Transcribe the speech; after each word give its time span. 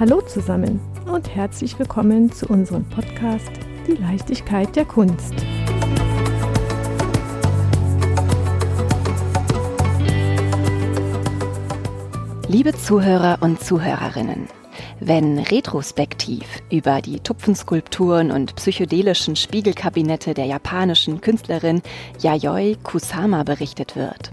Hallo 0.00 0.22
zusammen 0.22 0.80
und 1.12 1.28
herzlich 1.28 1.78
willkommen 1.78 2.32
zu 2.32 2.46
unserem 2.46 2.88
Podcast 2.88 3.50
Die 3.86 3.92
Leichtigkeit 4.00 4.74
der 4.74 4.86
Kunst. 4.86 5.34
Liebe 12.48 12.74
Zuhörer 12.74 13.42
und 13.42 13.62
Zuhörerinnen, 13.62 14.48
wenn 15.00 15.38
retrospektiv 15.38 16.44
über 16.70 17.00
die 17.00 17.20
Tupfenskulpturen 17.20 18.30
und 18.30 18.54
psychedelischen 18.56 19.36
Spiegelkabinette 19.36 20.34
der 20.34 20.44
japanischen 20.44 21.20
Künstlerin 21.20 21.82
Yayoi 22.20 22.76
Kusama 22.82 23.42
berichtet 23.42 23.96
wird, 23.96 24.30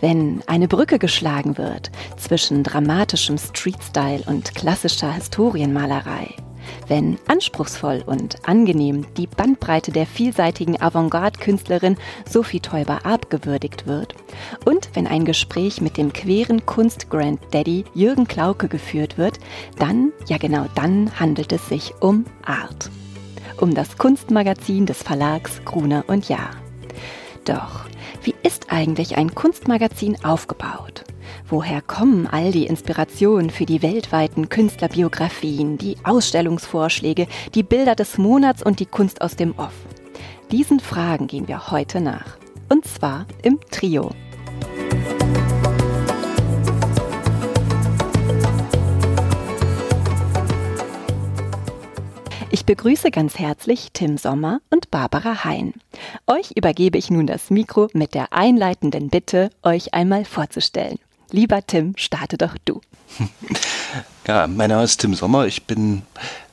wenn 0.00 0.42
eine 0.46 0.68
Brücke 0.68 0.98
geschlagen 0.98 1.58
wird 1.58 1.90
zwischen 2.16 2.62
dramatischem 2.62 3.38
Streetstyle 3.38 4.22
und 4.26 4.54
klassischer 4.54 5.12
Historienmalerei, 5.12 6.34
wenn 6.88 7.18
anspruchsvoll 7.26 8.02
und 8.06 8.36
angenehm 8.48 9.06
die 9.16 9.26
Bandbreite 9.26 9.92
der 9.92 10.06
vielseitigen 10.06 10.80
Avantgarde-Künstlerin 10.80 11.96
Sophie 12.28 12.60
Teuber 12.60 13.04
abgewürdigt 13.04 13.86
wird 13.86 14.14
und 14.64 14.90
wenn 14.94 15.06
ein 15.06 15.24
Gespräch 15.24 15.80
mit 15.80 15.96
dem 15.96 16.12
queeren 16.12 16.66
Kunst-Granddaddy 16.66 17.84
Jürgen 17.94 18.26
Klauke 18.26 18.68
geführt 18.68 19.18
wird, 19.18 19.38
dann, 19.78 20.12
ja 20.26 20.38
genau 20.38 20.66
dann 20.74 21.18
handelt 21.18 21.52
es 21.52 21.68
sich 21.68 21.94
um 22.00 22.24
Art. 22.44 22.90
Um 23.60 23.74
das 23.74 23.96
Kunstmagazin 23.96 24.86
des 24.86 25.02
Verlags 25.02 25.64
Gruner 25.64 26.04
und 26.06 26.28
Jahr. 26.28 26.50
Doch 27.44 27.86
wie 28.22 28.34
ist 28.42 28.72
eigentlich 28.72 29.16
ein 29.16 29.34
Kunstmagazin 29.34 30.24
aufgebaut? 30.24 31.04
Woher 31.52 31.82
kommen 31.82 32.26
all 32.26 32.50
die 32.50 32.64
Inspirationen 32.64 33.50
für 33.50 33.66
die 33.66 33.82
weltweiten 33.82 34.48
Künstlerbiografien, 34.48 35.76
die 35.76 35.98
Ausstellungsvorschläge, 36.02 37.26
die 37.54 37.62
Bilder 37.62 37.94
des 37.94 38.16
Monats 38.16 38.62
und 38.62 38.80
die 38.80 38.86
Kunst 38.86 39.20
aus 39.20 39.36
dem 39.36 39.52
Off? 39.58 39.74
Diesen 40.50 40.80
Fragen 40.80 41.26
gehen 41.26 41.48
wir 41.48 41.70
heute 41.70 42.00
nach. 42.00 42.38
Und 42.70 42.86
zwar 42.86 43.26
im 43.42 43.60
Trio. 43.70 44.12
Ich 52.50 52.64
begrüße 52.64 53.10
ganz 53.10 53.38
herzlich 53.38 53.90
Tim 53.92 54.16
Sommer 54.16 54.62
und 54.70 54.90
Barbara 54.90 55.44
Hein. 55.44 55.74
Euch 56.26 56.52
übergebe 56.56 56.96
ich 56.96 57.10
nun 57.10 57.26
das 57.26 57.50
Mikro 57.50 57.88
mit 57.92 58.14
der 58.14 58.32
einleitenden 58.32 59.10
Bitte, 59.10 59.50
euch 59.62 59.92
einmal 59.92 60.24
vorzustellen. 60.24 60.98
Lieber 61.32 61.66
Tim, 61.66 61.94
starte 61.96 62.38
doch 62.38 62.56
du. 62.64 62.80
Ja, 64.24 64.46
mein 64.46 64.70
Name 64.70 64.84
ist 64.84 65.00
Tim 65.00 65.14
Sommer. 65.14 65.46
Ich 65.46 65.64
bin 65.64 66.02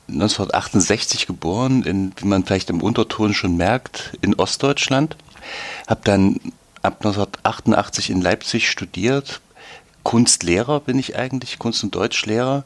1968 0.08 1.28
geboren, 1.28 1.84
in, 1.84 2.12
wie 2.16 2.26
man 2.26 2.44
vielleicht 2.44 2.68
im 2.68 2.82
Unterton 2.82 3.32
schon 3.32 3.56
merkt, 3.56 4.18
in 4.22 4.34
Ostdeutschland. 4.34 5.16
Habe 5.86 6.00
dann 6.02 6.40
ab 6.82 6.96
1988 6.96 8.10
in 8.10 8.20
Leipzig 8.20 8.68
studiert. 8.68 9.40
Kunstlehrer 10.02 10.80
bin 10.80 10.98
ich 10.98 11.16
eigentlich, 11.16 11.60
Kunst- 11.60 11.84
und 11.84 11.94
Deutschlehrer 11.94 12.64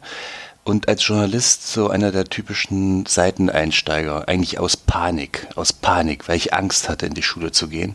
und 0.64 0.88
als 0.88 1.06
Journalist 1.06 1.70
so 1.70 1.90
einer 1.90 2.10
der 2.10 2.24
typischen 2.24 3.04
Seiteneinsteiger, 3.06 4.28
eigentlich 4.28 4.58
aus 4.58 4.76
Panik, 4.76 5.46
aus 5.56 5.72
Panik, 5.72 6.26
weil 6.26 6.36
ich 6.36 6.54
Angst 6.54 6.88
hatte, 6.88 7.06
in 7.06 7.14
die 7.14 7.22
Schule 7.22 7.52
zu 7.52 7.68
gehen. 7.68 7.94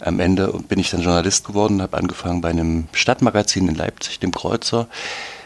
Am 0.00 0.18
Ende 0.18 0.48
bin 0.66 0.78
ich 0.78 0.90
dann 0.90 1.02
Journalist 1.02 1.46
geworden, 1.46 1.82
habe 1.82 1.96
angefangen 1.98 2.40
bei 2.40 2.48
einem 2.48 2.88
Stadtmagazin 2.92 3.68
in 3.68 3.74
Leipzig, 3.74 4.18
dem 4.18 4.32
Kreuzer, 4.32 4.88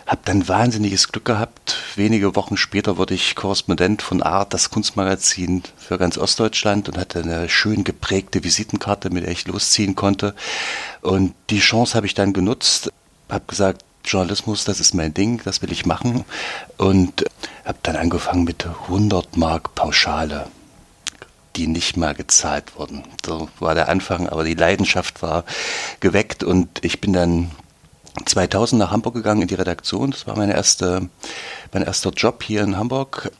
habe 0.07 0.23
dann 0.25 0.49
wahnsinniges 0.49 1.09
Glück 1.09 1.25
gehabt. 1.25 1.77
Wenige 1.97 2.37
Wochen 2.37 2.57
später 2.57 2.97
wurde 2.97 3.15
ich 3.15 3.35
Korrespondent 3.35 4.01
von 4.03 4.23
Art, 4.23 4.55
das 4.55 4.71
Kunstmagazin 4.71 5.65
für 5.77 5.99
ganz 5.99 6.19
Ostdeutschland 6.19 6.89
und 6.89 6.99
hatte 6.99 7.21
eine 7.21 7.49
schön 7.49 7.83
geprägte 7.83 8.45
Visitenkarte, 8.45 9.11
mit 9.11 9.25
der 9.25 9.33
ich 9.33 9.47
losziehen 9.47 9.97
konnte. 9.97 10.35
Und 11.01 11.35
die 11.51 11.61
Chance 11.61 11.95
habe 11.95 12.07
ich 12.07 12.15
dann 12.15 12.33
genutzt, 12.33 12.93
habe 13.29 13.45
gesagt, 13.47 13.85
Journalismus, 14.05 14.65
das 14.65 14.81
ist 14.81 14.95
mein 14.95 15.15
Ding, 15.15 15.41
das 15.45 15.63
will 15.63 15.73
ich 15.73 15.87
machen. 15.87 16.25
Und 16.77 17.25
habe 17.65 17.79
dann 17.83 17.97
angefangen 17.97 18.45
mit 18.45 18.67
100 18.67 19.37
Mark 19.37 19.75
Pauschale, 19.75 20.49
die 21.57 21.67
nicht 21.67 21.97
mal 21.97 22.15
gezahlt 22.15 22.77
wurden. 22.77 23.05
So 23.25 23.49
war 23.59 23.75
der 23.75 23.89
Anfang, 23.89 24.29
aber 24.29 24.45
die 24.45 24.55
Leidenschaft 24.55 25.23
war 25.23 25.45
geweckt 26.01 26.43
und 26.43 26.85
ich 26.85 27.01
bin 27.01 27.13
dann 27.13 27.51
2000 28.25 28.79
nach 28.79 28.91
Hamburg 28.91 29.15
gegangen 29.15 29.43
in 29.43 29.49
die 29.49 29.55
Redaktion. 29.55 30.11
Das 30.11 30.27
war 30.27 30.37
meine 30.37 30.55
erste, 30.55 31.09
mein 31.73 31.83
erster 31.83 32.11
Job 32.11 32.43
hier 32.43 32.63
in 32.63 32.77
Hamburg. 32.77 33.31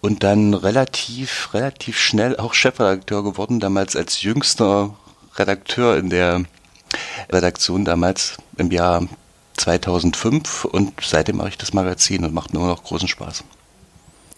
Und 0.00 0.24
dann 0.24 0.54
relativ, 0.54 1.54
relativ 1.54 1.98
schnell 1.98 2.36
auch 2.36 2.54
Chefredakteur 2.54 3.22
geworden, 3.22 3.60
damals 3.60 3.94
als 3.94 4.22
jüngster 4.22 4.94
Redakteur 5.36 5.96
in 5.96 6.10
der 6.10 6.42
Redaktion 7.30 7.84
damals 7.84 8.36
im 8.56 8.70
Jahr 8.70 9.06
2005 9.62 10.64
und 10.64 10.92
seitdem 11.00 11.36
mache 11.36 11.48
ich 11.48 11.58
das 11.58 11.72
Magazin 11.72 12.24
und 12.24 12.34
macht 12.34 12.52
nur 12.52 12.66
noch 12.66 12.84
großen 12.84 13.08
Spaß. 13.08 13.44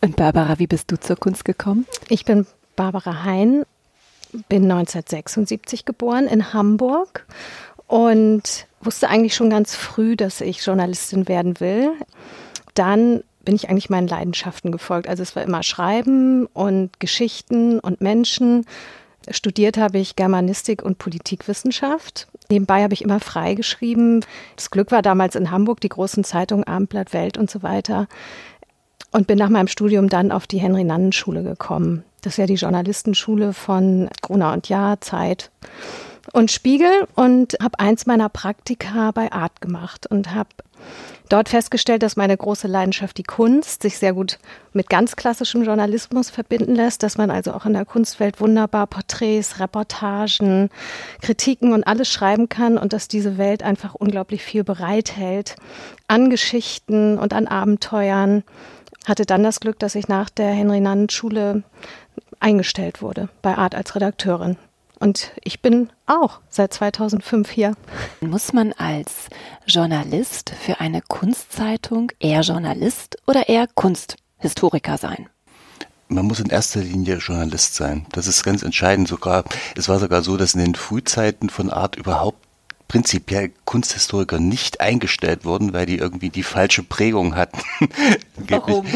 Und 0.02 0.16
Barbara, 0.16 0.58
wie 0.58 0.66
bist 0.66 0.90
du 0.90 1.00
zur 1.00 1.16
Kunst 1.16 1.44
gekommen? 1.44 1.86
Ich 2.08 2.24
bin 2.24 2.46
Barbara 2.76 3.24
Hein, 3.24 3.64
bin 4.48 4.64
1976 4.64 5.84
geboren 5.84 6.26
in 6.26 6.52
Hamburg 6.52 7.26
und 7.86 8.66
wusste 8.82 9.08
eigentlich 9.08 9.34
schon 9.34 9.50
ganz 9.50 9.74
früh, 9.74 10.16
dass 10.16 10.40
ich 10.40 10.64
Journalistin 10.64 11.26
werden 11.26 11.58
will. 11.58 11.92
Dann 12.74 13.22
bin 13.44 13.54
ich 13.54 13.70
eigentlich 13.70 13.90
meinen 13.90 14.08
Leidenschaften 14.08 14.72
gefolgt. 14.72 15.08
Also 15.08 15.22
es 15.22 15.36
war 15.36 15.42
immer 15.42 15.62
Schreiben 15.62 16.46
und 16.46 17.00
Geschichten 17.00 17.78
und 17.78 18.00
Menschen. 18.00 18.66
Studiert 19.30 19.76
habe 19.76 19.98
ich 19.98 20.16
Germanistik 20.16 20.82
und 20.82 20.98
Politikwissenschaft 20.98 22.28
Nebenbei 22.50 22.82
habe 22.82 22.94
ich 22.94 23.02
immer 23.02 23.20
frei 23.20 23.54
geschrieben. 23.54 24.20
Das 24.56 24.70
Glück 24.70 24.90
war 24.90 25.02
damals 25.02 25.34
in 25.34 25.50
Hamburg, 25.50 25.80
die 25.80 25.88
großen 25.88 26.24
Zeitungen 26.24 26.64
Abendblatt, 26.64 27.12
Welt 27.12 27.38
und 27.38 27.50
so 27.50 27.62
weiter. 27.62 28.06
Und 29.12 29.26
bin 29.26 29.38
nach 29.38 29.48
meinem 29.48 29.68
Studium 29.68 30.08
dann 30.08 30.32
auf 30.32 30.46
die 30.46 30.58
Henry-Nannen-Schule 30.58 31.42
gekommen. 31.42 32.04
Das 32.20 32.34
ist 32.34 32.38
ja 32.38 32.46
die 32.46 32.54
Journalistenschule 32.54 33.52
von 33.52 34.08
Gruner 34.22 34.52
und 34.52 34.68
Jahr, 34.68 35.00
Zeit 35.00 35.50
und 36.32 36.50
Spiegel 36.50 37.06
und 37.14 37.56
habe 37.60 37.78
eins 37.78 38.06
meiner 38.06 38.28
Praktika 38.28 39.10
bei 39.10 39.32
Art 39.32 39.60
gemacht 39.60 40.06
und 40.06 40.34
habe 40.34 40.50
dort 41.28 41.48
festgestellt, 41.48 42.02
dass 42.02 42.16
meine 42.16 42.36
große 42.36 42.68
Leidenschaft 42.68 43.16
die 43.18 43.22
Kunst 43.22 43.82
sich 43.82 43.98
sehr 43.98 44.12
gut 44.12 44.38
mit 44.72 44.88
ganz 44.88 45.16
klassischem 45.16 45.64
Journalismus 45.64 46.30
verbinden 46.30 46.74
lässt, 46.74 47.02
dass 47.02 47.16
man 47.16 47.30
also 47.30 47.52
auch 47.52 47.66
in 47.66 47.72
der 47.72 47.84
Kunstwelt 47.84 48.40
wunderbar 48.40 48.86
Porträts, 48.86 49.60
Reportagen, 49.60 50.70
Kritiken 51.22 51.72
und 51.72 51.86
alles 51.86 52.08
schreiben 52.08 52.48
kann 52.48 52.78
und 52.78 52.92
dass 52.92 53.08
diese 53.08 53.38
Welt 53.38 53.62
einfach 53.62 53.94
unglaublich 53.94 54.42
viel 54.42 54.64
bereithält 54.64 55.56
an 56.08 56.30
Geschichten 56.30 57.18
und 57.18 57.32
an 57.32 57.46
Abenteuern. 57.46 58.44
Hatte 59.06 59.26
dann 59.26 59.42
das 59.42 59.60
Glück, 59.60 59.78
dass 59.78 59.94
ich 59.94 60.08
nach 60.08 60.30
der 60.30 60.48
Henry-Nannen-Schule 60.48 61.62
eingestellt 62.40 63.02
wurde 63.02 63.28
bei 63.42 63.56
Art 63.56 63.74
als 63.74 63.94
Redakteurin. 63.94 64.56
Und 65.04 65.32
ich 65.42 65.60
bin 65.60 65.90
auch 66.06 66.40
seit 66.48 66.72
2005 66.72 67.50
hier. 67.50 67.74
Muss 68.22 68.54
man 68.54 68.72
als 68.72 69.28
Journalist 69.66 70.54
für 70.58 70.80
eine 70.80 71.02
Kunstzeitung 71.02 72.10
eher 72.20 72.40
Journalist 72.40 73.18
oder 73.26 73.50
eher 73.50 73.66
Kunsthistoriker 73.66 74.96
sein? 74.96 75.28
Man 76.08 76.24
muss 76.24 76.40
in 76.40 76.48
erster 76.48 76.80
Linie 76.80 77.18
Journalist 77.18 77.74
sein. 77.74 78.06
Das 78.12 78.26
ist 78.26 78.44
ganz 78.44 78.62
entscheidend. 78.62 79.06
Sogar, 79.06 79.44
es 79.76 79.90
war 79.90 79.98
sogar 79.98 80.22
so, 80.22 80.38
dass 80.38 80.54
in 80.54 80.60
den 80.60 80.74
Frühzeiten 80.74 81.50
von 81.50 81.68
Art 81.68 81.96
überhaupt 81.96 82.38
prinzipiell 82.88 83.52
Kunsthistoriker 83.66 84.40
nicht 84.40 84.80
eingestellt 84.80 85.44
wurden, 85.44 85.74
weil 85.74 85.84
die 85.84 85.98
irgendwie 85.98 86.30
die 86.30 86.42
falsche 86.42 86.82
Prägung 86.82 87.36
hatten. 87.36 87.60
Warum? 88.48 88.86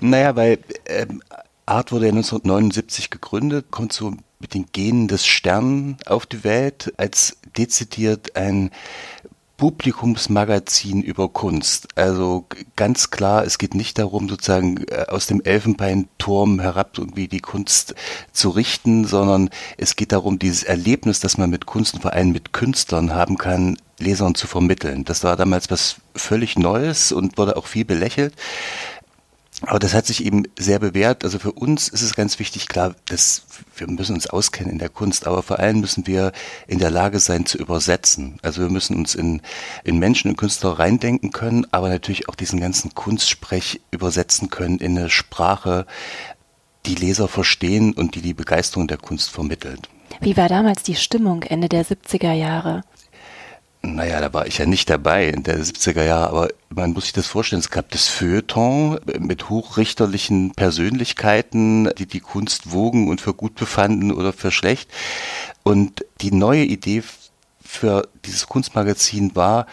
naja, 0.00 0.34
weil 0.34 0.58
ähm, 0.86 1.22
Art 1.66 1.92
wurde 1.92 2.06
ja 2.06 2.12
1979 2.12 3.10
gegründet, 3.10 3.66
kommt 3.70 3.92
so 3.92 4.14
mit 4.38 4.54
den 4.54 4.66
Genen 4.72 5.08
des 5.08 5.26
Sternen 5.26 5.96
auf 6.06 6.26
die 6.26 6.44
Welt 6.44 6.92
als 6.98 7.38
dezidiert 7.56 8.36
ein 8.36 8.70
Publikumsmagazin 9.56 11.02
über 11.02 11.28
Kunst. 11.28 11.88
Also 11.94 12.44
ganz 12.74 13.10
klar, 13.10 13.44
es 13.44 13.58
geht 13.58 13.74
nicht 13.74 13.98
darum, 13.98 14.28
sozusagen 14.28 14.84
äh, 14.88 15.06
aus 15.08 15.26
dem 15.26 15.40
Elfenbeinturm 15.42 16.60
herab 16.60 16.98
irgendwie 16.98 17.28
die 17.28 17.40
Kunst 17.40 17.94
zu 18.32 18.50
richten, 18.50 19.06
sondern 19.06 19.50
es 19.78 19.94
geht 19.94 20.12
darum, 20.12 20.38
dieses 20.40 20.64
Erlebnis, 20.64 21.20
das 21.20 21.38
man 21.38 21.50
mit 21.50 21.66
Kunst 21.66 21.94
und 21.94 22.00
vor 22.02 22.12
allem 22.12 22.32
mit 22.32 22.52
Künstlern 22.52 23.14
haben 23.14 23.38
kann, 23.38 23.78
Lesern 23.98 24.34
zu 24.34 24.48
vermitteln. 24.48 25.04
Das 25.04 25.22
war 25.22 25.36
damals 25.36 25.70
was 25.70 25.96
völlig 26.16 26.58
Neues 26.58 27.12
und 27.12 27.38
wurde 27.38 27.56
auch 27.56 27.66
viel 27.66 27.84
belächelt. 27.84 28.34
Aber 29.66 29.78
das 29.78 29.94
hat 29.94 30.06
sich 30.06 30.24
eben 30.24 30.44
sehr 30.58 30.78
bewährt. 30.78 31.24
Also 31.24 31.38
für 31.38 31.52
uns 31.52 31.88
ist 31.88 32.02
es 32.02 32.14
ganz 32.14 32.38
wichtig, 32.38 32.68
klar, 32.68 32.94
dass 33.06 33.46
wir 33.76 33.88
müssen 33.88 34.14
uns 34.14 34.26
auskennen 34.26 34.72
in 34.72 34.78
der 34.78 34.88
Kunst, 34.88 35.26
aber 35.26 35.42
vor 35.42 35.58
allem 35.58 35.80
müssen 35.80 36.06
wir 36.06 36.32
in 36.66 36.78
der 36.78 36.90
Lage 36.90 37.20
sein 37.20 37.46
zu 37.46 37.58
übersetzen. 37.58 38.38
Also 38.42 38.62
wir 38.62 38.70
müssen 38.70 38.96
uns 38.96 39.14
in, 39.14 39.42
in 39.84 39.98
Menschen 39.98 40.30
und 40.30 40.36
Künstler 40.36 40.78
reindenken 40.78 41.32
können, 41.32 41.66
aber 41.70 41.88
natürlich 41.88 42.28
auch 42.28 42.34
diesen 42.34 42.60
ganzen 42.60 42.94
Kunstsprech 42.94 43.80
übersetzen 43.90 44.50
können 44.50 44.78
in 44.78 44.98
eine 44.98 45.10
Sprache, 45.10 45.86
die 46.86 46.94
Leser 46.94 47.28
verstehen 47.28 47.92
und 47.92 48.14
die 48.14 48.22
die 48.22 48.34
Begeisterung 48.34 48.88
der 48.88 48.98
Kunst 48.98 49.30
vermittelt. 49.30 49.88
Wie 50.20 50.36
war 50.36 50.48
damals 50.48 50.82
die 50.82 50.94
Stimmung 50.94 51.42
Ende 51.42 51.68
der 51.68 51.84
70er 51.84 52.32
Jahre? 52.32 52.82
Naja, 53.86 54.20
da 54.20 54.32
war 54.32 54.46
ich 54.46 54.56
ja 54.58 54.64
nicht 54.64 54.88
dabei 54.88 55.28
in 55.28 55.42
der 55.42 55.58
70er 55.58 56.04
Jahre, 56.04 56.28
aber 56.28 56.48
man 56.70 56.94
muss 56.94 57.04
sich 57.04 57.12
das 57.12 57.26
vorstellen, 57.26 57.60
es 57.60 57.70
gab 57.70 57.90
das 57.90 58.08
Feuilleton 58.08 58.98
mit 59.18 59.50
hochrichterlichen 59.50 60.52
Persönlichkeiten, 60.52 61.90
die 61.98 62.06
die 62.06 62.20
Kunst 62.20 62.72
wogen 62.72 63.08
und 63.08 63.20
für 63.20 63.34
gut 63.34 63.54
befanden 63.56 64.10
oder 64.10 64.32
für 64.32 64.50
schlecht. 64.50 64.90
Und 65.64 66.04
die 66.22 66.32
neue 66.32 66.64
Idee 66.64 67.02
für 67.62 68.08
dieses 68.24 68.46
Kunstmagazin 68.46 69.36
war, 69.36 69.66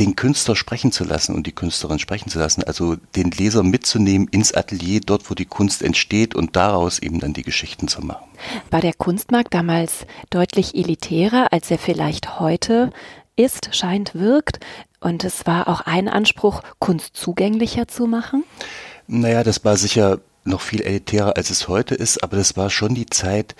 den 0.00 0.16
Künstler 0.16 0.56
sprechen 0.56 0.92
zu 0.92 1.04
lassen 1.04 1.34
und 1.34 1.46
die 1.46 1.52
Künstlerin 1.52 1.98
sprechen 1.98 2.30
zu 2.30 2.38
lassen, 2.38 2.64
also 2.64 2.96
den 3.14 3.30
Leser 3.30 3.62
mitzunehmen 3.62 4.28
ins 4.28 4.54
Atelier, 4.54 5.00
dort 5.04 5.30
wo 5.30 5.34
die 5.34 5.44
Kunst 5.44 5.82
entsteht 5.82 6.34
und 6.34 6.56
daraus 6.56 6.98
eben 6.98 7.20
dann 7.20 7.34
die 7.34 7.42
Geschichten 7.42 7.86
zu 7.86 8.00
machen. 8.00 8.24
War 8.70 8.80
der 8.80 8.94
Kunstmarkt 8.94 9.52
damals 9.52 10.06
deutlich 10.30 10.74
elitärer, 10.74 11.52
als 11.52 11.70
er 11.70 11.78
vielleicht 11.78 12.40
heute 12.40 12.90
ist, 13.36 13.74
scheint, 13.76 14.14
wirkt? 14.14 14.58
Und 15.00 15.22
es 15.22 15.46
war 15.46 15.68
auch 15.68 15.82
ein 15.82 16.08
Anspruch, 16.08 16.62
Kunst 16.78 17.14
zugänglicher 17.14 17.86
zu 17.86 18.06
machen? 18.06 18.44
Naja, 19.06 19.44
das 19.44 19.64
war 19.66 19.76
sicher 19.76 20.20
noch 20.44 20.62
viel 20.62 20.80
elitärer, 20.80 21.36
als 21.36 21.50
es 21.50 21.68
heute 21.68 21.94
ist, 21.94 22.22
aber 22.24 22.38
das 22.38 22.56
war 22.56 22.70
schon 22.70 22.94
die 22.94 23.06
Zeit, 23.06 23.54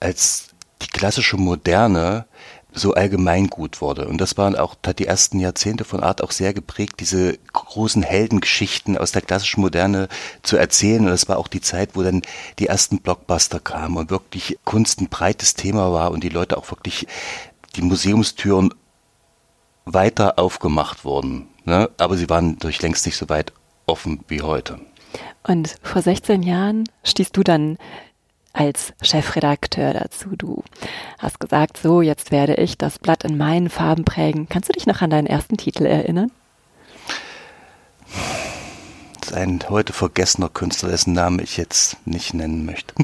als 0.00 0.48
die 0.80 0.88
klassische 0.88 1.36
Moderne 1.36 2.24
so 2.72 2.94
allgemeingut 2.94 3.80
wurde. 3.80 4.08
Und 4.08 4.18
das 4.18 4.36
waren 4.36 4.56
auch, 4.56 4.76
hat 4.86 4.98
die 4.98 5.06
ersten 5.06 5.38
Jahrzehnte 5.38 5.84
von 5.84 6.02
Art 6.02 6.22
auch 6.22 6.30
sehr 6.30 6.54
geprägt, 6.54 7.00
diese 7.00 7.38
großen 7.52 8.02
Heldengeschichten 8.02 8.96
aus 8.96 9.12
der 9.12 9.22
klassischen 9.22 9.60
Moderne 9.60 10.08
zu 10.42 10.56
erzählen. 10.56 11.04
Und 11.04 11.10
das 11.10 11.28
war 11.28 11.38
auch 11.38 11.48
die 11.48 11.60
Zeit, 11.60 11.90
wo 11.94 12.02
dann 12.02 12.22
die 12.58 12.66
ersten 12.66 12.98
Blockbuster 12.98 13.60
kamen 13.60 13.96
und 13.96 14.10
wirklich 14.10 14.58
Kunst 14.64 15.00
ein 15.00 15.08
breites 15.08 15.54
Thema 15.54 15.92
war 15.92 16.10
und 16.10 16.24
die 16.24 16.30
Leute 16.30 16.56
auch 16.56 16.70
wirklich 16.70 17.06
die 17.76 17.82
Museumstüren 17.82 18.72
weiter 19.84 20.38
aufgemacht 20.38 21.04
wurden. 21.04 21.48
Ne? 21.64 21.90
Aber 21.98 22.16
sie 22.16 22.30
waren 22.30 22.58
durch 22.58 22.80
längst 22.82 23.06
nicht 23.06 23.16
so 23.16 23.28
weit 23.28 23.52
offen 23.86 24.24
wie 24.28 24.42
heute. 24.42 24.78
Und 25.46 25.76
vor 25.82 26.02
16 26.02 26.42
Jahren 26.42 26.84
stießt 27.04 27.36
du 27.36 27.42
dann 27.42 27.78
als 28.52 28.92
Chefredakteur 29.02 29.92
dazu. 29.92 30.30
Du 30.36 30.62
hast 31.18 31.40
gesagt, 31.40 31.78
so, 31.78 32.02
jetzt 32.02 32.30
werde 32.30 32.54
ich 32.54 32.78
das 32.78 32.98
Blatt 32.98 33.24
in 33.24 33.36
meinen 33.36 33.70
Farben 33.70 34.04
prägen. 34.04 34.48
Kannst 34.48 34.68
du 34.68 34.72
dich 34.72 34.86
noch 34.86 35.00
an 35.00 35.10
deinen 35.10 35.26
ersten 35.26 35.56
Titel 35.56 35.86
erinnern? 35.86 36.30
Das 39.20 39.30
ist 39.30 39.36
ein 39.36 39.60
heute 39.68 39.92
vergessener 39.92 40.48
Künstler, 40.48 40.90
dessen 40.90 41.12
Namen 41.12 41.38
ich 41.38 41.56
jetzt 41.56 41.96
nicht 42.06 42.34
nennen 42.34 42.66
möchte. 42.66 42.94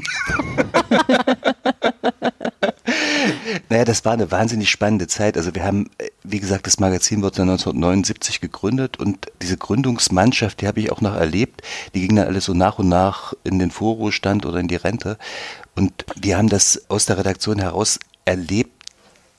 naja, 3.69 3.85
das 3.85 4.05
war 4.05 4.13
eine 4.13 4.31
wahnsinnig 4.31 4.69
spannende 4.69 5.07
Zeit. 5.07 5.37
Also 5.37 5.55
wir 5.55 5.63
haben, 5.63 5.89
wie 6.31 6.39
gesagt, 6.39 6.67
das 6.67 6.79
Magazin 6.79 7.21
wurde 7.21 7.41
1979 7.41 8.41
gegründet 8.41 8.97
und 8.99 9.27
diese 9.41 9.57
Gründungsmannschaft, 9.57 10.61
die 10.61 10.67
habe 10.67 10.79
ich 10.79 10.91
auch 10.91 11.01
noch 11.01 11.15
erlebt. 11.15 11.61
Die 11.93 12.01
ging 12.01 12.15
dann 12.15 12.27
alle 12.27 12.41
so 12.41 12.53
nach 12.53 12.79
und 12.79 12.89
nach 12.89 13.33
in 13.43 13.59
den 13.59 13.71
Vorruhestand 13.71 14.45
oder 14.45 14.59
in 14.59 14.67
die 14.67 14.75
Rente. 14.75 15.17
Und 15.75 16.05
wir 16.15 16.37
haben 16.37 16.49
das 16.49 16.89
aus 16.89 17.05
der 17.05 17.17
Redaktion 17.17 17.59
heraus 17.59 17.99
erlebt, 18.25 18.71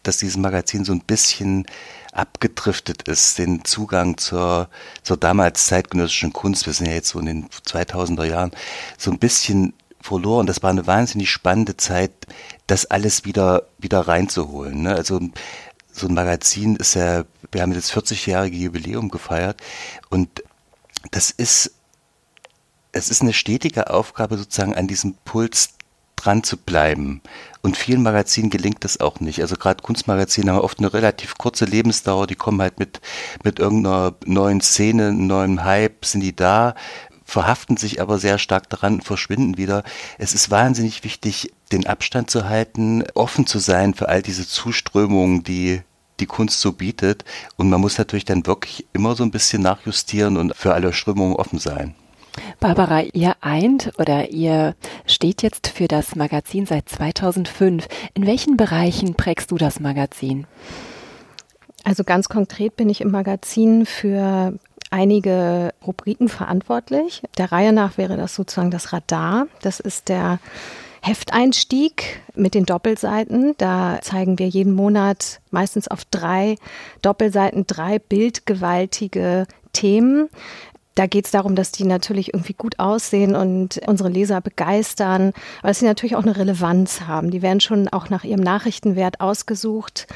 dass 0.03 0.19
dieses 0.19 0.37
Magazin 0.37 0.85
so 0.85 0.93
ein 0.93 1.01
bisschen 1.01 1.67
abgedriftet 2.13 3.03
ist, 3.03 3.39
den 3.39 3.65
Zugang 3.65 4.17
zur, 4.17 4.69
zur 5.03 5.17
damals 5.17 5.67
zeitgenössischen 5.67 6.33
Kunst, 6.33 6.67
wir 6.67 6.73
sind 6.73 6.87
ja 6.87 6.95
jetzt 6.95 7.11
so 7.11 7.21
in 7.21 7.27
den 7.27 7.49
2000er 7.49 8.25
Jahren, 8.25 8.51
so 8.99 9.11
ein 9.11 9.19
bisschen 9.19 9.75
verloren. 10.01 10.47
Das 10.47 10.63
war 10.63 10.71
eine 10.71 10.87
wahnsinnig 10.87 11.31
spannende 11.31 11.77
Zeit, 11.77 12.11
das 12.67 12.87
alles 12.87 13.25
wieder, 13.25 13.65
wieder 13.79 14.01
reinzuholen. 14.01 14.83
Ne? 14.83 14.95
Also 14.95 15.21
so 15.93 16.07
ein 16.07 16.15
Magazin 16.15 16.77
ist 16.77 16.95
ja, 16.95 17.25
wir 17.53 17.63
haben 17.63 17.73
jetzt 17.73 17.93
40-jährige 17.93 18.57
Jubiläum 18.57 19.09
gefeiert 19.09 19.61
und 20.09 20.43
das 21.11 21.31
ist, 21.31 21.73
es 22.93 23.09
ist 23.09 23.23
eine 23.23 23.33
stetige 23.33 23.91
Aufgabe 23.91 24.37
sozusagen 24.37 24.75
an 24.75 24.87
diesem 24.87 25.15
Puls 25.25 25.71
dran 26.17 26.43
zu 26.43 26.57
bleiben. 26.57 27.23
Und 27.63 27.77
vielen 27.77 28.03
Magazinen 28.03 28.51
gelingt 28.51 28.85
das 28.85 29.01
auch 29.01 29.21
nicht. 29.21 29.41
Also 29.41 29.57
gerade 29.57 29.83
Kunstmagazine 29.83 30.53
haben 30.53 30.61
oft 30.61 30.79
eine 30.79 30.93
relativ 30.93 31.37
kurze 31.37 31.65
Lebensdauer, 31.65 32.27
die 32.27 32.35
kommen 32.35 32.61
halt 32.61 32.79
mit, 32.79 33.01
mit 33.43 33.59
irgendeiner 33.59 34.15
neuen 34.25 34.61
Szene, 34.61 35.09
einem 35.09 35.27
neuen 35.27 35.65
Hype, 35.65 36.05
sind 36.05 36.21
die 36.21 36.37
da, 36.37 36.75
verhaften 37.31 37.77
sich 37.77 38.01
aber 38.01 38.19
sehr 38.19 38.39
stark 38.39 38.69
daran, 38.69 39.01
verschwinden 39.01 39.57
wieder. 39.57 39.85
Es 40.19 40.35
ist 40.35 40.51
wahnsinnig 40.51 41.05
wichtig, 41.05 41.53
den 41.73 41.87
Abstand 41.87 42.31
zu 42.31 42.49
halten, 42.49 43.05
offen 43.15 43.47
zu 43.47 43.61
sein 43.61 43.95
für 43.95 44.09
all 44.09 44.21
diese 44.21 44.47
Zuströmungen, 44.47 45.45
die 45.45 45.83
die 46.19 46.27
Kunst 46.27 46.61
so 46.61 46.73
bietet. 46.73 47.25
Und 47.57 47.71
man 47.71 47.81
muss 47.81 47.99
natürlich 47.99 48.25
dann 48.25 48.47
wirklich 48.47 48.87
immer 48.93 49.15
so 49.15 49.23
ein 49.23 49.31
bisschen 49.31 49.63
nachjustieren 49.63 50.37
und 50.37 50.55
für 50.57 50.75
alle 50.75 50.93
Strömungen 50.93 51.37
offen 51.37 51.59
sein. 51.59 51.95
Barbara, 52.59 53.03
ihr 53.03 53.37
eint 53.41 53.93
oder 53.99 54.31
ihr 54.31 54.75
steht 55.07 55.43
jetzt 55.43 55.69
für 55.69 55.89
das 55.89 56.17
Magazin 56.17 56.67
seit 56.67 56.89
2005. 56.89 57.87
In 58.15 58.27
welchen 58.27 58.57
Bereichen 58.57 59.15
prägst 59.15 59.51
du 59.51 59.57
das 59.57 59.81
Magazin? 59.81 60.47
Also 61.85 62.05
ganz 62.05 62.29
konkret 62.29 62.77
bin 62.77 62.89
ich 62.91 63.01
im 63.01 63.11
Magazin 63.11 63.87
für 63.87 64.59
einige 64.91 65.73
Rubriken 65.87 66.29
verantwortlich. 66.29 67.23
Der 67.39 67.53
Reihe 67.53 67.73
nach 67.73 67.97
wäre 67.97 68.17
das 68.17 68.35
sozusagen 68.35 68.71
das 68.71 68.93
Radar. 68.93 69.47
Das 69.63 69.81
ist 69.81 70.09
der 70.09 70.39
Hefteinstieg 71.03 72.21
mit 72.35 72.55
den 72.55 72.67
Doppelseiten. 72.67 73.55
Da 73.57 74.01
zeigen 74.03 74.39
wir 74.39 74.49
jeden 74.49 74.75
Monat 74.75 75.41
meistens 75.51 75.89
auf 75.89 76.05
drei 76.05 76.57
Doppelseiten 77.03 77.67
drei 77.67 77.99
bildgewaltige 77.99 79.47
Themen. 79.73 80.29
Da 80.97 81.07
geht 81.07 81.25
es 81.25 81.31
darum, 81.31 81.55
dass 81.55 81.73
die 81.73 81.85
natürlich 81.85 82.35
irgendwie 82.35 82.53
gut 82.53 82.79
aussehen 82.79 83.35
und 83.35 83.81
unsere 83.87 84.11
Leser 84.11 84.41
begeistern, 84.41 85.33
weil 85.63 85.73
sie 85.73 85.87
natürlich 85.87 86.17
auch 86.17 86.25
eine 86.25 86.37
Relevanz 86.37 87.03
haben. 87.03 87.31
Die 87.31 87.43
werden 87.43 87.61
schon 87.61 87.89
auch 87.89 88.11
nach 88.11 88.25
ihrem 88.25 88.43
Nachrichtenwert 88.43 89.21
ausgesucht 89.21 90.09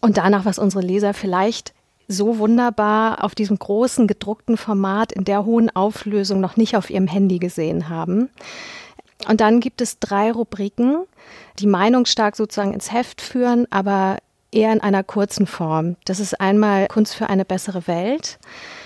und 0.00 0.16
danach, 0.16 0.44
was 0.44 0.58
unsere 0.58 0.82
Leser 0.82 1.14
vielleicht 1.14 1.72
so 2.08 2.38
wunderbar 2.38 3.22
auf 3.22 3.34
diesem 3.34 3.58
großen 3.58 4.06
gedruckten 4.06 4.56
Format 4.56 5.12
in 5.12 5.24
der 5.24 5.44
hohen 5.44 5.74
Auflösung 5.74 6.40
noch 6.40 6.56
nicht 6.56 6.76
auf 6.76 6.88
ihrem 6.88 7.06
Handy 7.06 7.38
gesehen 7.38 7.88
haben. 7.90 8.30
Und 9.28 9.40
dann 9.40 9.60
gibt 9.60 9.80
es 9.80 9.98
drei 9.98 10.32
Rubriken, 10.32 11.04
die 11.58 11.66
meinungsstark 11.66 12.34
sozusagen 12.34 12.72
ins 12.72 12.92
Heft 12.92 13.20
führen, 13.20 13.66
aber 13.70 14.18
eher 14.50 14.72
in 14.72 14.80
einer 14.80 15.02
kurzen 15.02 15.46
Form. 15.46 15.96
Das 16.06 16.20
ist 16.20 16.40
einmal 16.40 16.88
Kunst 16.88 17.14
für 17.14 17.28
eine 17.28 17.44
bessere 17.44 17.86
Welt. 17.86 18.38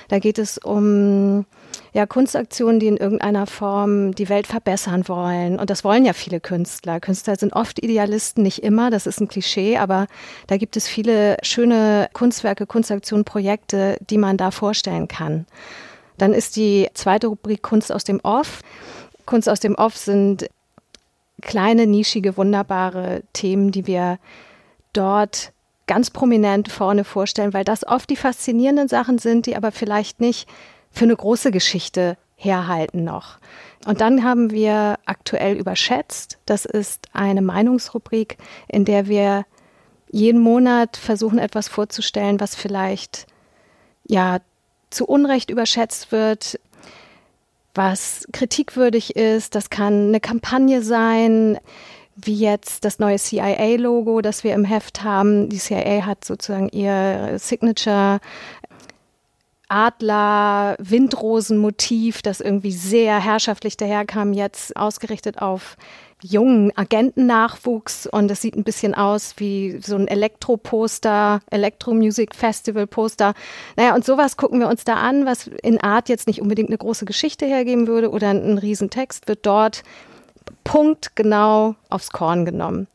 Da 0.08 0.18
geht 0.18 0.38
es 0.38 0.58
um 0.58 1.46
ja, 1.92 2.06
Kunstaktionen, 2.06 2.80
die 2.80 2.86
in 2.86 2.96
irgendeiner 2.96 3.46
Form 3.46 4.14
die 4.14 4.28
Welt 4.28 4.46
verbessern 4.46 5.08
wollen. 5.08 5.58
Und 5.58 5.70
das 5.70 5.84
wollen 5.84 6.04
ja 6.04 6.12
viele 6.12 6.40
Künstler. 6.40 7.00
Künstler 7.00 7.36
sind 7.36 7.52
oft 7.52 7.82
Idealisten, 7.82 8.42
nicht 8.42 8.62
immer, 8.62 8.90
das 8.90 9.06
ist 9.06 9.20
ein 9.20 9.28
Klischee, 9.28 9.76
aber 9.76 10.06
da 10.46 10.56
gibt 10.56 10.76
es 10.76 10.88
viele 10.88 11.36
schöne 11.42 12.08
Kunstwerke, 12.12 12.66
Kunstaktionen, 12.66 13.24
Projekte, 13.24 13.96
die 14.10 14.18
man 14.18 14.36
da 14.36 14.50
vorstellen 14.50 15.08
kann. 15.08 15.46
Dann 16.18 16.32
ist 16.32 16.56
die 16.56 16.88
zweite 16.94 17.26
Rubrik 17.26 17.62
Kunst 17.62 17.92
aus 17.92 18.04
dem 18.04 18.20
Off. 18.22 18.60
Kunst 19.26 19.48
aus 19.48 19.60
dem 19.60 19.74
Off 19.74 19.96
sind 19.96 20.48
kleine, 21.40 21.86
nischige, 21.86 22.36
wunderbare 22.36 23.22
Themen, 23.32 23.72
die 23.72 23.86
wir 23.86 24.18
dort 24.92 25.52
ganz 25.86 26.10
prominent 26.10 26.70
vorne 26.70 27.04
vorstellen, 27.04 27.52
weil 27.52 27.64
das 27.64 27.86
oft 27.86 28.08
die 28.08 28.16
faszinierenden 28.16 28.88
Sachen 28.88 29.18
sind, 29.18 29.46
die 29.46 29.56
aber 29.56 29.72
vielleicht 29.72 30.20
nicht 30.20 30.48
für 30.92 31.04
eine 31.04 31.16
große 31.16 31.50
Geschichte 31.50 32.16
herhalten 32.36 33.04
noch. 33.04 33.38
Und 33.86 34.00
dann 34.00 34.22
haben 34.22 34.50
wir 34.50 34.98
aktuell 35.06 35.56
überschätzt. 35.56 36.38
Das 36.46 36.64
ist 36.64 37.08
eine 37.12 37.42
Meinungsrubrik, 37.42 38.36
in 38.68 38.84
der 38.84 39.06
wir 39.08 39.44
jeden 40.10 40.40
Monat 40.40 40.96
versuchen, 40.96 41.38
etwas 41.38 41.68
vorzustellen, 41.68 42.38
was 42.38 42.54
vielleicht 42.54 43.26
ja 44.06 44.38
zu 44.90 45.06
Unrecht 45.06 45.50
überschätzt 45.50 46.12
wird, 46.12 46.60
was 47.74 48.26
kritikwürdig 48.32 49.16
ist. 49.16 49.54
Das 49.54 49.70
kann 49.70 50.08
eine 50.08 50.20
Kampagne 50.20 50.82
sein, 50.82 51.58
wie 52.14 52.36
jetzt 52.36 52.84
das 52.84 52.98
neue 52.98 53.16
CIA-Logo, 53.16 54.20
das 54.20 54.44
wir 54.44 54.52
im 54.54 54.64
Heft 54.64 55.02
haben. 55.02 55.48
Die 55.48 55.58
CIA 55.58 56.04
hat 56.04 56.24
sozusagen 56.24 56.68
ihr 56.68 57.38
Signature 57.38 58.20
Adler, 59.72 60.76
Windrosenmotiv, 60.78 62.20
das 62.20 62.42
irgendwie 62.42 62.72
sehr 62.72 63.18
herrschaftlich 63.18 63.78
daherkam, 63.78 64.34
jetzt 64.34 64.76
ausgerichtet 64.76 65.40
auf 65.40 65.78
jungen 66.22 66.76
Agentennachwuchs 66.76 68.06
und 68.06 68.30
es 68.30 68.42
sieht 68.42 68.54
ein 68.54 68.64
bisschen 68.64 68.94
aus 68.94 69.34
wie 69.38 69.80
so 69.82 69.96
ein 69.96 70.08
Elektroposter, 70.08 71.40
Elektromusic 71.50 72.34
Festival 72.34 72.86
Poster. 72.86 73.32
Naja, 73.76 73.94
und 73.94 74.04
sowas 74.04 74.36
gucken 74.36 74.60
wir 74.60 74.68
uns 74.68 74.84
da 74.84 74.96
an, 74.96 75.24
was 75.24 75.48
in 75.62 75.80
Art 75.80 76.10
jetzt 76.10 76.26
nicht 76.26 76.42
unbedingt 76.42 76.68
eine 76.68 76.78
große 76.78 77.06
Geschichte 77.06 77.46
hergeben 77.46 77.86
würde 77.86 78.10
oder 78.10 78.28
ein 78.28 78.58
Riesentext, 78.58 79.26
wird 79.26 79.46
dort 79.46 79.84
punktgenau 80.64 81.76
aufs 81.88 82.10
Korn 82.10 82.44
genommen. 82.44 82.88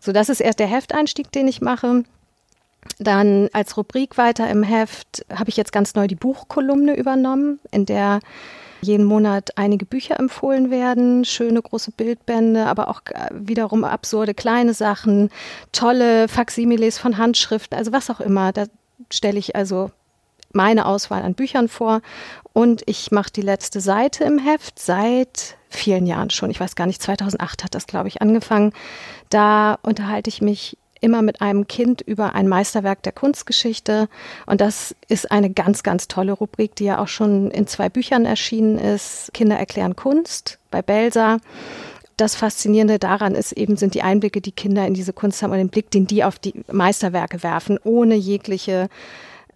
So, 0.00 0.12
das 0.12 0.30
ist 0.30 0.40
erst 0.40 0.60
der 0.60 0.66
Hefteinstieg, 0.66 1.30
den 1.30 1.46
ich 1.46 1.60
mache. 1.60 2.04
Dann 2.98 3.48
als 3.52 3.76
Rubrik 3.76 4.18
weiter 4.18 4.48
im 4.50 4.62
Heft 4.62 5.24
habe 5.32 5.50
ich 5.50 5.56
jetzt 5.56 5.72
ganz 5.72 5.94
neu 5.94 6.06
die 6.06 6.14
Buchkolumne 6.14 6.96
übernommen, 6.96 7.60
in 7.70 7.86
der 7.86 8.20
jeden 8.82 9.04
Monat 9.04 9.56
einige 9.56 9.86
Bücher 9.86 10.18
empfohlen 10.18 10.70
werden, 10.70 11.24
schöne 11.24 11.62
große 11.62 11.92
Bildbände, 11.92 12.66
aber 12.66 12.88
auch 12.88 13.02
äh, 13.10 13.30
wiederum 13.32 13.84
absurde 13.84 14.34
kleine 14.34 14.74
Sachen, 14.74 15.30
tolle 15.70 16.26
Faksimiles 16.26 16.98
von 16.98 17.16
Handschriften, 17.16 17.78
also 17.78 17.92
was 17.92 18.10
auch 18.10 18.20
immer. 18.20 18.52
Da 18.52 18.66
stelle 19.10 19.38
ich 19.38 19.54
also 19.54 19.92
meine 20.52 20.84
Auswahl 20.86 21.22
an 21.22 21.34
Büchern 21.34 21.68
vor 21.68 22.02
und 22.52 22.82
ich 22.86 23.12
mache 23.12 23.30
die 23.30 23.40
letzte 23.40 23.80
Seite 23.80 24.24
im 24.24 24.38
Heft 24.38 24.78
seit 24.78 25.56
vielen 25.70 26.06
Jahren 26.06 26.30
schon. 26.30 26.50
Ich 26.50 26.60
weiß 26.60 26.74
gar 26.74 26.86
nicht, 26.86 27.00
2008 27.00 27.64
hat 27.64 27.74
das, 27.74 27.86
glaube 27.86 28.08
ich, 28.08 28.20
angefangen. 28.20 28.72
Da 29.30 29.78
unterhalte 29.82 30.28
ich 30.28 30.42
mich 30.42 30.76
immer 31.02 31.20
mit 31.20 31.42
einem 31.42 31.66
Kind 31.66 32.00
über 32.00 32.34
ein 32.34 32.48
Meisterwerk 32.48 33.02
der 33.02 33.12
Kunstgeschichte. 33.12 34.08
Und 34.46 34.60
das 34.60 34.94
ist 35.08 35.30
eine 35.30 35.50
ganz, 35.50 35.82
ganz 35.82 36.08
tolle 36.08 36.32
Rubrik, 36.32 36.74
die 36.76 36.84
ja 36.84 36.98
auch 36.98 37.08
schon 37.08 37.50
in 37.50 37.66
zwei 37.66 37.88
Büchern 37.88 38.24
erschienen 38.24 38.78
ist. 38.78 39.34
Kinder 39.34 39.56
erklären 39.56 39.96
Kunst 39.96 40.58
bei 40.70 40.80
Belsa. 40.80 41.38
Das 42.16 42.36
Faszinierende 42.36 42.98
daran 42.98 43.34
ist 43.34 43.52
eben, 43.52 43.76
sind 43.76 43.94
die 43.94 44.02
Einblicke, 44.02 44.40
die 44.40 44.52
Kinder 44.52 44.86
in 44.86 44.94
diese 44.94 45.12
Kunst 45.12 45.42
haben 45.42 45.50
und 45.50 45.58
den 45.58 45.70
Blick, 45.70 45.90
den 45.90 46.06
die 46.06 46.24
auf 46.24 46.38
die 46.38 46.54
Meisterwerke 46.70 47.42
werfen, 47.42 47.78
ohne 47.82 48.14
jegliche 48.14 48.88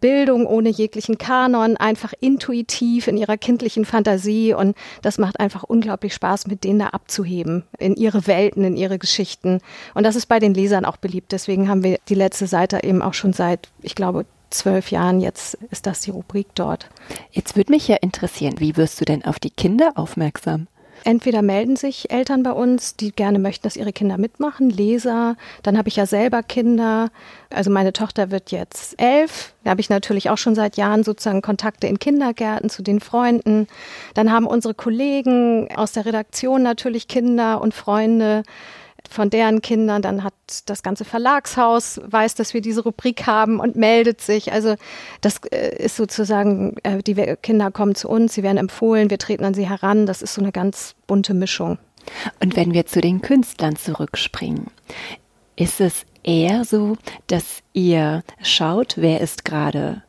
Bildung 0.07 0.47
ohne 0.47 0.69
jeglichen 0.69 1.19
Kanon, 1.19 1.77
einfach 1.77 2.13
intuitiv 2.21 3.09
in 3.09 3.17
ihrer 3.17 3.37
kindlichen 3.37 3.85
Fantasie 3.85 4.55
und 4.55 4.77
das 5.03 5.19
macht 5.19 5.41
einfach 5.41 5.65
unglaublich 5.65 6.15
Spaß, 6.15 6.47
mit 6.47 6.63
denen 6.63 6.79
da 6.79 6.87
abzuheben, 6.91 7.65
in 7.77 7.97
ihre 7.97 8.29
Welten, 8.29 8.63
in 8.63 8.77
ihre 8.77 9.01
Geschichten. 9.01 9.59
Und 9.95 10.05
das 10.05 10.15
ist 10.15 10.27
bei 10.27 10.39
den 10.39 10.55
Lesern 10.55 10.85
auch 10.85 10.97
beliebt. 10.97 11.33
Deswegen 11.33 11.69
haben 11.69 11.83
wir 11.83 11.99
die 12.09 12.15
letzte 12.15 12.47
Seite 12.47 12.85
eben 12.85 13.03
auch 13.03 13.15
schon 13.15 13.33
seit, 13.33 13.69
ich 13.83 13.97
glaube, 13.97 14.27
zwölf 14.51 14.93
Jahren 14.93 15.21
jetzt 15.21 15.59
ist 15.73 15.89
das 15.89 16.03
die 16.03 16.13
Rubrik 16.13 16.55
dort. 16.55 16.89
Jetzt 17.33 17.57
würde 17.57 17.73
mich 17.73 17.89
ja 17.89 17.97
interessieren, 17.97 18.55
wie 18.59 18.77
wirst 18.77 19.01
du 19.01 19.05
denn 19.05 19.25
auf 19.25 19.41
die 19.41 19.51
Kinder 19.51 19.91
aufmerksam? 19.97 20.69
Entweder 21.05 21.43
melden 21.43 21.77
sich 21.77 22.11
Eltern 22.11 22.43
bei 22.43 22.53
uns, 22.53 22.97
die 22.97 23.13
gerne 23.13 23.39
möchten, 23.39 23.63
dass 23.65 23.77
ihre 23.77 23.93
Kinder 23.93 24.19
mitmachen, 24.19 24.71
Leser. 24.71 25.37
Dann 25.63 25.79
habe 25.79 25.89
ich 25.89 25.97
ja 25.97 26.07
selber 26.07 26.43
Kinder. 26.43 27.11
Also 27.51 27.71
meine 27.71 27.93
Tochter 27.93 28.31
wird 28.31 28.51
jetzt 28.51 29.01
elf. 29.01 29.53
Da 29.65 29.71
habe 29.71 29.81
ich 29.81 29.89
natürlich 29.89 30.31
auch 30.31 30.39
schon 30.39 30.55
seit 30.55 30.77
Jahren 30.77 31.05
sozusagen 31.05 31.43
Kontakte 31.43 31.87
in 31.87 31.99
Kindergärten 31.99 32.71
zu 32.71 32.83
den 32.83 33.01
Freunden. 33.01 33.67
Dann 34.15 34.33
haben 34.33 34.47
unsere 34.47 34.75
Kollegen 34.75 35.69
aus 35.77 35.93
der 35.93 36.07
Redaktion 36.07 36.63
natürlich 36.63 37.09
Kinder 37.09 37.61
und 37.61 37.75
Freunde 37.75 38.43
von 39.13 39.31
deren 39.31 39.63
Kindern, 39.63 40.03
dann 40.03 40.23
hat 40.23 40.35
das 40.67 40.83
ganze 40.83 41.05
Verlagshaus 41.05 42.01
weiß, 42.05 42.35
dass 42.35 42.55
wir 42.55 42.61
diese 42.61 42.83
Rubrik 42.83 43.27
haben 43.27 43.61
und 43.61 43.77
meldet 43.77 44.21
sich. 44.21 44.53
Also 44.53 44.77
das 45.21 45.39
äh, 45.51 45.85
ist 45.85 45.97
sozusagen, 45.97 46.77
äh, 46.83 47.03
die 47.03 47.15
Kinder 47.43 47.71
kommen 47.71 47.95
zu 47.95 48.09
uns, 48.09 48.35
sie 48.35 48.43
werden 48.43 48.59
empfohlen, 48.59 49.11
wir 49.11 49.19
treten 49.19 49.45
an 49.45 49.55
sie 49.55 49.69
heran. 49.69 50.07
Das 50.07 50.23
ist 50.23 50.35
so 50.35 50.41
eine 50.41 50.53
ganz 50.53 50.95
bunte 51.07 51.35
Mischung. 51.35 51.79
Und 52.41 52.57
wenn 52.57 52.73
wir 52.73 52.87
zu 52.87 53.01
den 53.01 53.21
Künstlern 53.21 53.77
zurückspringen, 53.77 54.67
ist 55.57 55.81
es 55.81 56.05
eher 56.23 56.65
so, 56.65 56.97
dass 57.27 57.63
ihr 57.73 58.23
schaut, 58.43 58.95
wer 58.97 59.21
ist 59.21 59.45
gerade 59.45 60.03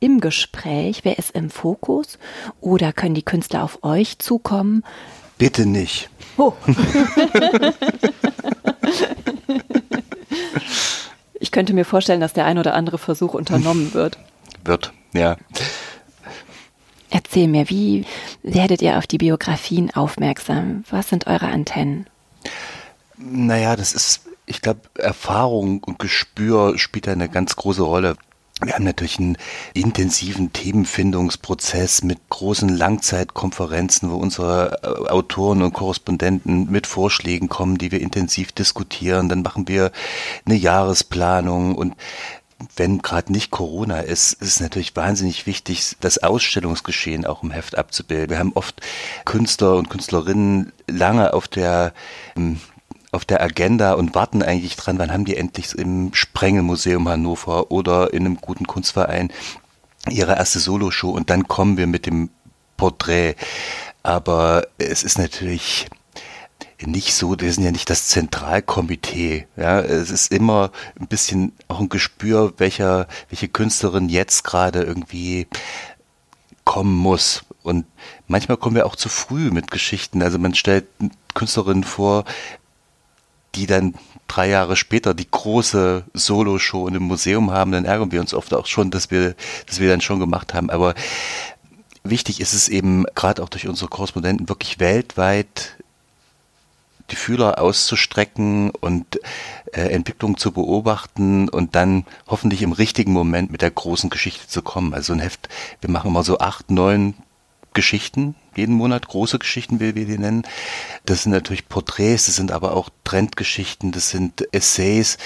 im 0.00 0.20
Gespräch, 0.20 1.00
wer 1.04 1.18
ist 1.18 1.32
im 1.32 1.50
Fokus 1.50 2.18
oder 2.60 2.92
können 2.92 3.14
die 3.14 3.22
Künstler 3.22 3.64
auf 3.64 3.82
euch 3.82 4.18
zukommen? 4.18 4.84
Bitte 5.38 5.66
nicht. 5.66 6.08
Oh. 6.36 6.52
ich 11.40 11.50
könnte 11.50 11.72
mir 11.72 11.84
vorstellen, 11.84 12.20
dass 12.20 12.32
der 12.32 12.44
ein 12.44 12.58
oder 12.58 12.74
andere 12.74 12.98
Versuch 12.98 13.34
unternommen 13.34 13.94
wird. 13.94 14.18
Wird, 14.64 14.92
ja. 15.12 15.36
Erzähl 17.10 17.48
mir, 17.48 17.70
wie 17.70 18.04
werdet 18.42 18.82
ihr 18.82 18.98
auf 18.98 19.06
die 19.06 19.18
Biografien 19.18 19.94
aufmerksam? 19.94 20.84
Was 20.90 21.08
sind 21.08 21.26
eure 21.26 21.46
Antennen? 21.46 22.06
Naja, 23.16 23.76
das 23.76 23.94
ist, 23.94 24.26
ich 24.46 24.60
glaube, 24.60 24.82
Erfahrung 24.94 25.82
und 25.82 25.98
Gespür 25.98 26.78
spielt 26.78 27.06
da 27.06 27.12
eine 27.12 27.28
ganz 27.28 27.56
große 27.56 27.82
Rolle. 27.82 28.16
Wir 28.60 28.74
haben 28.74 28.84
natürlich 28.84 29.20
einen 29.20 29.36
intensiven 29.72 30.52
Themenfindungsprozess 30.52 32.02
mit 32.02 32.18
großen 32.28 32.68
Langzeitkonferenzen, 32.68 34.10
wo 34.10 34.16
unsere 34.16 34.80
äh, 34.82 35.10
Autoren 35.10 35.62
und 35.62 35.72
Korrespondenten 35.72 36.68
mit 36.68 36.88
Vorschlägen 36.88 37.48
kommen, 37.48 37.78
die 37.78 37.92
wir 37.92 38.00
intensiv 38.00 38.50
diskutieren. 38.50 39.28
Dann 39.28 39.42
machen 39.42 39.68
wir 39.68 39.92
eine 40.44 40.56
Jahresplanung 40.56 41.76
und 41.76 41.94
wenn 42.74 42.98
gerade 42.98 43.30
nicht 43.32 43.52
Corona 43.52 44.00
ist, 44.00 44.32
ist 44.32 44.48
es 44.48 44.60
natürlich 44.60 44.96
wahnsinnig 44.96 45.46
wichtig, 45.46 45.96
das 46.00 46.18
Ausstellungsgeschehen 46.18 47.24
auch 47.24 47.44
im 47.44 47.52
Heft 47.52 47.78
abzubilden. 47.78 48.30
Wir 48.30 48.40
haben 48.40 48.52
oft 48.54 48.80
Künstler 49.24 49.76
und 49.76 49.88
Künstlerinnen 49.88 50.72
lange 50.88 51.32
auf 51.32 51.46
der 51.46 51.92
ähm, 52.36 52.58
auf 53.18 53.24
der 53.24 53.42
Agenda 53.42 53.94
und 53.94 54.14
warten 54.14 54.44
eigentlich 54.44 54.76
dran, 54.76 55.00
wann 55.00 55.12
haben 55.12 55.24
die 55.24 55.36
endlich 55.36 55.76
im 55.76 56.14
Sprengelmuseum 56.14 57.08
Hannover 57.08 57.72
oder 57.72 58.14
in 58.14 58.24
einem 58.24 58.40
guten 58.40 58.68
Kunstverein 58.68 59.32
ihre 60.08 60.36
erste 60.36 60.60
Soloshow 60.60 61.10
und 61.10 61.28
dann 61.28 61.48
kommen 61.48 61.76
wir 61.76 61.88
mit 61.88 62.06
dem 62.06 62.30
Porträt. 62.76 63.34
Aber 64.04 64.68
es 64.78 65.02
ist 65.02 65.18
natürlich 65.18 65.88
nicht 66.80 67.12
so, 67.12 67.34
wir 67.36 67.52
sind 67.52 67.64
ja 67.64 67.72
nicht 67.72 67.90
das 67.90 68.06
Zentralkomitee. 68.06 69.48
Ja, 69.56 69.80
es 69.80 70.10
ist 70.10 70.30
immer 70.30 70.70
ein 71.00 71.08
bisschen 71.08 71.50
auch 71.66 71.80
ein 71.80 71.88
Gespür, 71.88 72.52
welcher, 72.58 73.08
welche 73.30 73.48
Künstlerin 73.48 74.08
jetzt 74.08 74.44
gerade 74.44 74.82
irgendwie 74.82 75.48
kommen 76.62 76.94
muss. 76.94 77.42
Und 77.64 77.84
manchmal 78.28 78.58
kommen 78.58 78.76
wir 78.76 78.86
auch 78.86 78.94
zu 78.94 79.08
früh 79.08 79.50
mit 79.50 79.72
Geschichten. 79.72 80.22
Also 80.22 80.38
man 80.38 80.54
stellt 80.54 80.86
Künstlerinnen 81.34 81.82
vor, 81.82 82.24
die 83.58 83.66
dann 83.66 83.94
drei 84.28 84.48
Jahre 84.48 84.76
später 84.76 85.14
die 85.14 85.30
große 85.30 86.04
Solo-Show 86.14 86.86
in 86.86 86.96
einem 86.96 87.06
Museum 87.06 87.50
haben, 87.50 87.72
dann 87.72 87.84
ärgern 87.84 88.12
wir 88.12 88.20
uns 88.20 88.34
oft 88.34 88.54
auch 88.54 88.66
schon, 88.66 88.90
dass 88.90 89.10
wir, 89.10 89.34
dass 89.66 89.80
wir 89.80 89.88
dann 89.88 90.00
schon 90.00 90.20
gemacht 90.20 90.54
haben. 90.54 90.70
Aber 90.70 90.94
wichtig 92.04 92.40
ist 92.40 92.52
es 92.52 92.68
eben, 92.68 93.04
gerade 93.14 93.42
auch 93.42 93.48
durch 93.48 93.66
unsere 93.66 93.88
Korrespondenten, 93.88 94.48
wirklich 94.48 94.78
weltweit 94.78 95.76
die 97.10 97.16
Fühler 97.16 97.58
auszustrecken 97.58 98.70
und 98.70 99.18
äh, 99.72 99.80
Entwicklung 99.80 100.36
zu 100.36 100.52
beobachten 100.52 101.48
und 101.48 101.74
dann 101.74 102.04
hoffentlich 102.26 102.60
im 102.60 102.72
richtigen 102.72 103.12
Moment 103.12 103.50
mit 103.50 103.62
der 103.62 103.70
großen 103.70 104.10
Geschichte 104.10 104.46
zu 104.46 104.60
kommen. 104.60 104.92
Also 104.92 105.14
ein 105.14 105.20
Heft, 105.20 105.48
wir 105.80 105.90
machen 105.90 106.10
immer 106.10 106.22
so 106.22 106.38
acht, 106.38 106.70
neun 106.70 107.14
Geschichten 107.74 108.34
jeden 108.58 108.74
Monat, 108.74 109.08
große 109.08 109.38
Geschichten, 109.38 109.80
wie 109.80 109.94
wir 109.94 110.04
die 110.04 110.18
nennen. 110.18 110.42
Das 111.06 111.22
sind 111.22 111.32
natürlich 111.32 111.68
Porträts, 111.68 112.26
das 112.26 112.36
sind 112.36 112.52
aber 112.52 112.76
auch 112.76 112.90
Trendgeschichten, 113.04 113.92
das 113.92 114.10
sind 114.10 114.46
Essays 114.52 115.16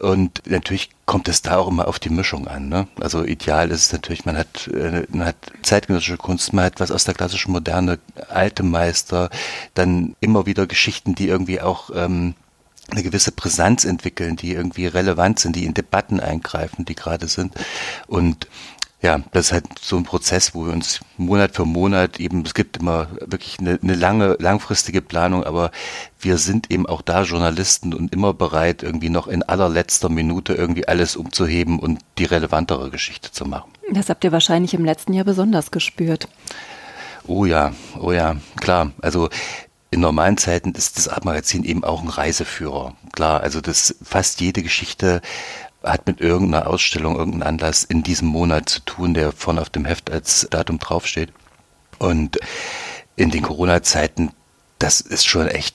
und 0.00 0.42
natürlich 0.46 0.90
kommt 1.06 1.28
es 1.28 1.42
da 1.42 1.58
auch 1.58 1.68
immer 1.68 1.86
auf 1.86 1.98
die 1.98 2.10
Mischung 2.10 2.48
an. 2.48 2.68
Ne? 2.68 2.88
Also 2.98 3.24
ideal 3.24 3.70
ist 3.70 3.82
es 3.82 3.92
natürlich, 3.92 4.24
man 4.24 4.36
hat, 4.36 4.68
äh, 4.68 5.06
man 5.10 5.26
hat 5.26 5.36
zeitgenössische 5.62 6.16
Kunst, 6.16 6.52
man 6.52 6.64
hat 6.64 6.80
was 6.80 6.90
aus 6.90 7.04
der 7.04 7.14
klassischen 7.14 7.52
Moderne, 7.52 8.00
alte 8.28 8.62
Meister, 8.62 9.30
dann 9.74 10.16
immer 10.20 10.46
wieder 10.46 10.66
Geschichten, 10.66 11.14
die 11.14 11.28
irgendwie 11.28 11.60
auch 11.60 11.90
ähm, 11.94 12.34
eine 12.90 13.02
gewisse 13.02 13.32
Brisanz 13.32 13.84
entwickeln, 13.84 14.36
die 14.36 14.54
irgendwie 14.54 14.86
relevant 14.86 15.38
sind, 15.38 15.56
die 15.56 15.66
in 15.66 15.74
Debatten 15.74 16.20
eingreifen, 16.20 16.86
die 16.86 16.94
gerade 16.94 17.28
sind. 17.28 17.52
Und 18.06 18.48
ja, 19.00 19.20
das 19.30 19.46
ist 19.46 19.52
halt 19.52 19.66
so 19.80 19.96
ein 19.96 20.02
Prozess, 20.02 20.54
wo 20.54 20.66
wir 20.66 20.72
uns 20.72 21.00
Monat 21.16 21.54
für 21.54 21.64
Monat 21.64 22.18
eben, 22.18 22.42
es 22.42 22.54
gibt 22.54 22.78
immer 22.78 23.06
wirklich 23.20 23.58
eine, 23.60 23.78
eine 23.80 23.94
lange, 23.94 24.36
langfristige 24.40 25.00
Planung, 25.02 25.44
aber 25.44 25.70
wir 26.18 26.36
sind 26.36 26.70
eben 26.72 26.86
auch 26.86 27.00
da 27.02 27.22
Journalisten 27.22 27.94
und 27.94 28.12
immer 28.12 28.34
bereit, 28.34 28.82
irgendwie 28.82 29.08
noch 29.08 29.28
in 29.28 29.44
allerletzter 29.44 30.08
Minute 30.08 30.54
irgendwie 30.54 30.88
alles 30.88 31.14
umzuheben 31.14 31.78
und 31.78 32.00
die 32.18 32.24
relevantere 32.24 32.90
Geschichte 32.90 33.30
zu 33.30 33.44
machen. 33.44 33.70
Das 33.92 34.08
habt 34.08 34.24
ihr 34.24 34.32
wahrscheinlich 34.32 34.74
im 34.74 34.84
letzten 34.84 35.12
Jahr 35.12 35.24
besonders 35.24 35.70
gespürt. 35.70 36.28
Oh 37.26 37.44
ja, 37.44 37.72
oh 38.00 38.10
ja, 38.10 38.36
klar. 38.56 38.90
Also 39.00 39.28
in 39.90 40.00
normalen 40.00 40.38
Zeiten 40.38 40.72
ist 40.72 40.98
das 40.98 41.08
Abmagazin 41.08 41.62
eben 41.62 41.84
auch 41.84 42.02
ein 42.02 42.08
Reiseführer. 42.08 42.94
Klar, 43.12 43.42
also 43.42 43.60
das 43.60 43.96
fast 44.02 44.40
jede 44.40 44.62
Geschichte 44.62 45.22
hat 45.82 46.06
mit 46.06 46.20
irgendeiner 46.20 46.66
Ausstellung, 46.66 47.16
irgendeinem 47.16 47.48
Anlass 47.48 47.84
in 47.84 48.02
diesem 48.02 48.28
Monat 48.28 48.68
zu 48.68 48.80
tun, 48.80 49.14
der 49.14 49.32
vorne 49.32 49.60
auf 49.60 49.70
dem 49.70 49.84
Heft 49.84 50.10
als 50.10 50.46
Datum 50.50 50.78
draufsteht. 50.78 51.32
Und 51.98 52.38
in 53.16 53.30
den 53.30 53.42
Corona-Zeiten, 53.42 54.30
das 54.78 55.00
ist 55.00 55.26
schon 55.26 55.48
echt 55.48 55.74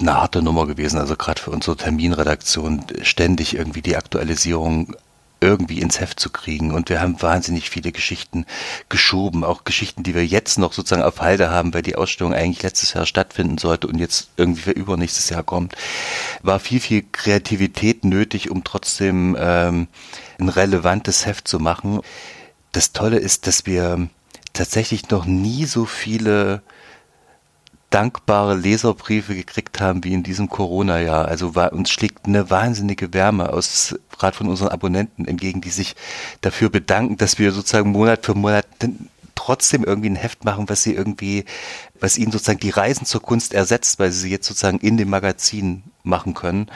eine 0.00 0.14
harte 0.14 0.42
Nummer 0.42 0.66
gewesen. 0.66 0.98
Also 0.98 1.16
gerade 1.16 1.40
für 1.40 1.50
unsere 1.50 1.76
Terminredaktion 1.76 2.84
ständig 3.02 3.54
irgendwie 3.54 3.82
die 3.82 3.96
Aktualisierung 3.96 4.94
irgendwie 5.42 5.80
ins 5.80 6.00
Heft 6.00 6.20
zu 6.20 6.30
kriegen. 6.30 6.72
Und 6.72 6.88
wir 6.88 7.00
haben 7.00 7.20
wahnsinnig 7.20 7.68
viele 7.68 7.92
Geschichten 7.92 8.46
geschoben, 8.88 9.44
auch 9.44 9.64
Geschichten, 9.64 10.02
die 10.02 10.14
wir 10.14 10.24
jetzt 10.24 10.58
noch 10.58 10.72
sozusagen 10.72 11.02
auf 11.02 11.20
Halde 11.20 11.50
haben, 11.50 11.74
weil 11.74 11.82
die 11.82 11.96
Ausstellung 11.96 12.32
eigentlich 12.32 12.62
letztes 12.62 12.94
Jahr 12.94 13.04
stattfinden 13.04 13.58
sollte 13.58 13.88
und 13.88 13.98
jetzt 13.98 14.30
irgendwie 14.36 14.62
für 14.62 14.70
übernächstes 14.70 15.28
Jahr 15.28 15.42
kommt. 15.42 15.74
War 16.42 16.60
viel, 16.60 16.80
viel 16.80 17.04
Kreativität 17.10 18.04
nötig, 18.04 18.50
um 18.50 18.64
trotzdem 18.64 19.36
ähm, 19.38 19.88
ein 20.38 20.48
relevantes 20.48 21.26
Heft 21.26 21.48
zu 21.48 21.58
machen. 21.58 22.00
Das 22.70 22.92
Tolle 22.92 23.18
ist, 23.18 23.46
dass 23.46 23.66
wir 23.66 24.08
tatsächlich 24.52 25.10
noch 25.10 25.24
nie 25.24 25.64
so 25.64 25.84
viele 25.84 26.62
dankbare 27.92 28.56
Leserbriefe 28.56 29.34
gekriegt 29.34 29.80
haben 29.80 30.02
wie 30.02 30.14
in 30.14 30.22
diesem 30.22 30.48
Corona-Jahr. 30.48 31.28
Also 31.28 31.54
war, 31.54 31.72
uns 31.72 31.90
schlägt 31.90 32.26
eine 32.26 32.50
wahnsinnige 32.50 33.12
Wärme 33.14 33.52
aus, 33.52 33.94
gerade 34.18 34.36
von 34.36 34.48
unseren 34.48 34.68
Abonnenten 34.68 35.26
entgegen, 35.26 35.60
die 35.60 35.70
sich 35.70 35.94
dafür 36.40 36.70
bedanken, 36.70 37.16
dass 37.16 37.38
wir 37.38 37.52
sozusagen 37.52 37.92
Monat 37.92 38.24
für 38.26 38.34
Monat 38.34 38.66
trotzdem 39.34 39.84
irgendwie 39.84 40.10
ein 40.10 40.16
Heft 40.16 40.44
machen, 40.44 40.68
was 40.68 40.82
sie 40.82 40.94
irgendwie, 40.94 41.44
was 42.00 42.18
ihnen 42.18 42.32
sozusagen 42.32 42.60
die 42.60 42.70
Reisen 42.70 43.06
zur 43.06 43.22
Kunst 43.22 43.54
ersetzt, 43.54 43.98
weil 43.98 44.10
sie 44.10 44.20
sie 44.20 44.30
jetzt 44.30 44.46
sozusagen 44.46 44.78
in 44.78 44.96
dem 44.96 45.10
Magazin 45.10 45.82
machen 46.02 46.34
können 46.34 46.70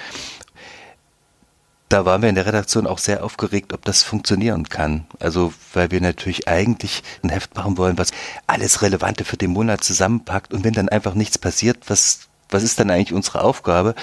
da 1.89 2.05
waren 2.05 2.23
wir 2.23 2.29
in 2.29 2.35
der 2.35 2.47
Redaktion 2.47 2.87
auch 2.87 2.99
sehr 2.99 3.25
aufgeregt, 3.25 3.73
ob 3.73 3.85
das 3.85 4.03
funktionieren 4.03 4.69
kann. 4.69 5.07
Also, 5.21 5.53
weil 5.73 5.91
wir 5.91 6.01
natürlich 6.01 6.49
eigentlich 6.49 7.03
ein 7.23 7.29
Heft 7.29 7.55
machen 7.55 7.79
wollen, 7.79 7.99
was 7.99 8.11
alles 8.47 8.83
Relevante 8.83 9.25
für 9.25 9.37
den 9.37 9.53
Monat 9.53 9.85
zusammenpackt. 9.85 10.53
Und 10.53 10.65
wenn 10.65 10.73
dann 10.73 10.89
einfach 10.89 11.15
nichts 11.15 11.39
passiert, 11.39 11.79
was, 11.89 12.29
was 12.51 12.65
ist 12.65 12.81
dann 12.81 12.91
eigentlich 12.91 13.13
unsere 13.13 13.43
Aufgabe? 13.43 13.95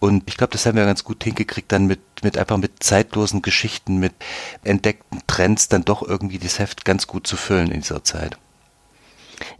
Und 0.00 0.24
ich 0.26 0.36
glaube, 0.36 0.52
das 0.52 0.64
haben 0.64 0.76
wir 0.76 0.84
ganz 0.84 1.04
gut 1.04 1.22
hingekriegt, 1.22 1.70
dann 1.70 1.86
mit, 1.86 2.00
mit 2.22 2.38
einfach 2.38 2.56
mit 2.56 2.82
zeitlosen 2.82 3.42
Geschichten, 3.42 3.98
mit 3.98 4.14
entdeckten 4.62 5.20
Trends 5.26 5.68
dann 5.68 5.84
doch 5.84 6.02
irgendwie 6.02 6.38
das 6.38 6.58
Heft 6.58 6.84
ganz 6.84 7.06
gut 7.06 7.26
zu 7.26 7.36
füllen 7.36 7.70
in 7.70 7.80
dieser 7.80 8.04
Zeit. 8.04 8.38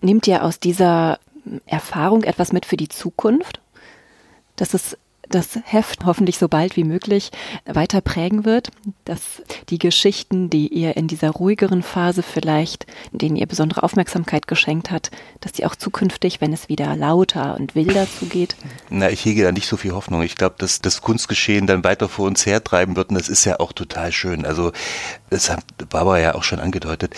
Nehmt 0.01 0.27
ihr 0.27 0.45
aus 0.45 0.59
dieser 0.59 1.19
Erfahrung 1.67 2.23
etwas 2.23 2.53
mit 2.53 2.67
für 2.67 2.77
die 2.77 2.89
Zukunft? 2.89 3.61
Dass 4.57 4.75
es 4.75 4.97
das 5.29 5.59
Heft 5.65 6.05
hoffentlich 6.05 6.39
so 6.39 6.49
bald 6.49 6.77
wie 6.77 6.85
möglich 6.85 7.31
weiter 7.65 8.01
prägen 8.01 8.45
wird, 8.45 8.71
dass 9.05 9.43
die 9.69 9.79
Geschichten, 9.79 10.51
die 10.51 10.69
ihr 10.69 10.97
in 10.97 11.09
dieser 11.09 11.31
ruhigeren 11.31 11.83
Phase 11.83 12.23
vielleicht, 12.23 12.87
denen 13.13 13.37
ihr 13.37 13.47
besondere 13.47 13.83
Aufmerksamkeit 13.83 14.47
geschenkt 14.47 14.91
hat, 14.91 15.11
dass 15.41 15.53
die 15.53 15.67
auch 15.67 15.77
zukünftig, 15.77 16.41
wenn 16.41 16.53
es 16.53 16.69
wieder 16.69 16.97
lauter 16.97 17.57
und 17.59 17.75
wilder 17.75 18.07
zugeht? 18.19 18.57
Na, 18.91 19.11
ich 19.11 19.25
hege 19.25 19.43
da 19.43 19.53
nicht 19.53 19.67
so 19.67 19.77
viel 19.77 19.93
Hoffnung. 19.93 20.23
Ich 20.23 20.37
glaube, 20.37 20.57
dass 20.59 20.81
das 20.81 21.01
Kunstgeschehen 21.01 21.67
dann 21.67 21.85
weiter 21.85 22.09
vor 22.09 22.27
uns 22.27 22.47
hertreiben 22.47 22.97
wird 22.97 23.11
und 23.11 23.17
das 23.17 23.29
ist 23.29 23.45
ja 23.45 23.61
auch 23.61 23.73
total 23.73 24.13
schön. 24.13 24.45
Also, 24.45 24.73
das 25.31 25.51
hat 25.51 25.65
Barbara 25.91 26.19
ja 26.19 26.35
auch 26.35 26.43
schon 26.43 26.61
angedeutet 26.61 27.15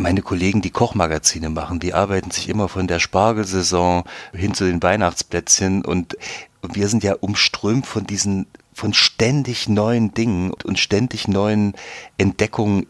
meine 0.00 0.22
Kollegen, 0.22 0.62
die 0.62 0.70
Kochmagazine 0.70 1.50
machen, 1.50 1.80
die 1.80 1.94
arbeiten 1.94 2.30
sich 2.30 2.48
immer 2.48 2.68
von 2.68 2.86
der 2.86 2.98
Spargelsaison 2.98 4.04
hin 4.32 4.54
zu 4.54 4.64
den 4.64 4.82
Weihnachtsplätzchen 4.82 5.84
und 5.84 6.16
wir 6.62 6.88
sind 6.88 7.04
ja 7.04 7.14
umströmt 7.14 7.86
von 7.86 8.06
diesen, 8.06 8.46
von 8.72 8.92
ständig 8.92 9.68
neuen 9.68 10.12
Dingen 10.12 10.52
und 10.64 10.78
ständig 10.78 11.28
neuen 11.28 11.74
Entdeckungen 12.18 12.86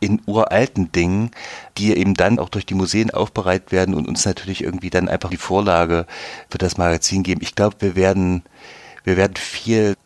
in 0.00 0.20
uralten 0.26 0.92
Dingen, 0.92 1.30
die 1.76 1.94
eben 1.94 2.14
dann 2.14 2.38
auch 2.38 2.48
durch 2.48 2.66
die 2.66 2.74
Museen 2.74 3.10
aufbereitet 3.10 3.70
werden 3.70 3.94
und 3.94 4.08
uns 4.08 4.24
natürlich 4.24 4.64
irgendwie 4.64 4.90
dann 4.90 5.08
einfach 5.08 5.30
die 5.30 5.36
Vorlage 5.36 6.06
für 6.48 6.58
das 6.58 6.78
Magazin 6.78 7.22
geben. 7.22 7.42
Ich 7.42 7.54
glaube, 7.54 7.76
wir 7.80 7.96
werden, 7.96 8.42
wir 9.04 9.16
werden 9.16 9.36
viel 9.36 9.96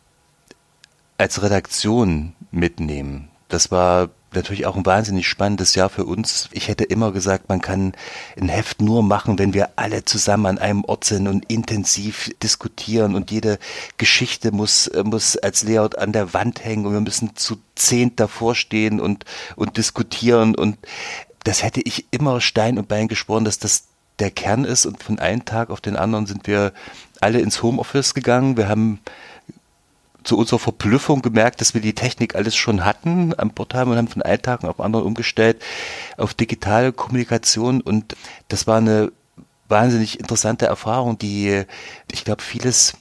als 1.17 1.41
Redaktion 1.41 2.33
mitnehmen. 2.51 3.29
Das 3.47 3.71
war 3.71 4.09
natürlich 4.35 4.65
auch 4.65 4.75
ein 4.75 4.85
wahnsinnig 4.85 5.27
spannendes 5.27 5.75
Jahr 5.75 5.89
für 5.89 6.05
uns. 6.05 6.49
Ich 6.51 6.67
hätte 6.67 6.83
immer 6.83 7.11
gesagt, 7.11 7.49
man 7.49 7.61
kann 7.61 7.93
ein 8.39 8.49
Heft 8.49 8.81
nur 8.81 9.03
machen, 9.03 9.39
wenn 9.39 9.53
wir 9.53 9.69
alle 9.75 10.05
zusammen 10.05 10.45
an 10.45 10.57
einem 10.57 10.83
Ort 10.85 11.05
sind 11.05 11.27
und 11.27 11.45
intensiv 11.51 12.31
diskutieren 12.41 13.15
und 13.15 13.31
jede 13.31 13.59
Geschichte 13.97 14.51
muss, 14.51 14.89
muss 15.03 15.37
als 15.37 15.63
Layout 15.63 15.97
an 15.97 16.11
der 16.11 16.33
Wand 16.33 16.63
hängen 16.63 16.85
und 16.85 16.93
wir 16.93 17.01
müssen 17.01 17.35
zu 17.35 17.57
zehnt 17.75 18.19
davor 18.19 18.55
stehen 18.55 18.99
und, 18.99 19.25
und 19.55 19.77
diskutieren 19.77 20.55
und 20.55 20.77
das 21.43 21.61
hätte 21.63 21.81
ich 21.81 22.05
immer 22.11 22.41
Stein 22.41 22.77
und 22.77 22.87
Bein 22.87 23.07
geschworen, 23.07 23.45
dass 23.45 23.59
das 23.59 23.85
der 24.19 24.31
Kern 24.31 24.65
ist 24.65 24.85
und 24.85 25.03
von 25.03 25.19
einem 25.19 25.45
Tag 25.45 25.69
auf 25.69 25.81
den 25.81 25.95
anderen 25.95 26.25
sind 26.25 26.47
wir 26.47 26.73
alle 27.21 27.39
ins 27.39 27.61
Homeoffice 27.61 28.13
gegangen. 28.13 28.57
Wir 28.57 28.69
haben 28.69 28.99
zu 30.25 30.37
unserer 30.37 30.59
Verblüffung 30.59 31.21
gemerkt, 31.21 31.61
dass 31.61 31.73
wir 31.73 31.81
die 31.81 31.93
Technik 31.93 32.35
alles 32.35 32.55
schon 32.55 32.83
hatten 32.83 33.33
am 33.37 33.51
haben 33.73 33.91
und 33.91 33.97
haben 33.97 34.07
von 34.07 34.21
einem 34.21 34.41
Tag 34.41 34.63
auf 34.63 34.79
anderen 34.79 35.05
umgestellt 35.05 35.61
auf 36.17 36.33
digitale 36.33 36.91
Kommunikation 36.91 37.81
und 37.81 38.15
das 38.49 38.67
war 38.67 38.77
eine 38.77 39.11
wahnsinnig 39.67 40.19
interessante 40.19 40.65
Erfahrung, 40.65 41.17
die, 41.17 41.63
ich 42.11 42.23
glaube, 42.25 42.41
vieles 42.41 42.97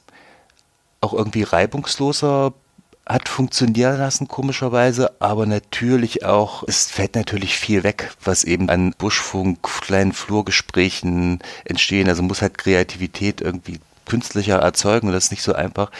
auch 1.01 1.13
irgendwie 1.13 1.43
reibungsloser 1.43 2.55
hat 3.07 3.29
funktionieren 3.29 3.99
lassen, 3.99 4.29
komischerweise, 4.29 5.21
aber 5.21 5.45
natürlich 5.45 6.25
auch, 6.25 6.65
es 6.67 6.87
fällt 6.87 7.17
natürlich 7.17 7.59
viel 7.59 7.83
weg, 7.83 8.13
was 8.23 8.45
eben 8.45 8.71
an 8.71 8.95
Buschfunk, 8.97 9.63
kleinen 9.83 10.15
Flurgesprächen 10.15 11.41
entstehen. 11.67 12.09
Also 12.09 12.23
muss 12.23 12.41
halt 12.41 12.57
Kreativität 12.57 13.43
irgendwie 13.43 13.79
künstlicher 14.07 14.57
erzeugen 14.59 15.09
und 15.09 15.13
das 15.13 15.25
ist 15.25 15.31
nicht 15.31 15.43
so 15.43 15.55
einfach. 15.55 15.91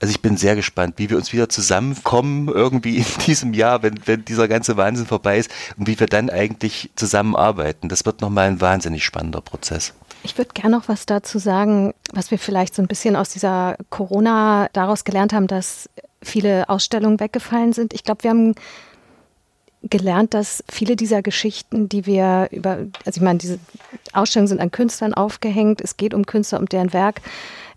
Also 0.00 0.10
ich 0.10 0.20
bin 0.20 0.36
sehr 0.36 0.56
gespannt, 0.56 0.94
wie 0.96 1.10
wir 1.10 1.16
uns 1.16 1.32
wieder 1.32 1.48
zusammenkommen 1.48 2.48
irgendwie 2.48 2.98
in 2.98 3.06
diesem 3.26 3.54
Jahr, 3.54 3.82
wenn, 3.82 3.98
wenn 4.06 4.24
dieser 4.24 4.48
ganze 4.48 4.76
Wahnsinn 4.76 5.06
vorbei 5.06 5.38
ist 5.38 5.50
und 5.76 5.86
wie 5.86 5.98
wir 5.98 6.06
dann 6.06 6.30
eigentlich 6.30 6.90
zusammenarbeiten. 6.96 7.88
Das 7.88 8.04
wird 8.04 8.20
nochmal 8.20 8.48
ein 8.48 8.60
wahnsinnig 8.60 9.04
spannender 9.04 9.40
Prozess. 9.40 9.94
Ich 10.24 10.38
würde 10.38 10.50
gerne 10.54 10.76
noch 10.76 10.88
was 10.88 11.06
dazu 11.06 11.38
sagen, 11.38 11.94
was 12.12 12.30
wir 12.30 12.38
vielleicht 12.38 12.74
so 12.74 12.82
ein 12.82 12.88
bisschen 12.88 13.16
aus 13.16 13.30
dieser 13.30 13.76
Corona 13.90 14.68
daraus 14.72 15.04
gelernt 15.04 15.32
haben, 15.32 15.48
dass 15.48 15.88
viele 16.22 16.68
Ausstellungen 16.68 17.18
weggefallen 17.18 17.72
sind. 17.72 17.92
Ich 17.92 18.04
glaube, 18.04 18.22
wir 18.22 18.30
haben 18.30 18.54
gelernt, 19.82 20.32
dass 20.34 20.62
viele 20.70 20.96
dieser 20.96 21.22
Geschichten, 21.22 21.88
die 21.88 22.06
wir 22.06 22.48
über, 22.52 22.78
also 23.04 23.18
ich 23.18 23.20
meine, 23.20 23.38
diese 23.38 23.58
Ausstellungen 24.12 24.48
sind 24.48 24.60
an 24.60 24.70
Künstlern 24.70 25.14
aufgehängt, 25.14 25.80
es 25.80 25.96
geht 25.96 26.14
um 26.14 26.26
Künstler, 26.26 26.60
um 26.60 26.66
deren 26.66 26.92
Werk, 26.92 27.20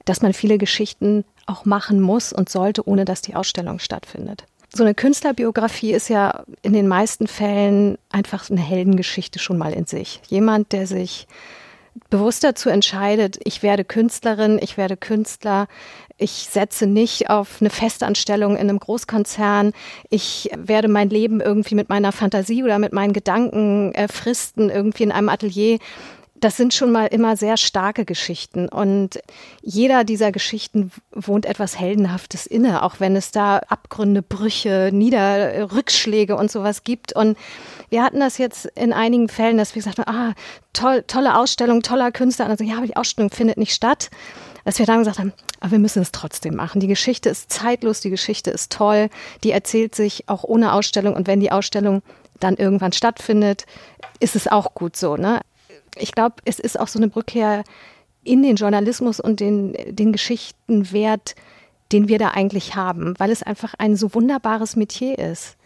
dass 0.06 0.21
man 0.21 0.34
viele 0.34 0.58
Geschichten 0.58 1.26
auch 1.45 1.65
machen 1.65 2.02
muss 2.02 2.34
und 2.34 2.50
sollte, 2.50 2.88
ohne 2.88 3.06
dass 3.06 3.21
die 3.21 3.36
Ausstellung 3.36 3.80
stattfindet. 3.80 4.45
So 4.74 4.84
eine 4.84 4.93
Künstlerbiografie 4.93 5.93
ist 5.93 6.10
ja 6.10 6.43
in 6.62 6.74
den 6.74 6.88
meisten 6.88 7.28
Fällen 7.28 7.98
einfach 8.12 8.50
eine 8.50 8.62
Heldengeschichte 8.62 9.39
schon 9.39 9.58
mal 9.58 9.74
in 9.74 9.86
sich. 9.86 10.21
Jemand, 10.28 10.74
der 10.74 10.86
sich 10.86 11.28
bewusst 12.10 12.43
dazu 12.43 12.69
entscheidet, 12.69 13.39
ich 13.45 13.63
werde 13.63 13.86
Künstlerin, 13.86 14.60
ich 14.62 14.76
werde 14.76 14.98
Künstler, 14.98 15.67
ich 16.17 16.48
setze 16.50 16.88
nicht 16.88 17.30
auf 17.30 17.58
eine 17.60 17.69
Festanstellung 17.69 18.54
in 18.54 18.69
einem 18.69 18.80
Großkonzern. 18.80 19.74
Ich 20.10 20.50
werde 20.56 20.88
mein 20.88 21.10
Leben 21.10 21.41
irgendwie 21.41 21.76
mit 21.76 21.89
meiner 21.89 22.13
Fantasie 22.13 22.63
oder 22.63 22.80
mit 22.80 22.93
meinen 22.93 23.12
Gedanken 23.12 23.93
äh, 23.95 24.08
fristen, 24.08 24.69
irgendwie 24.69 25.04
in 25.04 25.12
einem 25.12 25.28
Atelier. 25.28 25.80
Das 26.38 26.58
sind 26.58 26.74
schon 26.74 26.91
mal 26.91 27.08
immer 27.08 27.38
sehr 27.38 27.58
starke 27.58 28.06
Geschichten. 28.06 28.67
Und 28.67 29.19
jeder 29.62 30.04
dieser 30.04 30.32
Geschichten 30.32 30.91
wohnt 31.12 31.45
etwas 31.45 31.80
Heldenhaftes 31.80 32.45
inne, 32.45 32.84
auch 32.84 33.00
wenn 33.00 33.15
es 33.15 33.32
da 33.32 33.58
Abgründe, 33.58 34.21
Brüche, 34.21 34.89
Nieder, 34.91 35.71
Rückschläge 35.71 36.36
und 36.36 36.52
sowas 36.52 36.84
gibt. 36.84 37.13
Und 37.13 37.38
wir 37.89 38.04
hatten 38.04 38.19
das 38.19 38.38
jetzt 38.38 38.65
in 38.76 38.91
einigen 38.91 39.30
Fällen, 39.30 39.58
dass 39.58 39.76
wir 39.76 39.82
gesagt 39.82 40.00
haben, 40.00 40.13
ah, 40.13 40.34
toll, 40.74 41.04
tolle 41.08 41.38
Ausstellung, 41.38 41.82
toller 41.82 42.12
Künstler. 42.12 42.45
Und 42.45 42.52
also, 42.52 42.63
ja, 42.63 42.78
aber 42.78 42.88
die 42.88 42.98
Ausstellung 42.98 43.32
findet 43.32 43.58
nicht 43.58 43.74
statt 43.74 44.10
dass 44.65 44.80
wir 44.80 44.86
dann 44.86 45.00
gesagt 45.00 45.19
haben, 45.19 45.32
aber 45.62 45.74
wir 45.74 45.80
müssen 45.80 46.02
es 46.02 46.12
trotzdem 46.12 46.56
machen. 46.56 46.82
Die 46.82 46.88
Geschichte 46.88 47.30
ist 47.30 47.52
zeitlos, 47.52 48.02
die 48.02 48.10
Geschichte 48.10 48.50
ist 48.50 48.71
toll, 48.71 49.10
die 49.43 49.52
erzählt 49.52 49.95
sich 49.95 50.28
auch 50.28 50.43
ohne 50.43 50.74
Ausstellung 50.74 51.15
und 51.15 51.28
wenn 51.28 51.39
die 51.39 51.52
Ausstellung 51.52 52.02
dann 52.39 52.58
irgendwann 52.58 52.91
stattfindet, 52.91 53.65
ist 54.19 54.36
es 54.36 54.48
auch 54.48 54.74
gut 54.74 54.98
so. 54.98 55.15
Ne? 55.15 55.39
Ich 55.95 56.12
glaube, 56.12 56.36
es 56.45 56.60
ist 56.60 56.79
auch 56.79 56.88
so 56.88 56.99
eine 56.99 57.13
Rückkehr 57.15 57.63
in 58.23 58.43
den 58.43 58.55
Journalismus 58.55 59.19
und 59.19 59.39
den, 59.39 59.73
den 59.88 60.12
Geschichtenwert, 60.12 61.36
den 61.91 62.08
wir 62.08 62.17
da 62.17 62.29
eigentlich 62.29 62.75
haben, 62.75 63.13
weil 63.19 63.31
es 63.31 63.43
einfach 63.43 63.75
ein 63.77 63.95
so 63.95 64.13
wunderbares 64.13 64.75
Metier 64.75 65.19
ist. 65.19 65.58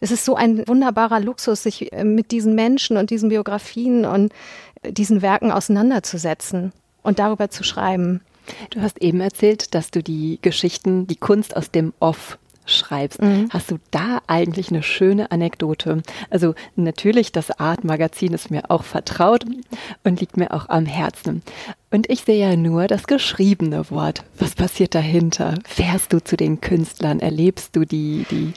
Es 0.00 0.10
ist 0.10 0.24
so 0.24 0.34
ein 0.34 0.66
wunderbarer 0.66 1.20
Luxus, 1.20 1.62
sich 1.62 1.92
äh, 1.92 2.04
mit 2.04 2.30
diesen 2.30 2.54
Menschen 2.54 2.96
und 2.96 3.10
diesen 3.10 3.28
Biografien 3.28 4.04
und 4.04 4.32
diesen 4.84 5.22
Werken 5.22 5.50
auseinanderzusetzen 5.50 6.72
und 7.02 7.18
darüber 7.18 7.50
zu 7.50 7.64
schreiben. 7.64 8.20
Du 8.70 8.80
hast 8.80 9.00
eben 9.02 9.20
erzählt, 9.20 9.74
dass 9.74 9.90
du 9.90 10.02
die 10.02 10.38
Geschichten, 10.40 11.06
die 11.06 11.16
Kunst 11.16 11.56
aus 11.56 11.70
dem 11.70 11.92
Off 12.00 12.38
schreibst. 12.68 13.20
Mhm. 13.20 13.48
Hast 13.50 13.70
du 13.70 13.78
da 13.90 14.20
eigentlich 14.26 14.70
eine 14.70 14.82
schöne 14.82 15.30
Anekdote? 15.30 16.02
Also 16.30 16.54
natürlich, 16.76 17.32
das 17.32 17.50
Art-Magazin 17.58 18.32
ist 18.34 18.50
mir 18.50 18.70
auch 18.70 18.84
vertraut 18.84 19.44
und 20.04 20.20
liegt 20.20 20.36
mir 20.36 20.52
auch 20.52 20.68
am 20.68 20.86
Herzen. 20.86 21.42
Und 21.90 22.10
ich 22.10 22.22
sehe 22.22 22.50
ja 22.50 22.56
nur 22.56 22.86
das 22.86 23.06
geschriebene 23.06 23.90
Wort. 23.90 24.22
Was 24.38 24.54
passiert 24.54 24.94
dahinter? 24.94 25.54
Fährst 25.66 26.12
du 26.12 26.22
zu 26.22 26.36
den 26.36 26.60
Künstlern? 26.60 27.20
Erlebst 27.20 27.74
du 27.74 27.84
die, 27.84 28.26
die 28.30 28.52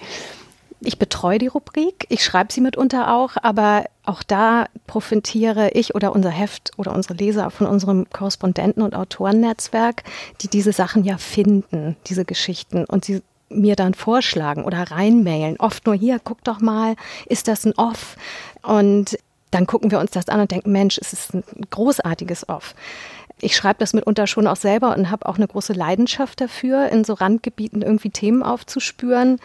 ich 0.84 0.98
betreue 0.98 1.38
die 1.38 1.48
Rubrik, 1.48 2.08
ich 2.10 2.24
schreibe 2.24 2.52
sie 2.52 2.60
mitunter 2.60 3.14
auch, 3.16 3.38
aber 3.42 3.86
auch 4.04 4.24
da 4.24 4.66
profitiere 4.88 5.70
ich 5.74 5.94
oder 5.94 6.12
unser 6.12 6.32
Heft 6.32 6.72
oder 6.78 6.94
unsere 6.94 7.14
Leser 7.14 7.52
von 7.52 7.68
unserem 7.68 8.08
Korrespondenten- 8.12 8.82
und 8.82 8.96
Autorennetzwerk, 8.96 10.04
die 10.42 10.48
diese 10.48 10.74
Sachen 10.74 11.04
ja 11.04 11.18
finden, 11.18 11.98
diese 12.08 12.26
Geschichten 12.26 12.86
und 12.86 13.06
sie 13.06 13.22
mir 13.54 13.76
dann 13.76 13.94
vorschlagen 13.94 14.64
oder 14.64 14.92
reinmailen. 14.92 15.60
Oft 15.60 15.86
nur 15.86 15.96
hier, 15.96 16.20
guck 16.24 16.44
doch 16.44 16.60
mal, 16.60 16.96
ist 17.26 17.48
das 17.48 17.66
ein 17.66 17.74
Off? 17.78 18.16
Und 18.62 19.18
dann 19.52 19.68
gucken 19.68 19.92
wir 19.92 20.00
uns 20.00 20.12
das 20.12 20.30
an 20.30 20.40
und 20.40 20.52
denken, 20.52 20.72
Mensch, 20.72 20.98
es 20.98 21.14
ist 21.14 21.34
ein 21.34 21.44
großartiges 21.70 22.50
Off. 22.50 22.74
Ich 23.42 23.56
schreibe 23.56 23.80
das 23.80 23.94
mitunter 23.94 24.28
schon 24.28 24.48
auch 24.48 24.56
selber 24.56 24.96
und 24.96 25.10
habe 25.10 25.28
auch 25.28 25.38
eine 25.38 25.48
große 25.48 25.74
Leidenschaft 25.74 26.40
dafür, 26.42 26.90
in 26.90 27.04
so 27.04 27.14
Randgebieten 27.14 27.82
irgendwie 27.82 28.12
Themen 28.12 28.44
aufzuspüren. 28.44 29.40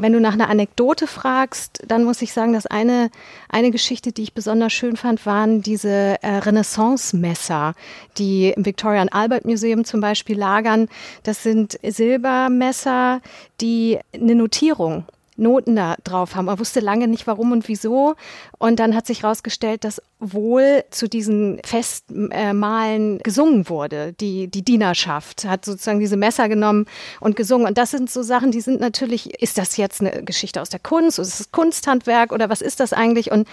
Wenn 0.00 0.14
du 0.14 0.20
nach 0.20 0.32
einer 0.32 0.48
Anekdote 0.48 1.06
fragst, 1.06 1.82
dann 1.86 2.04
muss 2.04 2.22
ich 2.22 2.32
sagen, 2.32 2.54
dass 2.54 2.66
eine, 2.66 3.10
eine 3.50 3.70
Geschichte, 3.70 4.12
die 4.12 4.22
ich 4.22 4.32
besonders 4.32 4.72
schön 4.72 4.96
fand, 4.96 5.26
waren 5.26 5.60
diese 5.60 6.16
äh, 6.22 6.36
Renaissance-Messer, 6.38 7.74
die 8.16 8.48
im 8.56 8.64
Victoria 8.64 9.02
and 9.02 9.12
Albert 9.12 9.44
Museum 9.44 9.84
zum 9.84 10.00
Beispiel 10.00 10.38
lagern. 10.38 10.88
Das 11.22 11.42
sind 11.42 11.78
Silbermesser, 11.82 13.20
die 13.60 13.98
eine 14.14 14.34
Notierung 14.34 15.04
Noten 15.36 15.76
da 15.76 15.96
drauf 16.04 16.34
haben. 16.34 16.46
Man 16.46 16.58
wusste 16.58 16.80
lange 16.80 17.08
nicht 17.08 17.26
warum 17.26 17.52
und 17.52 17.66
wieso. 17.68 18.14
Und 18.58 18.78
dann 18.78 18.94
hat 18.94 19.06
sich 19.06 19.22
herausgestellt, 19.22 19.84
dass 19.84 20.00
wohl 20.20 20.84
zu 20.90 21.08
diesen 21.08 21.60
Festmalen 21.64 23.18
gesungen 23.18 23.68
wurde. 23.68 24.12
Die, 24.12 24.48
die 24.48 24.62
Dienerschaft 24.62 25.46
hat 25.46 25.64
sozusagen 25.64 25.98
diese 25.98 26.16
Messer 26.16 26.48
genommen 26.48 26.84
und 27.20 27.36
gesungen. 27.36 27.66
Und 27.66 27.78
das 27.78 27.90
sind 27.90 28.10
so 28.10 28.22
Sachen, 28.22 28.52
die 28.52 28.60
sind 28.60 28.80
natürlich, 28.80 29.42
ist 29.42 29.56
das 29.56 29.78
jetzt 29.78 30.02
eine 30.02 30.22
Geschichte 30.22 30.60
aus 30.60 30.68
der 30.68 30.78
Kunst? 30.78 31.18
Ist 31.18 31.40
es 31.40 31.50
Kunsthandwerk 31.52 32.32
oder 32.32 32.50
was 32.50 32.60
ist 32.60 32.80
das 32.80 32.92
eigentlich? 32.92 33.32
Und 33.32 33.48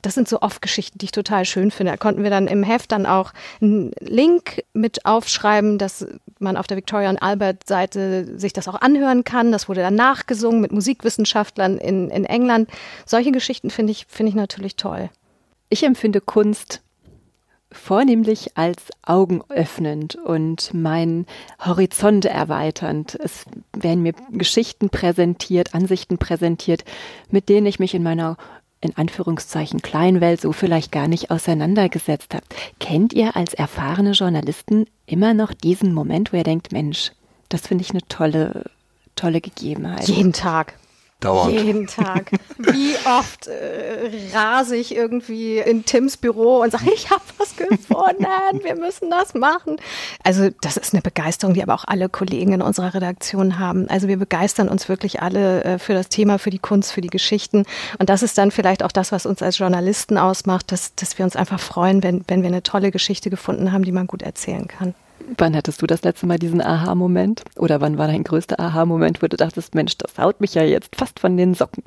das 0.00 0.14
sind 0.14 0.28
so 0.28 0.40
oft 0.40 0.62
Geschichten, 0.62 0.98
die 0.98 1.06
ich 1.06 1.12
total 1.12 1.44
schön 1.44 1.72
finde. 1.72 1.92
Da 1.92 1.96
konnten 1.96 2.22
wir 2.22 2.30
dann 2.30 2.46
im 2.46 2.62
Heft 2.62 2.92
dann 2.92 3.04
auch 3.04 3.32
einen 3.60 3.90
Link 4.00 4.62
mit 4.72 5.04
aufschreiben, 5.04 5.76
dass 5.78 6.06
man 6.38 6.56
auf 6.56 6.68
der 6.68 6.76
Victoria 6.76 7.10
und 7.10 7.18
Albert 7.18 7.66
Seite 7.66 8.38
sich 8.38 8.52
das 8.52 8.68
auch 8.68 8.80
anhören 8.80 9.24
kann. 9.24 9.50
Das 9.50 9.68
wurde 9.68 9.80
dann 9.80 9.96
nachgesungen 9.96 10.60
mit 10.60 10.70
Musikwissenschaftlern 10.70 11.78
in, 11.78 12.10
in 12.10 12.24
England. 12.24 12.70
Solche 13.06 13.32
Geschichten 13.32 13.70
finde 13.70 13.90
ich, 13.90 14.06
finde 14.08 14.30
ich 14.30 14.36
natürlich 14.36 14.76
toll. 14.76 15.10
Ich 15.72 15.84
empfinde 15.84 16.20
Kunst 16.20 16.82
vornehmlich 17.70 18.58
als 18.58 18.90
augenöffnend 19.00 20.16
und 20.16 20.74
mein 20.74 21.24
Horizont 21.64 22.26
erweiternd. 22.26 23.18
Es 23.18 23.46
werden 23.74 24.02
mir 24.02 24.12
Geschichten 24.32 24.90
präsentiert, 24.90 25.74
Ansichten 25.74 26.18
präsentiert, 26.18 26.84
mit 27.30 27.48
denen 27.48 27.64
ich 27.64 27.78
mich 27.78 27.94
in 27.94 28.02
meiner 28.02 28.36
in 28.82 28.94
Anführungszeichen 28.98 29.80
Kleinwelt 29.80 30.42
so 30.42 30.52
vielleicht 30.52 30.92
gar 30.92 31.08
nicht 31.08 31.30
auseinandergesetzt 31.30 32.34
habe. 32.34 32.44
Kennt 32.78 33.14
ihr 33.14 33.34
als 33.34 33.54
erfahrene 33.54 34.10
Journalisten 34.10 34.84
immer 35.06 35.32
noch 35.32 35.54
diesen 35.54 35.94
Moment, 35.94 36.34
wo 36.34 36.36
ihr 36.36 36.44
denkt, 36.44 36.72
Mensch, 36.72 37.12
das 37.48 37.66
finde 37.66 37.80
ich 37.80 37.92
eine 37.92 38.06
tolle, 38.10 38.66
tolle 39.16 39.40
Gegebenheit? 39.40 40.06
Jeden 40.06 40.34
Tag. 40.34 40.74
Dauernd. 41.22 41.52
Jeden 41.52 41.86
Tag. 41.86 42.32
Wie 42.58 42.94
oft 43.06 43.46
äh, 43.46 44.10
rase 44.34 44.76
ich 44.76 44.94
irgendwie 44.94 45.58
in 45.58 45.84
Tims 45.84 46.16
Büro 46.16 46.60
und 46.60 46.72
sage, 46.72 46.90
ich 46.94 47.10
habe 47.10 47.22
was 47.38 47.56
gefunden, 47.56 48.26
wir 48.62 48.76
müssen 48.76 49.10
das 49.10 49.34
machen. 49.34 49.76
Also 50.24 50.50
das 50.60 50.76
ist 50.76 50.92
eine 50.92 51.02
Begeisterung, 51.02 51.54
die 51.54 51.62
aber 51.62 51.74
auch 51.74 51.84
alle 51.86 52.08
Kollegen 52.08 52.52
in 52.52 52.62
unserer 52.62 52.94
Redaktion 52.94 53.58
haben. 53.58 53.88
Also 53.88 54.08
wir 54.08 54.16
begeistern 54.16 54.68
uns 54.68 54.88
wirklich 54.88 55.22
alle 55.22 55.64
äh, 55.64 55.78
für 55.78 55.94
das 55.94 56.08
Thema, 56.08 56.38
für 56.38 56.50
die 56.50 56.58
Kunst, 56.58 56.92
für 56.92 57.00
die 57.00 57.08
Geschichten. 57.08 57.64
Und 57.98 58.08
das 58.08 58.22
ist 58.22 58.36
dann 58.38 58.50
vielleicht 58.50 58.82
auch 58.82 58.92
das, 58.92 59.12
was 59.12 59.26
uns 59.26 59.42
als 59.42 59.58
Journalisten 59.58 60.18
ausmacht, 60.18 60.72
dass, 60.72 60.94
dass 60.94 61.18
wir 61.18 61.24
uns 61.24 61.36
einfach 61.36 61.60
freuen, 61.60 62.02
wenn, 62.02 62.24
wenn 62.28 62.42
wir 62.42 62.48
eine 62.48 62.62
tolle 62.62 62.90
Geschichte 62.90 63.30
gefunden 63.30 63.72
haben, 63.72 63.84
die 63.84 63.92
man 63.92 64.06
gut 64.06 64.22
erzählen 64.22 64.66
kann. 64.66 64.94
Wann 65.38 65.56
hattest 65.56 65.80
du 65.82 65.86
das 65.86 66.02
letzte 66.02 66.26
Mal 66.26 66.38
diesen 66.38 66.60
Aha-Moment? 66.60 67.42
Oder 67.56 67.80
wann 67.80 67.98
war 67.98 68.06
dein 68.06 68.24
größter 68.24 68.58
Aha-Moment, 68.60 69.22
wo 69.22 69.26
du 69.26 69.36
dachtest, 69.36 69.74
Mensch, 69.74 69.96
das 69.98 70.18
haut 70.18 70.40
mich 70.40 70.54
ja 70.54 70.62
jetzt 70.62 70.96
fast 70.96 71.20
von 71.20 71.36
den 71.36 71.54
Socken? 71.54 71.84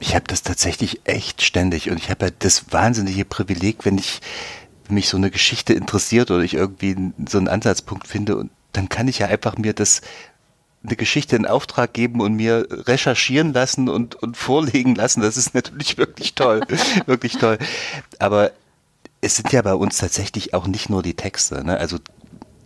Ich 0.00 0.14
habe 0.14 0.26
das 0.28 0.42
tatsächlich 0.42 1.00
echt 1.04 1.42
ständig 1.42 1.90
und 1.90 1.96
ich 1.98 2.10
habe 2.10 2.26
ja 2.26 2.32
das 2.38 2.72
wahnsinnige 2.72 3.24
Privileg, 3.24 3.84
wenn 3.84 3.98
ich 3.98 4.20
mich 4.88 5.08
so 5.08 5.16
eine 5.16 5.30
Geschichte 5.30 5.72
interessiert 5.74 6.30
oder 6.30 6.42
ich 6.42 6.54
irgendwie 6.54 7.12
so 7.28 7.38
einen 7.38 7.48
Ansatzpunkt 7.48 8.06
finde 8.06 8.36
und 8.36 8.50
dann 8.72 8.88
kann 8.88 9.08
ich 9.08 9.18
ja 9.18 9.26
einfach 9.26 9.58
mir 9.58 9.72
das 9.72 10.02
eine 10.84 10.96
Geschichte 10.96 11.36
in 11.36 11.46
Auftrag 11.46 11.92
geben 11.92 12.20
und 12.20 12.34
mir 12.34 12.66
recherchieren 12.70 13.52
lassen 13.52 13.88
und, 13.88 14.14
und 14.14 14.36
vorlegen 14.36 14.94
lassen. 14.94 15.20
Das 15.20 15.36
ist 15.36 15.54
natürlich 15.54 15.98
wirklich 15.98 16.34
toll, 16.34 16.60
wirklich 17.06 17.36
toll. 17.38 17.58
Aber 18.18 18.52
es 19.20 19.36
sind 19.36 19.52
ja 19.52 19.62
bei 19.62 19.74
uns 19.74 19.98
tatsächlich 19.98 20.54
auch 20.54 20.66
nicht 20.66 20.90
nur 20.90 21.02
die 21.02 21.14
Texte. 21.14 21.64
Ne? 21.64 21.78
Also 21.78 21.98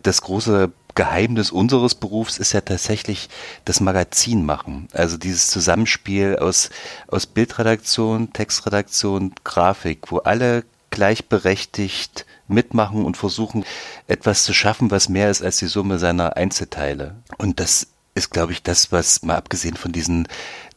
das 0.03 0.23
große 0.23 0.73
Geheimnis 0.95 1.51
unseres 1.51 1.95
Berufs 1.95 2.39
ist 2.39 2.53
ja 2.53 2.61
tatsächlich 2.61 3.29
das 3.65 3.81
Magazin 3.81 4.45
machen. 4.45 4.89
Also 4.93 5.17
dieses 5.17 5.47
Zusammenspiel 5.47 6.37
aus, 6.37 6.71
aus 7.09 7.27
Bildredaktion, 7.27 8.33
Textredaktion, 8.33 9.35
Grafik, 9.45 10.11
wo 10.11 10.19
alle 10.19 10.65
gleichberechtigt 10.91 12.27
mitmachen 12.49 13.05
und 13.05 13.17
versuchen, 13.17 13.65
etwas 14.07 14.45
zu 14.45 14.53
schaffen, 14.53 14.91
was 14.91 15.09
mehr 15.09 15.31
ist 15.31 15.43
als 15.43 15.57
die 15.57 15.67
Summe 15.67 15.99
seiner 15.99 16.37
Einzelteile. 16.37 17.17
Und 17.39 17.61
das 17.61 17.87
ist, 18.15 18.31
glaube 18.31 18.53
ich, 18.53 18.63
das, 18.63 18.93
was 18.93 19.23
mal 19.23 19.37
abgesehen 19.37 19.77
von 19.77 19.93
diesen 19.93 20.29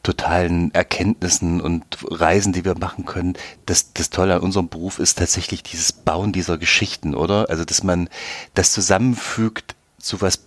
totalen 0.06 0.72
Erkenntnissen 0.72 1.60
und 1.60 1.84
Reisen, 2.08 2.52
die 2.52 2.64
wir 2.64 2.78
machen 2.78 3.06
können, 3.06 3.34
das, 3.66 3.92
das 3.92 4.08
Tolle 4.08 4.36
an 4.36 4.42
unserem 4.42 4.68
Beruf 4.68 5.00
ist 5.00 5.18
tatsächlich 5.18 5.64
dieses 5.64 5.92
Bauen 5.92 6.32
dieser 6.32 6.58
Geschichten, 6.58 7.16
oder? 7.16 7.50
Also, 7.50 7.64
dass 7.64 7.82
man 7.82 8.08
das 8.54 8.72
zusammenfügt 8.72 9.74
zu 9.98 10.20
was 10.20 10.44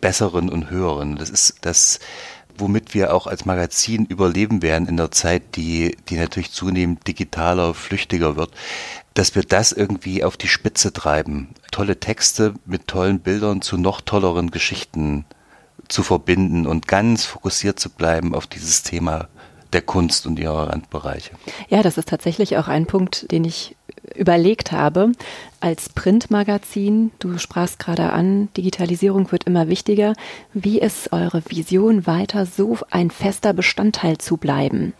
Besseren 0.00 0.48
und 0.48 0.70
Höheren. 0.70 1.16
Das 1.16 1.30
ist 1.30 1.58
das, 1.60 2.00
womit 2.56 2.92
wir 2.92 3.14
auch 3.14 3.28
als 3.28 3.44
Magazin 3.44 4.04
überleben 4.04 4.62
werden 4.62 4.88
in 4.88 4.96
der 4.96 5.12
Zeit, 5.12 5.54
die, 5.54 5.96
die 6.08 6.16
natürlich 6.16 6.50
zunehmend 6.50 7.06
digitaler, 7.06 7.74
flüchtiger 7.74 8.36
wird, 8.36 8.50
dass 9.14 9.36
wir 9.36 9.42
das 9.44 9.70
irgendwie 9.70 10.24
auf 10.24 10.36
die 10.36 10.48
Spitze 10.48 10.92
treiben. 10.92 11.50
Tolle 11.70 12.00
Texte 12.00 12.54
mit 12.64 12.88
tollen 12.88 13.20
Bildern 13.20 13.62
zu 13.62 13.76
noch 13.76 14.00
tolleren 14.00 14.50
Geschichten 14.50 15.24
zu 15.86 16.02
verbinden 16.02 16.66
und 16.66 16.88
ganz 16.88 17.24
fokussiert 17.24 17.78
zu 17.78 17.90
bleiben 17.90 18.34
auf 18.34 18.46
dieses 18.46 18.82
Thema 18.82 19.28
der 19.72 19.82
Kunst 19.82 20.26
und 20.26 20.38
ihrer 20.38 20.70
Randbereiche. 20.70 21.32
Ja, 21.68 21.82
das 21.82 21.98
ist 21.98 22.08
tatsächlich 22.08 22.56
auch 22.56 22.68
ein 22.68 22.86
Punkt, 22.86 23.30
den 23.30 23.44
ich 23.44 23.76
überlegt 24.14 24.72
habe. 24.72 25.12
Als 25.60 25.88
Printmagazin, 25.90 27.10
du 27.18 27.38
sprachst 27.38 27.78
gerade 27.78 28.12
an, 28.12 28.48
Digitalisierung 28.56 29.30
wird 29.30 29.44
immer 29.44 29.68
wichtiger. 29.68 30.14
Wie 30.54 30.80
ist 30.80 31.12
eure 31.12 31.42
Vision 31.48 32.06
weiter 32.06 32.46
so 32.46 32.78
ein 32.90 33.10
fester 33.10 33.52
Bestandteil 33.52 34.18
zu 34.18 34.36
bleiben? 34.36 34.94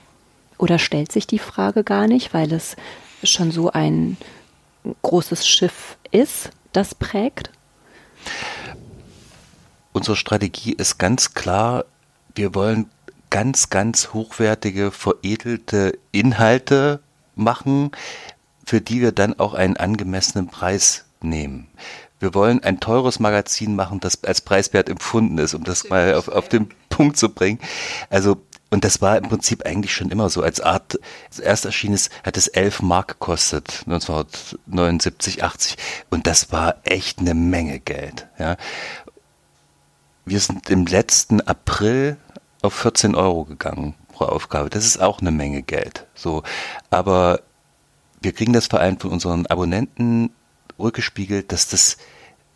Oder 0.59 0.79
stellt 0.79 1.13
sich 1.13 1.27
die 1.27 1.39
Frage 1.39 1.85
gar 1.85 2.07
nicht, 2.07 2.35
weil 2.35 2.53
es 2.53 2.77
schon 3.23 3.51
so 3.51 3.71
ein 3.71 4.17
großes 5.03 5.47
Schiff 5.47 5.97
ist, 6.11 6.51
das 6.73 6.95
prägt? 6.95 7.51
Unsere 9.99 10.17
Strategie 10.17 10.75
ist 10.75 10.99
ganz 10.99 11.35
klar, 11.35 11.85
wir 12.37 12.55
wollen 12.55 12.89
ganz, 13.31 13.69
ganz 13.69 14.15
hochwertige, 14.15 14.93
veredelte 14.93 15.99
Inhalte 16.13 17.01
machen, 17.35 17.91
für 18.65 18.81
die 18.81 19.01
wir 19.01 19.11
dann 19.11 19.39
auch 19.41 19.55
einen 19.55 19.77
angemessenen 19.77 20.47
Preis 20.47 21.05
nehmen. 21.21 21.67
Wir 22.21 22.33
wollen 22.33 22.63
ein 22.63 22.79
teures 22.79 23.19
Magazin 23.19 23.75
machen, 23.75 23.99
das 23.99 24.23
als 24.23 24.41
preiswert 24.41 24.89
empfunden 24.89 25.37
ist, 25.39 25.55
um 25.55 25.65
das 25.65 25.89
mal 25.89 26.15
auf, 26.15 26.29
auf 26.29 26.49
den 26.49 26.69
Punkt 26.89 27.17
zu 27.17 27.29
bringen. 27.29 27.59
Also 28.09 28.41
und 28.71 28.85
das 28.85 29.01
war 29.01 29.17
im 29.17 29.29
Prinzip 29.29 29.65
eigentlich 29.65 29.95
schon 29.95 30.11
immer 30.11 30.29
so. 30.29 30.43
Als 30.43 30.61
Art, 30.61 30.99
als 31.29 31.39
erst 31.39 31.65
erschien 31.65 31.95
es, 31.95 32.11
hat 32.23 32.37
es 32.37 32.49
11 32.49 32.83
Mark 32.83 33.09
gekostet, 33.09 33.83
1979, 33.87 35.43
80. 35.43 35.77
Und 36.11 36.27
das 36.27 36.53
war 36.53 36.77
echt 36.85 37.19
eine 37.19 37.35
Menge 37.35 37.81
Geld. 37.81 38.29
Ja. 38.39 38.57
Wir 40.29 40.41
sind 40.41 40.69
im 40.69 40.85
letzten 40.87 41.41
April 41.41 42.17
auf 42.61 42.75
14 42.75 43.15
Euro 43.15 43.45
gegangen 43.45 43.95
pro 44.13 44.25
Aufgabe. 44.25 44.69
Das 44.69 44.85
ist 44.85 45.01
auch 45.01 45.21
eine 45.21 45.31
Menge 45.31 45.63
Geld. 45.63 46.07
So, 46.15 46.43
aber 46.91 47.41
wir 48.21 48.33
kriegen 48.33 48.53
das 48.53 48.67
vor 48.67 48.81
allem 48.81 48.99
von 48.99 49.11
unseren 49.11 49.47
Abonnenten 49.47 50.31
rückgespiegelt, 50.79 51.51
dass 51.53 51.69
das 51.69 51.97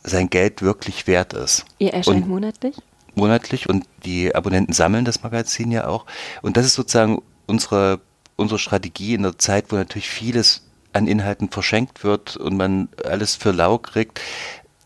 sein 0.03 0.29
Geld 0.29 0.61
wirklich 0.61 1.07
wert 1.07 1.33
ist. 1.33 1.65
Ihr 1.79 1.95
erscheint 1.95 2.25
Und 2.25 2.29
monatlich? 2.29 2.77
monatlich 3.15 3.69
und 3.69 3.85
die 4.05 4.35
Abonnenten 4.35 4.73
sammeln 4.73 5.05
das 5.05 5.23
Magazin 5.23 5.71
ja 5.71 5.87
auch. 5.87 6.07
Und 6.41 6.57
das 6.57 6.67
ist 6.67 6.75
sozusagen 6.75 7.23
unsere, 7.47 8.01
unsere 8.37 8.59
Strategie 8.59 9.15
in 9.15 9.23
der 9.23 9.39
Zeit, 9.39 9.67
wo 9.71 9.77
natürlich 9.77 10.09
vieles 10.09 10.63
an 10.93 11.07
Inhalten 11.07 11.49
verschenkt 11.49 12.05
wird 12.05 12.37
und 12.37 12.57
man 12.57 12.89
alles 13.05 13.35
für 13.35 13.53
lau 13.53 13.79
kriegt, 13.79 14.21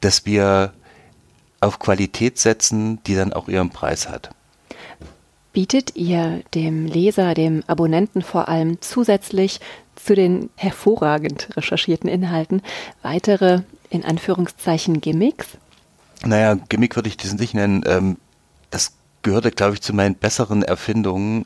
dass 0.00 0.26
wir 0.26 0.72
auf 1.60 1.78
Qualität 1.78 2.38
setzen, 2.38 3.02
die 3.04 3.14
dann 3.14 3.32
auch 3.32 3.48
ihren 3.48 3.70
Preis 3.70 4.08
hat. 4.08 4.30
Bietet 5.52 5.96
ihr 5.96 6.42
dem 6.54 6.86
Leser, 6.86 7.32
dem 7.32 7.64
Abonnenten 7.66 8.22
vor 8.22 8.48
allem 8.48 8.80
zusätzlich 8.82 9.60
zu 9.94 10.14
den 10.14 10.50
hervorragend 10.56 11.48
recherchierten 11.56 12.10
Inhalten 12.10 12.60
weitere, 13.02 13.62
in 13.88 14.04
Anführungszeichen, 14.04 15.00
Gimmicks? 15.00 15.46
Naja, 16.24 16.58
Gimmick 16.68 16.96
würde 16.96 17.08
ich 17.08 17.16
diesen 17.16 17.38
nicht 17.38 17.54
nennen. 17.54 17.82
Ähm, 17.86 18.18
das 18.70 18.92
gehörte, 19.22 19.50
glaube 19.50 19.74
ich, 19.74 19.82
zu 19.82 19.94
meinen 19.94 20.14
besseren 20.14 20.62
Erfindungen, 20.62 21.44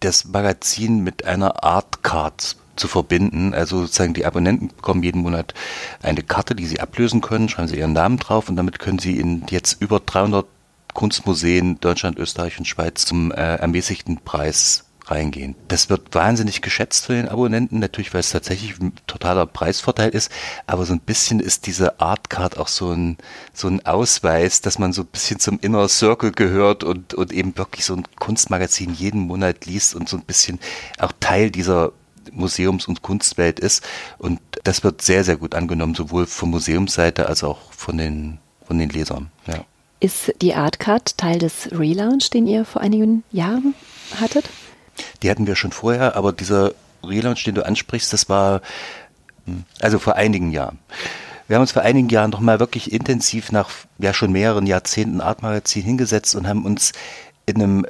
das 0.00 0.26
Magazin 0.26 1.02
mit 1.02 1.24
einer 1.24 1.64
Art 1.64 2.02
Card 2.02 2.56
zu 2.78 2.88
verbinden. 2.88 3.54
Also 3.54 3.82
sozusagen 3.82 4.14
die 4.14 4.26
Abonnenten 4.26 4.68
bekommen 4.68 5.02
jeden 5.02 5.22
Monat 5.22 5.54
eine 6.02 6.22
Karte, 6.22 6.54
die 6.54 6.66
sie 6.66 6.80
ablösen 6.80 7.20
können, 7.20 7.48
schreiben 7.48 7.68
sie 7.68 7.78
ihren 7.78 7.92
Namen 7.92 8.18
drauf 8.18 8.48
und 8.48 8.56
damit 8.56 8.78
können 8.78 8.98
sie 8.98 9.18
in 9.18 9.44
jetzt 9.50 9.80
über 9.80 10.00
300 10.00 10.46
Kunstmuseen 10.94 11.78
Deutschland, 11.80 12.18
Österreich 12.18 12.58
und 12.58 12.66
Schweiz 12.66 13.04
zum 13.04 13.30
äh, 13.30 13.56
ermäßigten 13.56 14.18
Preis 14.24 14.84
reingehen. 15.10 15.54
Das 15.68 15.90
wird 15.90 16.14
wahnsinnig 16.14 16.62
geschätzt 16.62 17.06
von 17.06 17.16
den 17.16 17.28
Abonnenten, 17.28 17.78
natürlich, 17.78 18.12
weil 18.12 18.20
es 18.20 18.30
tatsächlich 18.30 18.78
ein 18.80 18.92
totaler 19.06 19.46
Preisvorteil 19.46 20.10
ist, 20.10 20.30
aber 20.66 20.84
so 20.84 20.92
ein 20.92 21.00
bisschen 21.00 21.40
ist 21.40 21.66
diese 21.66 22.00
Artcard 22.00 22.58
auch 22.58 22.68
so 22.68 22.92
ein, 22.92 23.16
so 23.52 23.68
ein 23.68 23.84
Ausweis, 23.86 24.60
dass 24.60 24.78
man 24.78 24.92
so 24.92 25.02
ein 25.02 25.06
bisschen 25.06 25.40
zum 25.40 25.58
Inner 25.60 25.88
Circle 25.88 26.32
gehört 26.32 26.84
und, 26.84 27.14
und 27.14 27.32
eben 27.32 27.56
wirklich 27.56 27.84
so 27.84 27.94
ein 27.94 28.04
Kunstmagazin 28.18 28.94
jeden 28.94 29.22
Monat 29.22 29.66
liest 29.66 29.94
und 29.94 30.08
so 30.08 30.16
ein 30.16 30.24
bisschen 30.24 30.58
auch 30.98 31.12
Teil 31.20 31.50
dieser 31.50 31.92
Museums- 32.32 32.86
und 32.88 33.02
Kunstwelt 33.02 33.60
ist. 33.60 33.86
Und 34.18 34.40
das 34.64 34.84
wird 34.84 35.02
sehr, 35.02 35.24
sehr 35.24 35.36
gut 35.36 35.54
angenommen, 35.54 35.94
sowohl 35.94 36.26
von 36.26 36.50
Museumsseite 36.50 37.26
als 37.26 37.44
auch 37.44 37.72
von 37.72 37.98
den, 37.98 38.38
von 38.66 38.78
den 38.78 38.90
Lesern. 38.90 39.30
Ja. 39.46 39.64
Ist 40.00 40.32
die 40.40 40.54
Artcard 40.54 41.18
Teil 41.18 41.38
des 41.38 41.70
Relaunch, 41.72 42.30
den 42.30 42.46
ihr 42.46 42.64
vor 42.64 42.82
einigen 42.82 43.24
Jahren 43.32 43.74
hattet? 44.20 44.48
Die 45.22 45.30
hatten 45.30 45.46
wir 45.46 45.56
schon 45.56 45.72
vorher, 45.72 46.16
aber 46.16 46.32
dieser 46.32 46.72
Relaunch, 47.04 47.44
den 47.44 47.54
du 47.54 47.66
ansprichst, 47.66 48.12
das 48.12 48.28
war 48.28 48.60
also 49.80 49.98
vor 49.98 50.16
einigen 50.16 50.52
Jahren. 50.52 50.78
Wir 51.46 51.56
haben 51.56 51.62
uns 51.62 51.72
vor 51.72 51.82
einigen 51.82 52.10
Jahren 52.10 52.30
noch 52.30 52.40
mal 52.40 52.60
wirklich 52.60 52.92
intensiv 52.92 53.52
nach 53.52 53.70
ja 53.98 54.12
schon 54.12 54.32
mehreren 54.32 54.66
Jahrzehnten 54.66 55.20
Artmagazin 55.20 55.82
hingesetzt 55.82 56.34
und 56.34 56.46
haben 56.46 56.64
uns 56.64 56.92
in 57.46 57.56
einem 57.56 57.86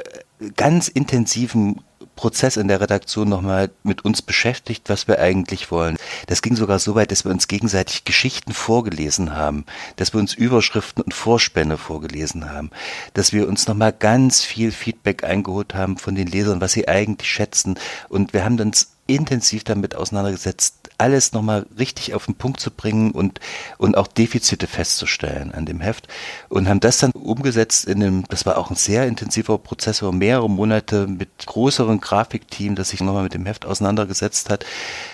ganz 0.56 0.86
intensiven 0.86 1.80
Prozess 2.18 2.56
in 2.56 2.66
der 2.66 2.80
Redaktion 2.80 3.28
nochmal 3.28 3.70
mit 3.84 4.04
uns 4.04 4.22
beschäftigt, 4.22 4.88
was 4.88 5.06
wir 5.06 5.20
eigentlich 5.20 5.70
wollen. 5.70 5.96
Das 6.26 6.42
ging 6.42 6.56
sogar 6.56 6.80
so 6.80 6.96
weit, 6.96 7.12
dass 7.12 7.24
wir 7.24 7.30
uns 7.30 7.46
gegenseitig 7.46 8.04
Geschichten 8.04 8.52
vorgelesen 8.52 9.36
haben, 9.36 9.64
dass 9.94 10.12
wir 10.12 10.18
uns 10.18 10.34
Überschriften 10.34 11.04
und 11.04 11.14
Vorspänne 11.14 11.76
vorgelesen 11.76 12.50
haben, 12.50 12.70
dass 13.14 13.32
wir 13.32 13.46
uns 13.46 13.68
nochmal 13.68 13.92
ganz 13.92 14.42
viel 14.42 14.72
Feedback 14.72 15.22
eingeholt 15.22 15.76
haben 15.76 15.96
von 15.96 16.16
den 16.16 16.26
Lesern, 16.26 16.60
was 16.60 16.72
sie 16.72 16.88
eigentlich 16.88 17.30
schätzen. 17.30 17.78
Und 18.08 18.32
wir 18.32 18.44
haben 18.44 18.58
uns 18.58 18.88
intensiv 19.06 19.62
damit 19.62 19.94
auseinandergesetzt, 19.94 20.77
alles 20.98 21.32
nochmal 21.32 21.66
richtig 21.78 22.14
auf 22.14 22.26
den 22.26 22.34
Punkt 22.34 22.60
zu 22.60 22.70
bringen 22.70 23.12
und, 23.12 23.40
und 23.78 23.96
auch 23.96 24.08
Defizite 24.08 24.66
festzustellen 24.66 25.52
an 25.54 25.64
dem 25.64 25.80
Heft 25.80 26.08
und 26.48 26.68
haben 26.68 26.80
das 26.80 26.98
dann 26.98 27.12
umgesetzt 27.12 27.86
in 27.86 28.02
einem, 28.02 28.24
das 28.28 28.44
war 28.44 28.58
auch 28.58 28.70
ein 28.70 28.76
sehr 28.76 29.06
intensiver 29.06 29.58
Prozess 29.58 30.02
über 30.02 30.12
mehrere 30.12 30.50
Monate 30.50 31.06
mit 31.06 31.46
größeren 31.46 32.00
Grafikteam, 32.00 32.74
das 32.74 32.90
sich 32.90 33.00
nochmal 33.00 33.22
mit 33.22 33.34
dem 33.34 33.46
Heft 33.46 33.64
auseinandergesetzt 33.64 34.50
hat. 34.50 34.66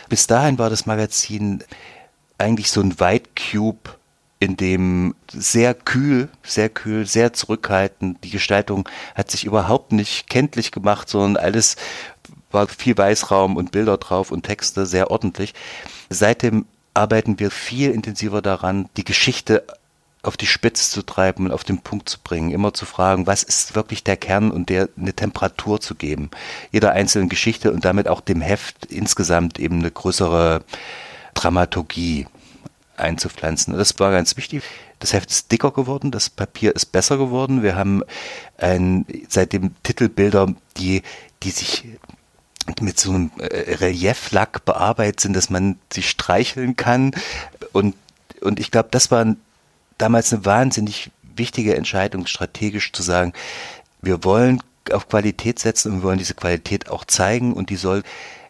Bis 0.09 0.27
dahin 0.27 0.59
war 0.59 0.71
das 0.71 0.87
Magazin 0.87 1.63
eigentlich 2.39 2.71
so 2.71 2.81
ein 2.81 2.99
White 2.99 3.31
Cube 3.37 3.91
in 4.41 4.57
dem 4.57 5.15
sehr 5.33 5.75
kühl, 5.75 6.29
sehr 6.43 6.69
kühl, 6.69 7.07
sehr 7.07 7.33
zurückhaltend. 7.33 8.23
Die 8.25 8.31
Gestaltung 8.31 8.89
hat 9.15 9.31
sich 9.31 9.45
überhaupt 9.45 9.93
nicht 9.93 10.29
kenntlich 10.29 10.71
gemacht, 10.71 11.09
sondern 11.09 11.43
alles 11.43 11.77
war 12.55 12.69
viel 12.69 12.97
Weißraum 12.97 13.57
und 13.57 13.73
Bilder 13.73 13.99
drauf 13.99 14.31
und 14.31 14.45
Texte, 14.45 14.87
sehr 14.87 15.11
ordentlich. 15.11 15.55
Seitdem 16.09 16.65
arbeiten 16.95 17.39
wir 17.41 17.51
viel 17.51 17.91
intensiver 17.91 18.41
daran, 18.41 18.89
die 18.97 19.05
Geschichte 19.05 19.65
auf 20.23 20.37
die 20.37 20.47
Spitze 20.47 20.91
zu 20.91 21.03
treiben 21.03 21.47
und 21.47 21.53
auf 21.53 21.65
den 21.65 21.81
Punkt 21.81 22.09
zu 22.09 22.19
bringen, 22.19 22.51
immer 22.51 22.73
zu 22.73 22.87
fragen, 22.87 23.27
was 23.27 23.43
ist 23.43 23.75
wirklich 23.75 24.05
der 24.05 24.17
Kern 24.17 24.51
und 24.51 24.71
der 24.71 24.89
eine 24.97 25.13
Temperatur 25.13 25.81
zu 25.81 25.95
geben, 25.95 26.31
jeder 26.73 26.93
einzelnen 26.93 27.29
Geschichte 27.29 27.73
und 27.73 27.85
damit 27.85 28.09
auch 28.09 28.21
dem 28.23 28.41
Heft 28.41 28.87
insgesamt 28.87 29.59
eben 29.59 29.81
eine 29.81 29.91
größere 29.91 30.65
Dramaturgie 31.35 32.27
einzupflanzen. 32.97 33.77
Das 33.77 33.99
war 33.99 34.13
ganz 34.13 34.37
wichtig. 34.37 34.63
Das 34.99 35.13
Heft 35.13 35.31
ist 35.31 35.53
dicker 35.53 35.73
geworden, 35.73 36.11
das 36.11 36.31
Papier 36.31 36.75
ist 36.75 36.87
besser 36.87 37.19
geworden. 37.19 37.63
Wir 37.63 37.77
haben 37.77 38.03
ein, 38.57 39.05
seitdem 39.29 39.75
Titelbilder, 39.83 40.55
die, 40.79 41.03
die 41.43 41.51
sich 41.51 41.85
mit 42.81 42.99
so 42.99 43.11
einem 43.11 43.31
äh, 43.39 43.75
Relieflack 43.75 44.65
bearbeitet 44.65 45.21
sind, 45.21 45.35
dass 45.35 45.51
man 45.51 45.79
sie 45.93 46.03
streicheln 46.03 46.77
kann. 46.77 47.13
Und, 47.73 47.95
und 48.41 48.61
ich 48.61 48.71
glaube, 48.71 48.89
das 48.91 49.11
war 49.11 49.37
damals 49.99 50.33
eine 50.33 50.45
wahnsinnig 50.45 51.11
wichtige 51.37 51.77
Entscheidung, 51.77 52.27
strategisch 52.27 52.93
zu 52.93 53.03
sagen, 53.03 53.33
wir 54.03 54.25
wollen 54.25 54.63
auf 54.93 55.09
Qualität 55.09 55.59
setzen 55.59 55.93
und 55.93 55.99
wir 55.99 56.05
wollen 56.05 56.19
diese 56.19 56.35
Qualität 56.35 56.91
auch 56.91 57.05
zeigen 57.05 57.53
und 57.55 57.71
die 57.71 57.77
soll, 57.77 58.03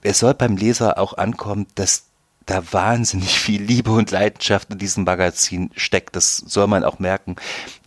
es 0.03 0.19
soll 0.19 0.35
beim 0.35 0.57
Leser 0.57 0.99
auch 0.99 1.17
ankommen, 1.17 1.67
dass 1.75 2.05
da 2.47 2.73
wahnsinnig 2.73 3.39
viel 3.39 3.63
Liebe 3.63 3.91
und 3.91 4.11
Leidenschaft 4.11 4.71
in 4.71 4.79
diesem 4.79 5.05
Magazin 5.05 5.71
steckt. 5.77 6.15
Das 6.17 6.37
soll 6.37 6.67
man 6.67 6.85
auch 6.85 6.99
merken. 6.99 7.37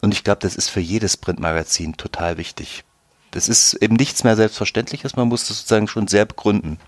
Und 0.01 0.13
ich 0.13 0.23
glaube, 0.23 0.39
das 0.41 0.55
ist 0.55 0.69
für 0.69 0.79
jedes 0.79 1.17
Printmagazin 1.17 1.95
total 1.97 2.37
wichtig. 2.37 2.83
Das 3.31 3.49
ist 3.49 3.73
eben 3.75 3.95
nichts 3.95 4.23
mehr 4.23 4.35
Selbstverständliches, 4.35 5.15
man 5.15 5.27
muss 5.27 5.47
das 5.47 5.57
sozusagen 5.57 5.87
schon 5.87 6.07
sehr 6.07 6.25
begründen. 6.25 6.79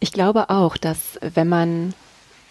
Ich 0.00 0.12
glaube 0.12 0.50
auch, 0.50 0.76
dass 0.76 1.18
wenn 1.20 1.48
man 1.48 1.94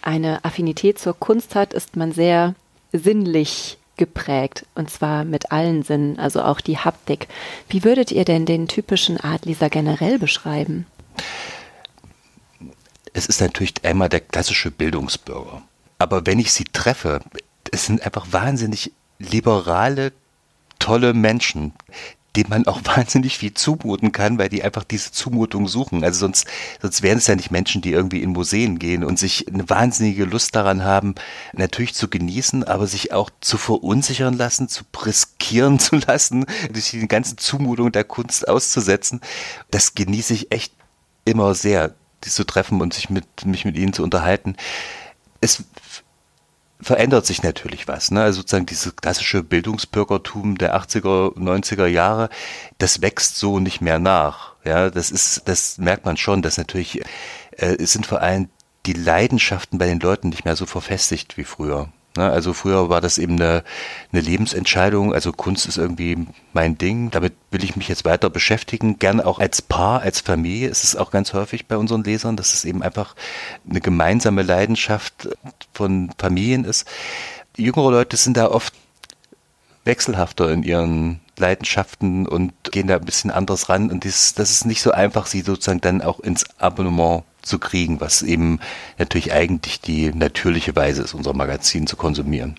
eine 0.00 0.44
Affinität 0.44 0.98
zur 0.98 1.18
Kunst 1.18 1.54
hat, 1.54 1.72
ist 1.72 1.96
man 1.96 2.12
sehr 2.12 2.54
sinnlich 2.92 3.78
geprägt 3.96 4.66
und 4.74 4.90
zwar 4.90 5.24
mit 5.24 5.52
allen 5.52 5.82
Sinnen, 5.82 6.18
also 6.18 6.42
auch 6.42 6.60
die 6.60 6.78
Haptik. 6.78 7.28
Wie 7.68 7.84
würdet 7.84 8.10
ihr 8.10 8.24
denn 8.24 8.46
den 8.46 8.68
typischen 8.68 9.20
Adliser 9.20 9.70
generell 9.70 10.18
beschreiben? 10.18 10.86
Es 13.12 13.26
ist 13.26 13.40
natürlich 13.40 13.74
einmal 13.84 14.08
der 14.08 14.20
klassische 14.20 14.70
Bildungsbürger. 14.70 15.62
Aber 15.98 16.26
wenn 16.26 16.38
ich 16.38 16.52
sie 16.52 16.64
treffe, 16.64 17.20
es 17.70 17.86
sind 17.86 18.02
einfach 18.02 18.26
wahnsinnig 18.30 18.92
liberale, 19.18 20.12
tolle 20.78 21.12
Menschen, 21.14 21.72
dem 22.36 22.48
man 22.48 22.66
auch 22.66 22.80
wahnsinnig 22.84 23.38
viel 23.38 23.54
zumuten 23.54 24.12
kann, 24.12 24.38
weil 24.38 24.48
die 24.48 24.62
einfach 24.62 24.84
diese 24.84 25.12
Zumutung 25.12 25.68
suchen. 25.68 26.04
Also 26.04 26.20
sonst, 26.20 26.46
sonst 26.80 27.02
wären 27.02 27.18
es 27.18 27.26
ja 27.26 27.36
nicht 27.36 27.50
Menschen, 27.50 27.82
die 27.82 27.92
irgendwie 27.92 28.22
in 28.22 28.30
Museen 28.30 28.78
gehen 28.78 29.04
und 29.04 29.18
sich 29.18 29.48
eine 29.48 29.68
wahnsinnige 29.68 30.24
Lust 30.24 30.54
daran 30.54 30.84
haben, 30.84 31.14
natürlich 31.52 31.94
zu 31.94 32.08
genießen, 32.08 32.64
aber 32.64 32.86
sich 32.86 33.12
auch 33.12 33.30
zu 33.40 33.58
verunsichern 33.58 34.36
lassen, 34.36 34.68
zu 34.68 34.84
riskieren 35.04 35.78
zu 35.78 35.96
lassen, 35.96 36.46
durch 36.72 36.90
die 36.90 37.08
ganzen 37.08 37.38
Zumutungen 37.38 37.92
der 37.92 38.04
Kunst 38.04 38.48
auszusetzen. 38.48 39.20
Das 39.70 39.94
genieße 39.94 40.34
ich 40.34 40.52
echt 40.52 40.72
immer 41.24 41.54
sehr, 41.54 41.94
die 42.24 42.30
zu 42.30 42.44
treffen 42.44 42.80
und 42.80 42.94
sich 42.94 43.10
mit, 43.10 43.46
mich 43.46 43.64
mit 43.64 43.76
ihnen 43.76 43.92
zu 43.92 44.02
unterhalten. 44.02 44.56
Es 45.40 45.64
verändert 46.82 47.26
sich 47.26 47.42
natürlich 47.42 47.88
was. 47.88 48.10
Ne? 48.10 48.22
Also 48.22 48.40
sozusagen 48.40 48.66
dieses 48.66 48.96
klassische 48.96 49.42
Bildungsbürgertum 49.42 50.58
der 50.58 50.76
80er, 50.76 51.36
90er 51.36 51.86
Jahre, 51.86 52.28
das 52.78 53.00
wächst 53.00 53.36
so 53.36 53.60
nicht 53.60 53.80
mehr 53.80 53.98
nach. 53.98 54.54
Ja, 54.64 54.90
das 54.90 55.10
ist, 55.10 55.42
das 55.46 55.78
merkt 55.78 56.04
man 56.04 56.16
schon, 56.16 56.42
dass 56.42 56.58
natürlich, 56.58 57.00
äh, 57.52 57.76
es 57.78 57.92
sind 57.92 58.06
vor 58.06 58.20
allem 58.20 58.48
die 58.86 58.92
Leidenschaften 58.92 59.78
bei 59.78 59.86
den 59.86 60.00
Leuten 60.00 60.28
nicht 60.28 60.44
mehr 60.44 60.56
so 60.56 60.66
verfestigt 60.66 61.36
wie 61.36 61.44
früher. 61.44 61.92
Ne? 62.16 62.30
Also 62.30 62.52
früher 62.52 62.88
war 62.88 63.00
das 63.00 63.18
eben 63.18 63.34
eine, 63.34 63.64
eine 64.12 64.20
Lebensentscheidung. 64.20 65.14
Also 65.14 65.32
Kunst 65.32 65.66
ist 65.66 65.78
irgendwie 65.78 66.26
mein 66.52 66.78
Ding. 66.78 67.10
Damit 67.10 67.34
will 67.50 67.64
ich 67.64 67.76
mich 67.76 67.88
jetzt 67.88 68.04
weiter 68.04 68.30
beschäftigen. 68.30 68.98
Gerne 68.98 69.26
auch 69.26 69.38
als 69.38 69.62
Paar, 69.62 70.02
als 70.02 70.20
Familie 70.20 70.68
ist 70.68 70.84
es 70.84 70.96
auch 70.96 71.10
ganz 71.10 71.32
häufig 71.32 71.66
bei 71.66 71.76
unseren 71.76 72.04
Lesern, 72.04 72.36
dass 72.36 72.54
es 72.54 72.64
eben 72.64 72.82
einfach 72.82 73.14
eine 73.68 73.80
gemeinsame 73.80 74.42
Leidenschaft 74.42 75.28
von 75.72 76.10
Familien 76.18 76.64
ist. 76.64 76.86
Jüngere 77.56 77.90
Leute 77.90 78.16
sind 78.16 78.36
da 78.36 78.50
oft 78.50 78.74
wechselhafter 79.84 80.50
in 80.50 80.62
ihren 80.62 81.20
Leidenschaften 81.38 82.26
und 82.26 82.52
gehen 82.70 82.86
da 82.86 82.96
ein 82.96 83.04
bisschen 83.04 83.30
anders 83.30 83.68
ran. 83.68 83.90
Und 83.90 84.04
das, 84.04 84.34
das 84.34 84.50
ist 84.50 84.64
nicht 84.64 84.82
so 84.82 84.92
einfach, 84.92 85.26
sie 85.26 85.40
sozusagen 85.40 85.80
dann 85.80 86.02
auch 86.02 86.20
ins 86.20 86.44
Abonnement 86.58 87.24
zu 87.42 87.58
kriegen, 87.58 88.00
was 88.00 88.22
eben 88.22 88.60
natürlich 88.98 89.32
eigentlich 89.32 89.80
die 89.80 90.12
natürliche 90.14 90.74
Weise 90.74 91.02
ist, 91.02 91.14
unser 91.14 91.34
Magazin 91.34 91.86
zu 91.86 91.96
konsumieren. 91.96 92.56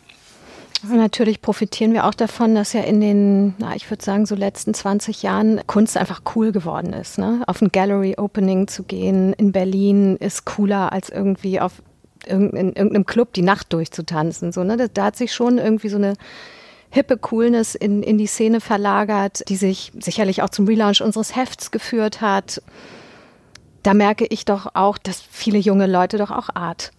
Natürlich 0.85 1.41
profitieren 1.41 1.93
wir 1.93 2.05
auch 2.05 2.13
davon, 2.13 2.55
dass 2.55 2.73
ja 2.73 2.81
in 2.81 2.99
den, 2.99 3.55
na, 3.57 3.73
ich 3.73 3.89
würde 3.89 4.03
sagen, 4.03 4.25
so 4.25 4.35
letzten 4.35 4.73
20 4.73 5.23
Jahren 5.23 5.61
Kunst 5.65 5.95
einfach 5.95 6.21
cool 6.35 6.51
geworden 6.51 6.91
ist. 6.91 7.17
Ne? 7.17 7.41
Auf 7.47 7.61
ein 7.61 7.71
Gallery-Opening 7.71 8.67
zu 8.67 8.83
gehen 8.83 9.31
in 9.33 9.53
Berlin 9.53 10.17
ist 10.17 10.43
cooler 10.43 10.91
als 10.91 11.09
irgendwie 11.09 11.61
auf 11.61 11.81
in 12.25 12.51
irgendeinem 12.51 13.05
Club 13.05 13.33
die 13.33 13.41
Nacht 13.41 13.73
durchzutanzen. 13.73 14.53
So, 14.53 14.63
ne? 14.63 14.77
da, 14.77 14.87
da 14.87 15.05
hat 15.05 15.17
sich 15.17 15.33
schon 15.33 15.57
irgendwie 15.57 15.89
so 15.89 15.97
eine 15.97 16.13
hippe 16.89 17.17
Coolness 17.17 17.75
in, 17.75 18.03
in 18.03 18.17
die 18.17 18.27
Szene 18.27 18.61
verlagert, 18.61 19.49
die 19.49 19.55
sich 19.55 19.91
sicherlich 19.99 20.41
auch 20.41 20.49
zum 20.49 20.67
Relaunch 20.67 21.01
unseres 21.01 21.35
Hefts 21.35 21.71
geführt 21.71 22.21
hat. 22.21 22.61
Da 23.83 23.93
merke 23.93 24.25
ich 24.25 24.45
doch 24.45 24.71
auch, 24.73 24.97
dass 24.97 25.21
viele 25.21 25.57
junge 25.57 25.87
Leute 25.87 26.17
doch 26.17 26.31
auch 26.31 26.49
Art 26.53 26.91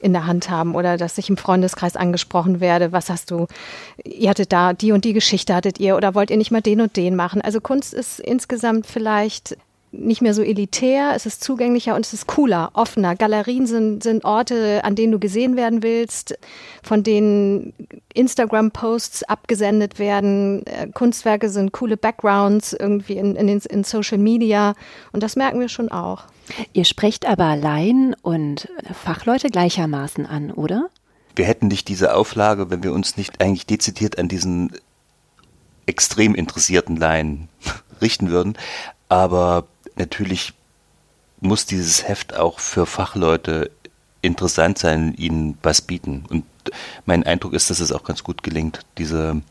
in 0.00 0.12
der 0.12 0.26
Hand 0.26 0.50
haben 0.50 0.74
oder 0.74 0.96
dass 0.96 1.16
ich 1.16 1.30
im 1.30 1.36
Freundeskreis 1.36 1.96
angesprochen 1.96 2.60
werde, 2.60 2.92
was 2.92 3.08
hast 3.08 3.30
du, 3.30 3.46
ihr 4.04 4.30
hattet 4.30 4.52
da 4.52 4.72
die 4.72 4.92
und 4.92 5.04
die 5.04 5.12
Geschichte 5.12 5.54
hattet 5.54 5.78
ihr 5.78 5.96
oder 5.96 6.14
wollt 6.14 6.30
ihr 6.30 6.36
nicht 6.36 6.50
mal 6.50 6.60
den 6.60 6.80
und 6.80 6.96
den 6.96 7.14
machen? 7.14 7.40
Also 7.40 7.60
Kunst 7.60 7.94
ist 7.94 8.18
insgesamt 8.18 8.86
vielleicht 8.86 9.56
nicht 9.92 10.22
mehr 10.22 10.32
so 10.32 10.42
elitär, 10.42 11.12
es 11.14 11.26
ist 11.26 11.44
zugänglicher 11.44 11.94
und 11.94 12.06
es 12.06 12.14
ist 12.14 12.26
cooler, 12.26 12.70
offener. 12.72 13.14
Galerien 13.14 13.66
sind, 13.66 14.02
sind 14.02 14.24
Orte, 14.24 14.82
an 14.84 14.94
denen 14.94 15.12
du 15.12 15.18
gesehen 15.18 15.54
werden 15.54 15.82
willst, 15.82 16.36
von 16.82 17.02
denen 17.02 17.74
Instagram-Posts 18.14 19.24
abgesendet 19.24 19.98
werden. 19.98 20.64
Äh, 20.66 20.88
Kunstwerke 20.88 21.50
sind 21.50 21.72
coole 21.72 21.98
Backgrounds 21.98 22.72
irgendwie 22.72 23.18
in, 23.18 23.36
in, 23.36 23.48
in 23.48 23.84
Social 23.84 24.18
Media 24.18 24.74
und 25.12 25.22
das 25.22 25.36
merken 25.36 25.60
wir 25.60 25.68
schon 25.68 25.90
auch. 25.90 26.24
Ihr 26.72 26.84
sprecht 26.84 27.26
aber 27.26 27.56
Laien 27.56 28.14
und 28.22 28.68
Fachleute 28.92 29.48
gleichermaßen 29.48 30.26
an, 30.26 30.50
oder? 30.50 30.88
Wir 31.34 31.46
hätten 31.46 31.68
nicht 31.68 31.88
diese 31.88 32.14
Auflage, 32.14 32.70
wenn 32.70 32.82
wir 32.82 32.92
uns 32.92 33.16
nicht 33.16 33.40
eigentlich 33.40 33.66
dezidiert 33.66 34.18
an 34.18 34.28
diesen 34.28 34.72
extrem 35.86 36.34
interessierten 36.34 36.96
Laien 36.96 37.48
richten 38.00 38.30
würden. 38.30 38.56
Aber 39.08 39.66
natürlich 39.96 40.52
muss 41.40 41.66
dieses 41.66 42.06
Heft 42.06 42.36
auch 42.36 42.60
für 42.60 42.86
Fachleute 42.86 43.70
interessant 44.20 44.78
sein, 44.78 45.14
ihnen 45.14 45.58
was 45.62 45.82
bieten. 45.82 46.24
Und 46.28 46.44
mein 47.06 47.24
Eindruck 47.24 47.52
ist, 47.52 47.70
dass 47.70 47.80
es 47.80 47.92
auch 47.92 48.04
ganz 48.04 48.22
gut 48.22 48.42
gelingt, 48.42 48.80
diese, 48.98 49.42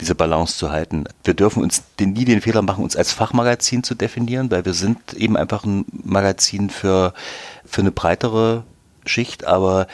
diese 0.00 0.14
Balance 0.14 0.56
zu 0.56 0.70
halten. 0.70 1.04
Wir 1.24 1.34
dürfen 1.34 1.62
uns 1.62 1.82
den, 1.98 2.12
nie 2.12 2.24
den 2.24 2.40
Fehler 2.40 2.62
machen, 2.62 2.84
uns 2.84 2.96
als 2.96 3.12
Fachmagazin 3.12 3.82
zu 3.82 3.94
definieren, 3.94 4.50
weil 4.50 4.64
wir 4.64 4.74
sind 4.74 5.14
eben 5.14 5.36
einfach 5.36 5.64
ein 5.64 5.84
Magazin 5.90 6.70
für, 6.70 7.14
für 7.64 7.80
eine 7.80 7.90
breitere 7.90 8.64
Schicht, 9.04 9.44
aber 9.44 9.86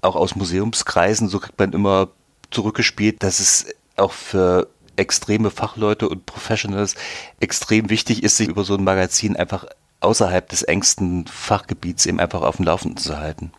auch 0.00 0.16
aus 0.16 0.36
Museumskreisen, 0.36 1.28
so 1.28 1.40
kriegt 1.40 1.58
man 1.58 1.72
immer 1.72 2.08
zurückgespielt, 2.50 3.22
dass 3.22 3.40
es 3.40 3.66
auch 3.96 4.12
für 4.12 4.68
extreme 4.96 5.50
Fachleute 5.50 6.08
und 6.08 6.26
Professionals 6.26 6.94
extrem 7.40 7.90
wichtig 7.90 8.22
ist, 8.22 8.36
sich 8.36 8.48
über 8.48 8.64
so 8.64 8.74
ein 8.74 8.84
Magazin 8.84 9.36
einfach 9.36 9.66
außerhalb 10.00 10.48
des 10.48 10.62
engsten 10.62 11.26
Fachgebiets 11.26 12.06
eben 12.06 12.20
einfach 12.20 12.42
auf 12.42 12.56
dem 12.56 12.64
Laufenden 12.64 12.98
zu 12.98 13.16
halten. 13.16 13.52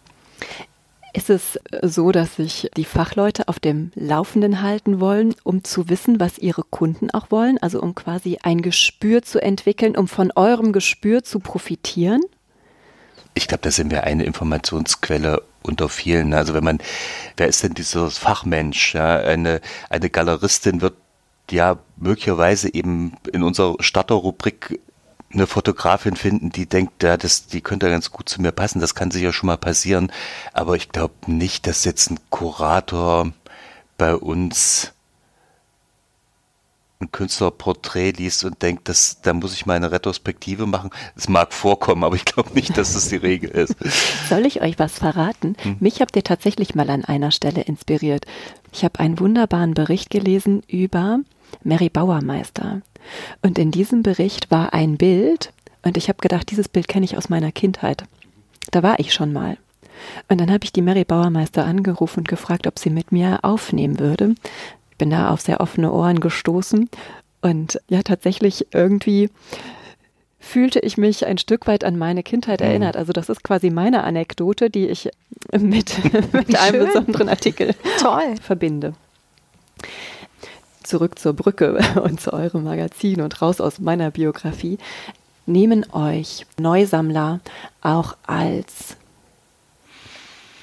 Ist 1.14 1.30
es 1.30 1.60
so, 1.82 2.12
dass 2.12 2.36
sich 2.36 2.70
die 2.78 2.86
Fachleute 2.86 3.48
auf 3.48 3.60
dem 3.60 3.92
Laufenden 3.96 4.62
halten 4.62 5.00
wollen, 5.00 5.34
um 5.44 5.64
zu 5.64 5.90
wissen, 5.90 6.20
was 6.20 6.38
ihre 6.38 6.64
Kunden 6.64 7.10
auch 7.12 7.32
wollen? 7.32 7.58
Also 7.58 7.82
um 7.82 7.96
quasi 7.96 8.38
ein 8.44 8.62
Gespür 8.62 9.24
zu 9.24 9.42
entwickeln, 9.42 9.98
um 9.98 10.08
von 10.08 10.32
eurem 10.36 10.72
Gespür 10.72 11.24
zu 11.24 11.40
profitieren? 11.40 12.22
Ich 13.34 13.48
glaube, 13.48 13.62
da 13.64 13.72
sind 13.72 13.92
wir 13.92 14.04
eine 14.04 14.24
Informationsquelle 14.24 15.42
unter 15.64 15.90
vielen. 15.90 16.34
Also 16.34 16.54
wenn 16.54 16.64
man, 16.64 16.80
wer 17.38 17.48
ist 17.48 17.64
denn 17.64 17.74
dieser 17.74 18.10
Fachmensch? 18.12 18.94
Ja, 18.94 19.18
eine, 19.18 19.62
eine 19.90 20.10
Galeristin 20.10 20.82
wird 20.82 20.96
ja 21.50 21.80
möglicherweise 21.98 22.74
eben 22.74 23.14
in 23.32 23.44
unserer 23.44 23.76
Starterrubrik 23.80 24.80
eine 25.32 25.48
Fotografin 25.48 26.16
finden, 26.16 26.50
die 26.52 26.66
denkt, 26.66 27.04
ja, 27.04 27.18
das, 27.18 27.48
die 27.48 27.62
könnte 27.62 27.90
ganz 27.90 28.12
gut 28.12 28.30
zu 28.30 28.42
mir 28.42 28.52
passen, 28.52 28.80
das 28.80 28.96
kann 28.96 29.12
sicher 29.12 29.32
schon 29.32 29.48
mal 29.48 29.58
passieren. 29.58 30.12
Aber 30.54 30.76
ich 30.76 30.90
glaube 30.90 31.14
nicht, 31.28 31.68
dass 31.68 31.86
jetzt 31.86 32.10
ein 32.10 32.20
Kurator 32.30 33.32
bei 33.98 34.16
uns 34.16 34.94
ein 37.02 37.12
Künstlerporträt 37.12 38.12
liest 38.12 38.44
und 38.44 38.62
denkt, 38.62 38.90
dass, 38.90 39.22
da 39.22 39.34
muss 39.34 39.54
ich 39.54 39.66
mal 39.66 39.76
eine 39.76 39.92
Retrospektive 39.92 40.66
machen. 40.66 40.90
Es 41.16 41.30
mag 41.30 41.54
vorkommen, 41.54 42.04
aber 42.04 42.16
ich 42.16 42.26
glaube 42.26 42.54
nicht, 42.54 42.78
dass 42.78 42.94
das 42.94 43.08
die 43.08 43.16
Regel 43.16 43.50
ist. 43.52 43.76
Soll 44.28 44.46
ich 44.46 44.62
euch 44.62 44.78
was 44.80 45.00
verraten? 45.00 45.56
Hm? 45.62 45.78
Mich 45.80 46.02
habt 46.02 46.16
ihr 46.18 46.24
tatsächlich 46.24 46.76
mal 46.76 46.90
an 46.90 47.06
einer 47.06 47.32
Stelle 47.32 47.62
inspiriert. 47.62 48.26
Ich 48.74 48.84
habe 48.84 49.00
einen 49.00 49.20
wunderbaren 49.20 49.74
Bericht 49.74 50.10
gelesen 50.10 50.62
über 50.68 51.20
Mary 51.64 51.90
Bauermeister. 51.90 52.82
Und 53.42 53.58
in 53.58 53.72
diesem 53.72 54.04
Bericht 54.04 54.52
war 54.52 54.74
ein 54.74 54.98
Bild, 54.98 55.52
und 55.84 55.98
ich 55.98 56.10
habe 56.10 56.20
gedacht, 56.20 56.52
dieses 56.52 56.68
Bild 56.68 56.88
kenne 56.88 57.06
ich 57.06 57.18
aus 57.18 57.30
meiner 57.30 57.52
Kindheit. 57.52 58.04
Da 58.72 58.84
war 58.84 59.00
ich 59.00 59.14
schon 59.14 59.34
mal. 59.34 59.58
Und 60.28 60.40
dann 60.40 60.52
habe 60.52 60.64
ich 60.64 60.74
die 60.74 60.82
Mary 60.82 61.04
Bauermeister 61.04 61.66
angerufen 61.66 62.22
und 62.22 62.28
gefragt, 62.28 62.68
ob 62.68 62.80
sie 62.80 62.90
mit 62.90 63.12
mir 63.12 63.40
aufnehmen 63.44 64.00
würde. 64.00 64.36
Ich 64.92 64.98
bin 64.98 65.10
da 65.10 65.30
auf 65.30 65.42
sehr 65.42 65.62
offene 65.62 65.92
Ohren 65.92 66.20
gestoßen 66.20 66.90
und 67.42 67.82
ja, 67.90 68.02
tatsächlich 68.04 68.68
irgendwie 68.74 69.30
fühlte 70.40 70.80
ich 70.80 70.98
mich 70.98 71.26
ein 71.26 71.38
Stück 71.38 71.68
weit 71.68 71.84
an 71.84 71.98
meine 71.98 72.24
Kindheit 72.24 72.62
mhm. 72.62 72.68
erinnert. 72.68 72.98
Also 72.98 73.14
das 73.14 73.30
ist 73.30 73.44
quasi 73.44 73.70
meine 73.70 74.04
Anekdote, 74.04 74.70
die 74.70 74.88
ich 74.88 75.10
mit, 75.58 75.94
mit 76.34 76.58
einem 76.58 76.86
besonderen 76.86 77.30
Artikel 77.30 77.76
Toll. 78.00 78.36
verbinde 78.42 78.94
zurück 80.90 81.18
zur 81.18 81.34
Brücke 81.34 81.80
und 82.04 82.20
zu 82.20 82.34
eurem 82.34 82.66
Magazin 82.66 83.22
und 83.22 83.42
raus 83.42 83.62
aus 83.62 83.80
meiner 83.80 84.12
Biografie, 84.12 84.78
nehmen 85.46 85.86
euch 85.94 86.46
Neusammler 86.58 87.40
auch 87.82 88.18
als 88.26 88.98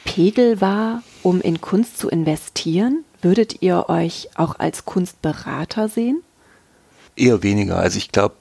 Pegel 0.05 0.61
wahr, 0.61 1.03
um 1.23 1.41
in 1.41 1.61
Kunst 1.61 1.99
zu 1.99 2.09
investieren? 2.09 3.05
Würdet 3.23 3.63
ihr 3.63 3.89
euch 3.89 4.29
auch 4.37 4.59
als 4.59 4.85
Kunstberater 4.85 5.89
sehen? 5.89 6.23
Eher 7.17 7.43
weniger. 7.43 7.79
Also 7.79 7.99
ich 7.99 8.13
glaube, 8.13 8.37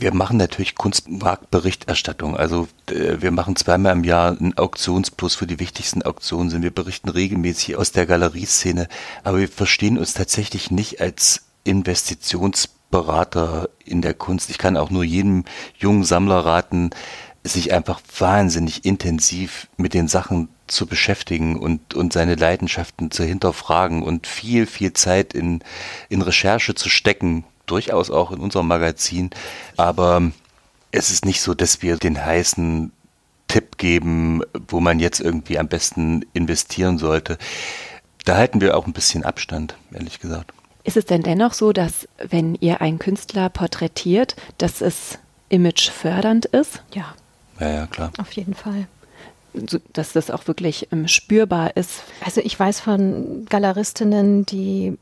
wir 0.00 0.14
machen 0.14 0.38
natürlich 0.38 0.74
Kunstmarktberichterstattung. 0.74 2.36
Also 2.36 2.68
wir 2.86 3.30
machen 3.30 3.56
zweimal 3.56 3.92
im 3.92 4.04
Jahr 4.04 4.30
einen 4.30 4.56
Auktionsplus 4.56 5.34
für 5.34 5.46
die 5.46 5.60
wichtigsten 5.60 6.02
Auktionen. 6.02 6.62
Wir 6.62 6.70
berichten 6.70 7.10
regelmäßig 7.10 7.76
aus 7.76 7.92
der 7.92 8.06
Galerieszene, 8.06 8.88
aber 9.24 9.38
wir 9.38 9.48
verstehen 9.48 9.98
uns 9.98 10.14
tatsächlich 10.14 10.70
nicht 10.70 11.00
als 11.00 11.46
Investitionsberater 11.64 13.68
in 13.84 14.02
der 14.02 14.14
Kunst. 14.14 14.50
Ich 14.50 14.58
kann 14.58 14.76
auch 14.76 14.90
nur 14.90 15.04
jedem 15.04 15.44
jungen 15.78 16.04
Sammler 16.04 16.44
raten, 16.44 16.90
sich 17.42 17.72
einfach 17.72 18.00
wahnsinnig 18.18 18.84
intensiv 18.84 19.68
mit 19.76 19.94
den 19.94 20.08
Sachen 20.08 20.48
zu 20.66 20.86
beschäftigen 20.86 21.58
und, 21.58 21.94
und 21.94 22.12
seine 22.12 22.34
Leidenschaften 22.34 23.10
zu 23.10 23.24
hinterfragen 23.24 24.02
und 24.02 24.26
viel, 24.26 24.66
viel 24.66 24.92
Zeit 24.92 25.32
in, 25.32 25.60
in 26.08 26.22
Recherche 26.22 26.74
zu 26.74 26.88
stecken, 26.88 27.44
durchaus 27.70 28.10
auch 28.10 28.32
in 28.32 28.40
unserem 28.40 28.68
Magazin. 28.68 29.30
Aber 29.76 30.30
es 30.92 31.10
ist 31.10 31.24
nicht 31.24 31.40
so, 31.40 31.54
dass 31.54 31.82
wir 31.82 31.96
den 31.96 32.24
heißen 32.24 32.92
Tipp 33.48 33.78
geben, 33.78 34.42
wo 34.68 34.80
man 34.80 35.00
jetzt 35.00 35.20
irgendwie 35.20 35.58
am 35.58 35.68
besten 35.68 36.24
investieren 36.32 36.98
sollte. 36.98 37.36
Da 38.24 38.36
halten 38.36 38.60
wir 38.60 38.76
auch 38.76 38.86
ein 38.86 38.92
bisschen 38.92 39.24
Abstand, 39.24 39.76
ehrlich 39.92 40.20
gesagt. 40.20 40.52
Ist 40.84 40.96
es 40.96 41.04
denn 41.04 41.22
dennoch 41.22 41.52
so, 41.52 41.72
dass 41.72 42.08
wenn 42.28 42.54
ihr 42.54 42.80
einen 42.80 42.98
Künstler 42.98 43.48
porträtiert, 43.48 44.36
dass 44.58 44.80
es 44.80 45.18
imagefördernd 45.48 46.46
ist? 46.46 46.82
Ja. 46.94 47.14
Ja, 47.58 47.68
ja, 47.68 47.86
klar. 47.86 48.12
Auf 48.18 48.32
jeden 48.32 48.54
Fall. 48.54 48.86
So, 49.52 49.78
dass 49.92 50.12
das 50.12 50.30
auch 50.30 50.46
wirklich 50.46 50.88
ähm, 50.92 51.08
spürbar 51.08 51.76
ist. 51.76 52.04
Also 52.24 52.40
ich 52.40 52.58
weiß 52.58 52.80
von 52.80 53.46
Galeristinnen, 53.48 54.46
die 54.46 54.96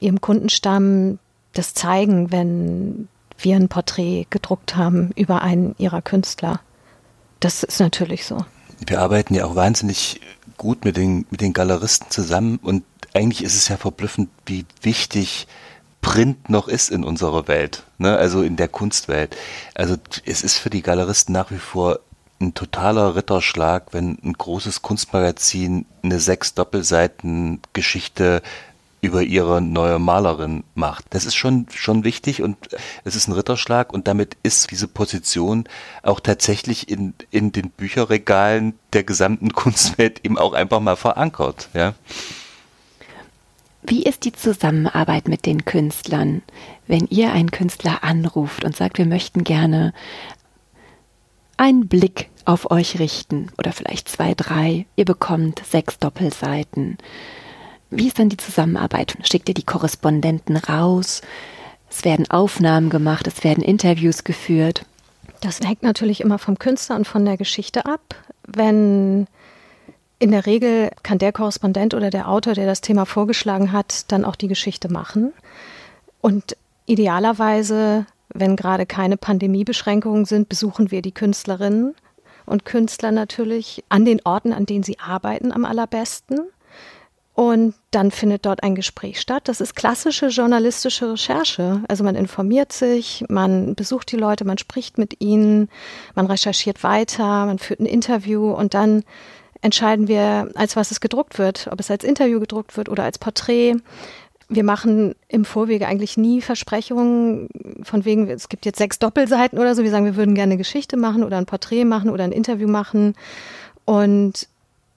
ihrem 0.00 0.20
Kundenstamm 0.20 1.18
das 1.58 1.74
zeigen, 1.74 2.32
wenn 2.32 3.08
wir 3.38 3.56
ein 3.56 3.68
Porträt 3.68 4.26
gedruckt 4.30 4.76
haben 4.76 5.10
über 5.16 5.42
einen 5.42 5.74
ihrer 5.78 6.02
Künstler. 6.02 6.60
Das 7.40 7.62
ist 7.62 7.80
natürlich 7.80 8.24
so. 8.24 8.44
Wir 8.86 9.00
arbeiten 9.00 9.34
ja 9.34 9.44
auch 9.44 9.54
wahnsinnig 9.54 10.20
gut 10.56 10.84
mit 10.84 10.96
den, 10.96 11.26
mit 11.30 11.40
den 11.40 11.52
Galeristen 11.52 12.10
zusammen 12.10 12.58
und 12.62 12.84
eigentlich 13.14 13.42
ist 13.42 13.56
es 13.56 13.68
ja 13.68 13.76
verblüffend, 13.76 14.28
wie 14.44 14.64
wichtig 14.82 15.46
Print 16.00 16.48
noch 16.50 16.68
ist 16.68 16.90
in 16.90 17.04
unserer 17.04 17.48
Welt, 17.48 17.84
ne? 17.98 18.16
also 18.16 18.42
in 18.42 18.56
der 18.56 18.68
Kunstwelt. 18.68 19.36
Also 19.74 19.96
es 20.24 20.42
ist 20.42 20.58
für 20.58 20.70
die 20.70 20.82
Galeristen 20.82 21.32
nach 21.32 21.50
wie 21.50 21.58
vor 21.58 22.00
ein 22.40 22.54
totaler 22.54 23.16
Ritterschlag, 23.16 23.92
wenn 23.92 24.18
ein 24.22 24.34
großes 24.34 24.82
Kunstmagazin 24.82 25.86
eine 26.02 26.20
sechs 26.20 26.54
Doppelseiten 26.54 27.60
Geschichte 27.72 28.42
über 29.06 29.22
ihre 29.22 29.62
neue 29.62 29.98
Malerin 29.98 30.64
macht. 30.74 31.06
Das 31.10 31.24
ist 31.24 31.34
schon, 31.34 31.66
schon 31.70 32.04
wichtig 32.04 32.42
und 32.42 32.56
es 33.04 33.16
ist 33.16 33.28
ein 33.28 33.32
Ritterschlag 33.32 33.92
und 33.92 34.08
damit 34.08 34.36
ist 34.42 34.70
diese 34.70 34.88
Position 34.88 35.64
auch 36.02 36.20
tatsächlich 36.20 36.88
in, 36.88 37.14
in 37.30 37.52
den 37.52 37.70
Bücherregalen 37.70 38.74
der 38.92 39.04
gesamten 39.04 39.52
Kunstwelt 39.54 40.24
eben 40.24 40.38
auch 40.38 40.52
einfach 40.52 40.80
mal 40.80 40.96
verankert, 40.96 41.68
ja. 41.72 41.94
Wie 43.88 44.02
ist 44.02 44.24
die 44.24 44.32
Zusammenarbeit 44.32 45.28
mit 45.28 45.46
den 45.46 45.64
Künstlern, 45.64 46.42
wenn 46.88 47.06
ihr 47.06 47.32
einen 47.32 47.52
Künstler 47.52 48.02
anruft 48.02 48.64
und 48.64 48.74
sagt, 48.74 48.98
wir 48.98 49.06
möchten 49.06 49.44
gerne 49.44 49.92
einen 51.56 51.86
Blick 51.86 52.28
auf 52.44 52.70
euch 52.72 52.98
richten 52.98 53.52
oder 53.58 53.72
vielleicht 53.72 54.08
zwei, 54.08 54.34
drei, 54.34 54.86
ihr 54.96 55.04
bekommt 55.04 55.62
sechs 55.64 56.00
Doppelseiten. 56.00 56.98
Wie 57.90 58.08
ist 58.08 58.18
dann 58.18 58.28
die 58.28 58.36
Zusammenarbeit? 58.36 59.16
Schickt 59.22 59.48
ihr 59.48 59.54
die 59.54 59.62
Korrespondenten 59.62 60.56
raus? 60.56 61.22
Es 61.88 62.04
werden 62.04 62.28
Aufnahmen 62.30 62.90
gemacht, 62.90 63.26
es 63.26 63.44
werden 63.44 63.62
Interviews 63.62 64.24
geführt. 64.24 64.84
Das 65.40 65.60
hängt 65.60 65.82
natürlich 65.82 66.20
immer 66.20 66.38
vom 66.38 66.58
Künstler 66.58 66.96
und 66.96 67.06
von 67.06 67.24
der 67.24 67.36
Geschichte 67.36 67.86
ab. 67.86 68.16
Wenn 68.46 69.26
in 70.18 70.30
der 70.30 70.46
Regel 70.46 70.90
kann 71.02 71.18
der 71.18 71.32
Korrespondent 71.32 71.94
oder 71.94 72.10
der 72.10 72.28
Autor, 72.28 72.54
der 72.54 72.66
das 72.66 72.80
Thema 72.80 73.04
vorgeschlagen 73.04 73.72
hat, 73.72 74.10
dann 74.10 74.24
auch 74.24 74.36
die 74.36 74.48
Geschichte 74.48 74.88
machen. 74.88 75.32
Und 76.20 76.56
idealerweise, 76.86 78.06
wenn 78.30 78.56
gerade 78.56 78.86
keine 78.86 79.16
Pandemiebeschränkungen 79.16 80.24
sind, 80.24 80.48
besuchen 80.48 80.90
wir 80.90 81.02
die 81.02 81.12
Künstlerinnen 81.12 81.94
und 82.46 82.64
Künstler 82.64 83.12
natürlich 83.12 83.84
an 83.88 84.04
den 84.04 84.20
Orten, 84.24 84.52
an 84.52 84.66
denen 84.66 84.84
sie 84.84 84.98
arbeiten, 84.98 85.52
am 85.52 85.64
allerbesten. 85.64 86.40
Und 87.36 87.74
dann 87.90 88.10
findet 88.10 88.46
dort 88.46 88.62
ein 88.62 88.74
Gespräch 88.74 89.20
statt. 89.20 89.42
Das 89.46 89.60
ist 89.60 89.76
klassische 89.76 90.28
journalistische 90.28 91.12
Recherche. 91.12 91.82
Also 91.86 92.02
man 92.02 92.14
informiert 92.14 92.72
sich, 92.72 93.26
man 93.28 93.74
besucht 93.74 94.10
die 94.10 94.16
Leute, 94.16 94.46
man 94.46 94.56
spricht 94.56 94.96
mit 94.96 95.20
ihnen, 95.20 95.68
man 96.14 96.24
recherchiert 96.24 96.82
weiter, 96.82 97.44
man 97.44 97.58
führt 97.58 97.80
ein 97.80 97.84
Interview 97.84 98.52
und 98.52 98.72
dann 98.72 99.04
entscheiden 99.60 100.08
wir, 100.08 100.48
als 100.54 100.76
was 100.76 100.90
es 100.90 101.00
gedruckt 101.02 101.38
wird, 101.38 101.68
ob 101.70 101.78
es 101.78 101.90
als 101.90 102.04
Interview 102.04 102.40
gedruckt 102.40 102.74
wird 102.78 102.88
oder 102.88 103.04
als 103.04 103.18
Porträt. 103.18 103.74
Wir 104.48 104.64
machen 104.64 105.14
im 105.28 105.44
Vorwege 105.44 105.88
eigentlich 105.88 106.16
nie 106.16 106.40
Versprechungen 106.40 107.50
von 107.82 108.06
wegen, 108.06 108.30
es 108.30 108.48
gibt 108.48 108.64
jetzt 108.64 108.78
sechs 108.78 108.98
Doppelseiten 108.98 109.58
oder 109.58 109.74
so. 109.74 109.82
Wir 109.82 109.90
sagen, 109.90 110.06
wir 110.06 110.16
würden 110.16 110.34
gerne 110.34 110.52
eine 110.52 110.58
Geschichte 110.58 110.96
machen 110.96 111.22
oder 111.22 111.36
ein 111.36 111.44
Porträt 111.44 111.84
machen 111.84 112.08
oder 112.08 112.24
ein 112.24 112.32
Interview 112.32 112.66
machen. 112.66 113.14
Und 113.84 114.48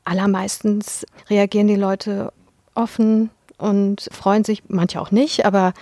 allermeistens 0.05 1.05
reagieren 1.29 1.67
die 1.67 1.75
Leute 1.75 2.33
offen 2.75 3.29
und 3.57 4.09
freuen 4.11 4.43
sich, 4.43 4.63
manche 4.67 5.01
auch 5.01 5.11
nicht, 5.11 5.45
aber 5.45 5.73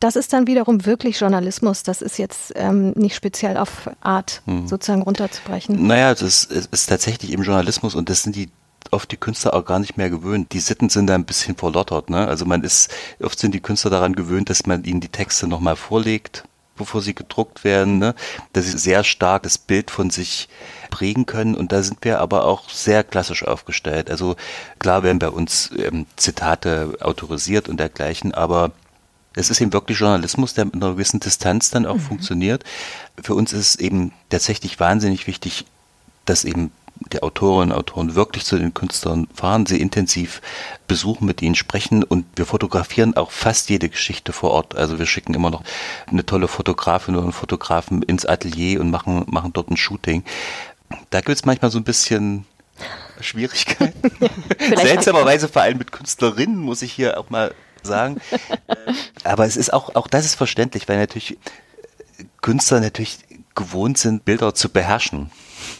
das 0.00 0.16
ist 0.16 0.32
dann 0.32 0.46
wiederum 0.46 0.86
wirklich 0.86 1.20
Journalismus. 1.20 1.82
Das 1.82 2.00
ist 2.00 2.18
jetzt 2.18 2.52
ähm, 2.56 2.92
nicht 2.92 3.14
speziell 3.14 3.58
auf 3.58 3.90
Art 4.00 4.40
hm. 4.46 4.66
sozusagen 4.66 5.02
runterzubrechen. 5.02 5.86
Naja, 5.86 6.14
das 6.14 6.44
ist, 6.44 6.68
ist 6.72 6.86
tatsächlich 6.86 7.32
eben 7.32 7.42
Journalismus 7.42 7.94
und 7.94 8.08
das 8.08 8.22
sind 8.22 8.34
die 8.34 8.48
oft 8.90 9.12
die 9.12 9.16
Künstler 9.16 9.54
auch 9.54 9.64
gar 9.64 9.78
nicht 9.78 9.96
mehr 9.96 10.10
gewöhnt. 10.10 10.52
Die 10.52 10.58
Sitten 10.58 10.88
sind 10.88 11.06
da 11.06 11.14
ein 11.14 11.26
bisschen 11.26 11.54
verlottert. 11.54 12.10
Ne? 12.10 12.26
Also 12.26 12.44
man 12.44 12.64
ist, 12.64 12.90
oft 13.22 13.38
sind 13.38 13.54
die 13.54 13.60
Künstler 13.60 13.90
daran 13.90 14.14
gewöhnt, 14.14 14.50
dass 14.50 14.66
man 14.66 14.84
ihnen 14.84 15.00
die 15.00 15.08
Texte 15.08 15.46
nochmal 15.46 15.76
vorlegt, 15.76 16.44
bevor 16.76 17.02
sie 17.02 17.14
gedruckt 17.14 17.62
werden, 17.62 17.98
ne? 17.98 18.14
dass 18.52 18.64
sie 18.64 18.78
sehr 18.78 19.04
stark 19.04 19.42
das 19.44 19.58
Bild 19.58 19.90
von 19.90 20.10
sich 20.10 20.48
prägen 20.90 21.26
können. 21.26 21.54
Und 21.54 21.72
da 21.72 21.82
sind 21.82 21.98
wir 22.02 22.20
aber 22.20 22.44
auch 22.44 22.68
sehr 22.68 23.04
klassisch 23.04 23.44
aufgestellt. 23.44 24.10
Also 24.10 24.36
klar 24.78 25.02
werden 25.02 25.18
bei 25.18 25.30
uns 25.30 25.70
ähm, 25.78 26.06
Zitate 26.16 26.98
autorisiert 27.00 27.68
und 27.68 27.78
dergleichen, 27.78 28.34
aber 28.34 28.72
es 29.34 29.48
ist 29.48 29.60
eben 29.60 29.72
wirklich 29.72 29.98
Journalismus, 29.98 30.54
der 30.54 30.64
mit 30.64 30.74
einer 30.74 30.92
gewissen 30.92 31.20
Distanz 31.20 31.70
dann 31.70 31.86
auch 31.86 31.94
mhm. 31.94 32.00
funktioniert. 32.00 32.64
Für 33.22 33.34
uns 33.34 33.52
ist 33.52 33.60
es 33.60 33.76
eben 33.76 34.12
tatsächlich 34.28 34.80
wahnsinnig 34.80 35.26
wichtig, 35.26 35.66
dass 36.24 36.44
eben 36.44 36.72
die 37.12 37.22
Autorinnen 37.22 37.72
und 37.72 37.78
Autoren 37.78 38.14
wirklich 38.14 38.44
zu 38.44 38.58
den 38.58 38.74
Künstlern 38.74 39.26
fahren, 39.34 39.66
sie 39.66 39.80
intensiv 39.80 40.42
besuchen, 40.86 41.26
mit 41.26 41.40
ihnen 41.40 41.54
sprechen 41.54 42.04
und 42.04 42.26
wir 42.36 42.44
fotografieren 42.44 43.16
auch 43.16 43.30
fast 43.30 43.70
jede 43.70 43.88
Geschichte 43.88 44.32
vor 44.32 44.50
Ort. 44.50 44.76
Also 44.76 44.98
wir 44.98 45.06
schicken 45.06 45.34
immer 45.34 45.50
noch 45.50 45.62
eine 46.06 46.26
tolle 46.26 46.48
Fotografin 46.48 47.14
oder 47.14 47.24
einen 47.24 47.32
Fotografen 47.32 48.02
ins 48.02 48.26
Atelier 48.26 48.80
und 48.80 48.90
machen, 48.90 49.24
machen 49.28 49.52
dort 49.52 49.70
ein 49.70 49.76
Shooting. 49.76 50.24
Da 51.10 51.20
gibt 51.20 51.36
es 51.36 51.44
manchmal 51.44 51.70
so 51.70 51.78
ein 51.78 51.84
bisschen 51.84 52.46
Schwierigkeiten. 53.20 54.10
Seltsamerweise 54.76 55.48
vor 55.48 55.62
allem 55.62 55.78
mit 55.78 55.92
Künstlerinnen, 55.92 56.58
muss 56.58 56.82
ich 56.82 56.92
hier 56.92 57.18
auch 57.18 57.30
mal 57.30 57.54
sagen. 57.82 58.20
Aber 59.24 59.46
es 59.46 59.56
ist 59.56 59.72
auch, 59.72 59.94
auch 59.94 60.06
das 60.06 60.24
ist 60.24 60.34
verständlich, 60.34 60.88
weil 60.88 60.98
natürlich 60.98 61.38
Künstler 62.40 62.80
natürlich 62.80 63.18
gewohnt 63.54 63.98
sind, 63.98 64.24
Bilder 64.24 64.54
zu 64.54 64.68
beherrschen 64.68 65.30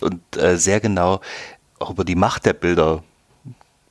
und 0.01 0.37
äh, 0.37 0.57
sehr 0.57 0.81
genau 0.81 1.21
auch 1.79 1.91
über 1.91 2.05
die 2.05 2.15
Macht 2.15 2.45
der 2.45 2.53
Bilder 2.53 3.03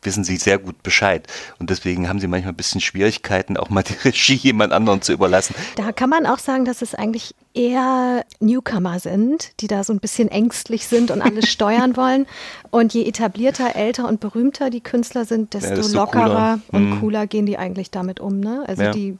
wissen 0.02 0.24
sie 0.24 0.38
sehr 0.38 0.58
gut 0.58 0.82
Bescheid. 0.84 1.28
Und 1.60 1.70
deswegen 1.70 2.08
haben 2.08 2.20
sie 2.20 2.28
manchmal 2.28 2.54
ein 2.54 2.58
bisschen 2.58 2.82
Schwierigkeiten, 2.82 3.58
auch 3.58 3.70
mal 3.70 3.84
die 3.84 3.94
Regie 4.06 4.36
jemand 4.36 4.74
anderen 4.74 5.02
zu 5.02 5.14
überlassen. 5.14 5.56
Da 5.76 5.92
kann 5.92 6.10
man 6.10 6.26
auch 6.26 6.40
sagen, 6.40 6.66
dass 6.66 6.82
es 6.82 6.96
eigentlich 6.96 7.36
eher 7.54 8.24
Newcomer 8.40 9.00
sind, 9.00 9.52
die 9.60 9.68
da 9.68 9.84
so 9.84 9.94
ein 9.94 10.00
bisschen 10.00 10.30
ängstlich 10.30 10.88
sind 10.88 11.12
und 11.12 11.22
alles 11.22 11.50
steuern 11.50 11.98
wollen. 11.98 12.26
Und 12.72 12.94
je 12.94 13.06
etablierter, 13.06 13.76
älter 13.76 14.08
und 14.08 14.20
berühmter 14.20 14.70
die 14.70 14.82
Künstler 14.82 15.26
sind, 15.26 15.54
desto, 15.54 15.70
ja, 15.70 15.76
desto 15.76 15.98
lockerer 15.98 16.24
cooler. 16.24 16.60
und 16.72 16.90
mhm. 16.90 17.00
cooler 17.00 17.28
gehen 17.28 17.46
die 17.46 17.58
eigentlich 17.58 17.92
damit 17.92 18.20
um. 18.20 18.40
Ne? 18.40 18.64
Also 18.68 18.84
ja. 18.84 18.92
die 18.92 19.18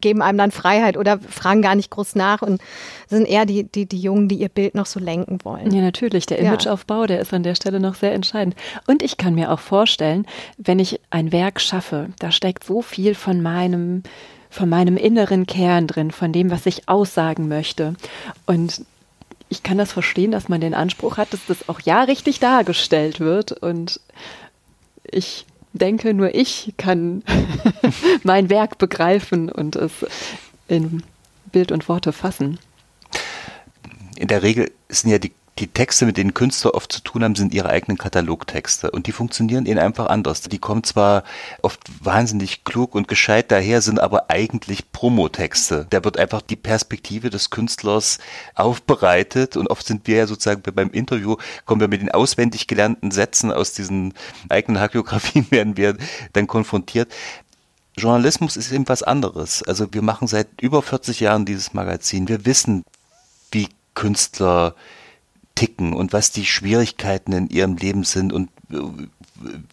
geben 0.00 0.22
einem 0.22 0.38
dann 0.38 0.50
Freiheit 0.50 0.96
oder 0.96 1.18
fragen 1.18 1.62
gar 1.62 1.74
nicht 1.74 1.90
groß 1.90 2.14
nach 2.14 2.42
und 2.42 2.60
sind 3.08 3.26
eher 3.26 3.46
die, 3.46 3.64
die, 3.64 3.86
die 3.86 4.00
Jungen, 4.00 4.28
die 4.28 4.36
ihr 4.36 4.48
Bild 4.48 4.74
noch 4.74 4.86
so 4.86 5.00
lenken 5.00 5.38
wollen. 5.44 5.72
Ja, 5.72 5.82
natürlich. 5.82 6.26
Der 6.26 6.38
Imageaufbau, 6.38 7.06
der 7.06 7.20
ist 7.20 7.32
an 7.32 7.42
der 7.42 7.54
Stelle 7.54 7.80
noch 7.80 7.94
sehr 7.94 8.12
entscheidend. 8.12 8.54
Und 8.86 9.02
ich 9.02 9.16
kann 9.16 9.34
mir 9.34 9.50
auch 9.52 9.60
vorstellen, 9.60 10.26
wenn 10.58 10.78
ich 10.78 11.00
ein 11.10 11.32
Werk 11.32 11.60
schaffe, 11.60 12.08
da 12.18 12.30
steckt 12.32 12.64
so 12.64 12.82
viel 12.82 13.14
von 13.14 13.42
meinem, 13.42 14.02
von 14.48 14.68
meinem 14.68 14.96
inneren 14.96 15.46
Kern 15.46 15.86
drin, 15.86 16.10
von 16.10 16.32
dem, 16.32 16.50
was 16.50 16.66
ich 16.66 16.88
aussagen 16.88 17.48
möchte. 17.48 17.94
Und 18.46 18.84
ich 19.48 19.62
kann 19.62 19.78
das 19.78 19.92
verstehen, 19.92 20.30
dass 20.30 20.48
man 20.48 20.60
den 20.60 20.74
Anspruch 20.74 21.16
hat, 21.16 21.32
dass 21.32 21.44
das 21.46 21.68
auch 21.68 21.80
ja 21.80 22.02
richtig 22.04 22.38
dargestellt 22.38 23.18
wird. 23.20 23.52
Und 23.52 24.00
ich 25.02 25.44
denke, 25.72 26.14
nur 26.14 26.34
ich 26.34 26.74
kann 26.76 27.22
mein 28.22 28.50
Werk 28.50 28.78
begreifen 28.78 29.50
und 29.50 29.76
es 29.76 29.92
in 30.68 31.02
Bild 31.52 31.72
und 31.72 31.88
Worte 31.88 32.12
fassen. 32.12 32.58
In 34.16 34.28
der 34.28 34.42
Regel 34.42 34.70
sind 34.88 35.10
ja 35.10 35.18
die 35.18 35.32
die 35.60 35.68
Texte, 35.68 36.06
mit 36.06 36.16
denen 36.16 36.34
Künstler 36.34 36.74
oft 36.74 36.90
zu 36.90 37.00
tun 37.00 37.22
haben, 37.22 37.34
sind 37.34 37.52
ihre 37.52 37.68
eigenen 37.68 37.98
Katalogtexte. 37.98 38.90
Und 38.90 39.06
die 39.06 39.12
funktionieren 39.12 39.66
ihnen 39.66 39.78
einfach 39.78 40.06
anders. 40.06 40.40
Die 40.42 40.58
kommen 40.58 40.84
zwar 40.84 41.22
oft 41.62 41.80
wahnsinnig 42.02 42.64
klug 42.64 42.94
und 42.94 43.08
gescheit 43.08 43.50
daher, 43.50 43.82
sind 43.82 44.00
aber 44.00 44.30
eigentlich 44.30 44.90
Promotexte. 44.92 45.86
Da 45.90 46.02
wird 46.02 46.18
einfach 46.18 46.40
die 46.40 46.56
Perspektive 46.56 47.28
des 47.28 47.50
Künstlers 47.50 48.18
aufbereitet. 48.54 49.56
Und 49.56 49.68
oft 49.68 49.86
sind 49.86 50.06
wir 50.06 50.16
ja 50.16 50.26
sozusagen 50.26 50.62
beim 50.62 50.90
Interview, 50.90 51.36
kommen 51.66 51.80
wir 51.80 51.88
mit 51.88 52.00
den 52.00 52.10
auswendig 52.10 52.66
gelernten 52.66 53.10
Sätzen 53.10 53.52
aus 53.52 53.72
diesen 53.72 54.14
eigenen 54.48 54.80
Hagiografien, 54.80 55.46
werden 55.50 55.76
wir 55.76 55.96
dann 56.32 56.46
konfrontiert. 56.46 57.12
Journalismus 57.96 58.56
ist 58.56 58.72
eben 58.72 58.88
was 58.88 59.02
anderes. 59.02 59.62
Also 59.62 59.92
wir 59.92 60.00
machen 60.00 60.26
seit 60.26 60.48
über 60.62 60.80
40 60.80 61.20
Jahren 61.20 61.44
dieses 61.44 61.74
Magazin. 61.74 62.28
Wir 62.28 62.46
wissen, 62.46 62.84
wie 63.52 63.68
Künstler 63.94 64.74
ticken 65.60 65.92
und 65.92 66.14
was 66.14 66.32
die 66.32 66.46
Schwierigkeiten 66.46 67.32
in 67.32 67.50
ihrem 67.50 67.76
Leben 67.76 68.04
sind 68.04 68.32
und 68.32 68.48
äh, 68.70 68.78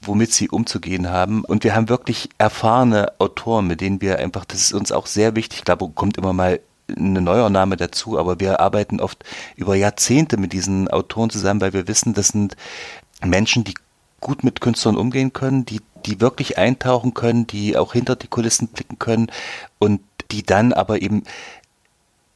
womit 0.01 0.33
sie 0.33 0.49
umzugehen 0.49 1.09
haben. 1.09 1.45
Und 1.45 1.63
wir 1.63 1.75
haben 1.75 1.87
wirklich 1.87 2.27
erfahrene 2.37 3.13
Autoren, 3.19 3.67
mit 3.67 3.79
denen 3.79 4.01
wir 4.01 4.19
einfach, 4.19 4.43
das 4.43 4.59
ist 4.59 4.73
uns 4.73 4.91
auch 4.91 5.05
sehr 5.05 5.37
wichtig, 5.37 5.59
ich 5.59 5.65
glaube, 5.65 5.87
kommt 5.87 6.17
immer 6.17 6.33
mal 6.33 6.59
eine 6.93 7.21
Neuername 7.21 7.77
dazu, 7.77 8.19
aber 8.19 8.41
wir 8.41 8.59
arbeiten 8.59 8.99
oft 8.99 9.23
über 9.55 9.75
Jahrzehnte 9.75 10.35
mit 10.35 10.51
diesen 10.51 10.89
Autoren 10.89 11.29
zusammen, 11.29 11.61
weil 11.61 11.71
wir 11.71 11.87
wissen, 11.87 12.13
das 12.13 12.29
sind 12.29 12.57
Menschen, 13.23 13.63
die 13.63 13.73
gut 14.19 14.43
mit 14.43 14.59
Künstlern 14.59 14.97
umgehen 14.97 15.31
können, 15.31 15.65
die, 15.65 15.79
die 16.05 16.19
wirklich 16.19 16.57
eintauchen 16.57 17.13
können, 17.13 17.47
die 17.47 17.77
auch 17.77 17.93
hinter 17.93 18.17
die 18.17 18.27
Kulissen 18.27 18.67
blicken 18.67 18.99
können 18.99 19.31
und 19.79 20.01
die 20.31 20.43
dann 20.43 20.73
aber 20.73 21.01
eben 21.01 21.23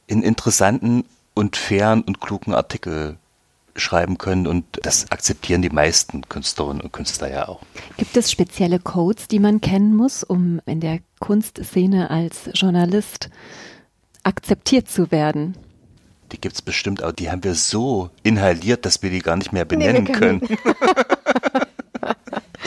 in 0.06 0.22
interessanten 0.22 1.04
und 1.34 1.56
fairen 1.56 2.00
und 2.00 2.20
klugen 2.20 2.54
Artikel 2.54 3.18
schreiben 3.76 4.18
können 4.18 4.46
und 4.46 4.64
das 4.82 5.10
akzeptieren 5.10 5.62
die 5.62 5.70
meisten 5.70 6.28
Künstlerinnen 6.28 6.82
und 6.82 6.92
Künstler 6.92 7.30
ja 7.30 7.48
auch. 7.48 7.62
Gibt 7.96 8.16
es 8.16 8.30
spezielle 8.30 8.78
Codes, 8.78 9.28
die 9.28 9.38
man 9.38 9.60
kennen 9.60 9.94
muss, 9.94 10.22
um 10.24 10.60
in 10.66 10.80
der 10.80 11.00
Kunstszene 11.20 12.10
als 12.10 12.50
Journalist 12.54 13.30
akzeptiert 14.22 14.88
zu 14.88 15.10
werden? 15.10 15.56
Die 16.32 16.40
gibt 16.40 16.54
es 16.54 16.62
bestimmt, 16.62 17.02
aber 17.02 17.12
die 17.12 17.30
haben 17.30 17.44
wir 17.44 17.54
so 17.54 18.10
inhaliert, 18.22 18.86
dass 18.86 19.02
wir 19.02 19.10
die 19.10 19.18
gar 19.18 19.36
nicht 19.36 19.52
mehr 19.52 19.64
benennen 19.64 20.04
nee, 20.04 20.12
können. 20.12 20.40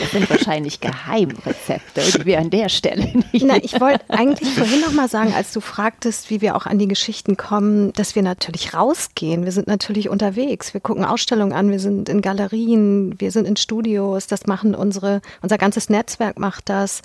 Das 0.06 0.12
sind 0.12 0.30
wahrscheinlich 0.30 0.80
Geheimrezepte, 0.80 2.00
die 2.00 2.26
wir 2.26 2.38
an 2.38 2.50
der 2.50 2.68
Stelle 2.68 3.06
nicht. 3.32 3.44
Na, 3.44 3.56
ich 3.56 3.80
wollte 3.80 4.04
eigentlich 4.08 4.48
vorhin 4.50 4.80
noch 4.80 4.92
mal 4.92 5.08
sagen, 5.08 5.34
als 5.34 5.52
du 5.52 5.60
fragtest, 5.60 6.30
wie 6.30 6.40
wir 6.40 6.54
auch 6.54 6.66
an 6.66 6.78
die 6.78 6.86
Geschichten 6.86 7.36
kommen, 7.36 7.92
dass 7.94 8.14
wir 8.14 8.22
natürlich 8.22 8.72
rausgehen. 8.72 9.44
Wir 9.44 9.50
sind 9.50 9.66
natürlich 9.66 10.08
unterwegs. 10.08 10.74
Wir 10.74 10.80
gucken 10.80 11.04
Ausstellungen 11.04 11.52
an, 11.52 11.72
wir 11.72 11.80
sind 11.80 12.08
in 12.08 12.22
Galerien, 12.22 13.18
wir 13.20 13.32
sind 13.32 13.48
in 13.48 13.56
Studios. 13.56 14.28
Das 14.28 14.46
machen 14.46 14.76
unsere, 14.76 15.22
unser 15.42 15.58
ganzes 15.58 15.90
Netzwerk 15.90 16.38
macht 16.38 16.68
das. 16.68 17.02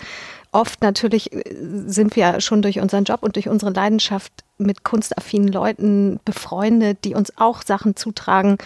Oft 0.51 0.83
natürlich 0.83 1.33
äh, 1.33 1.43
sind 1.87 2.15
wir 2.15 2.39
schon 2.39 2.61
durch 2.61 2.79
unseren 2.79 3.05
Job 3.05 3.23
und 3.23 3.35
durch 3.35 3.49
unsere 3.49 3.71
Leidenschaft 3.71 4.31
mit 4.59 4.83
kunstaffinen 4.83 5.47
Leuten 5.47 6.19
befreundet, 6.23 6.99
die 7.03 7.15
uns 7.15 7.35
auch 7.37 7.63
Sachen 7.63 7.95
zutragen, 7.95 8.57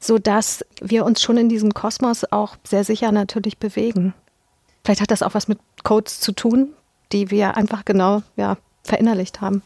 so 0.00 0.18
dass 0.18 0.64
wir 0.80 1.04
uns 1.04 1.22
schon 1.22 1.36
in 1.36 1.48
diesem 1.48 1.74
Kosmos 1.74 2.24
auch 2.32 2.56
sehr 2.64 2.84
sicher 2.84 3.12
natürlich 3.12 3.58
bewegen. 3.58 4.14
Vielleicht 4.84 5.02
hat 5.02 5.10
das 5.10 5.22
auch 5.22 5.34
was 5.34 5.46
mit 5.46 5.58
Codes 5.84 6.20
zu 6.20 6.32
tun, 6.32 6.72
die 7.12 7.30
wir 7.30 7.56
einfach 7.56 7.84
genau 7.84 8.22
ja, 8.36 8.56
verinnerlicht 8.82 9.40
haben. 9.40 9.62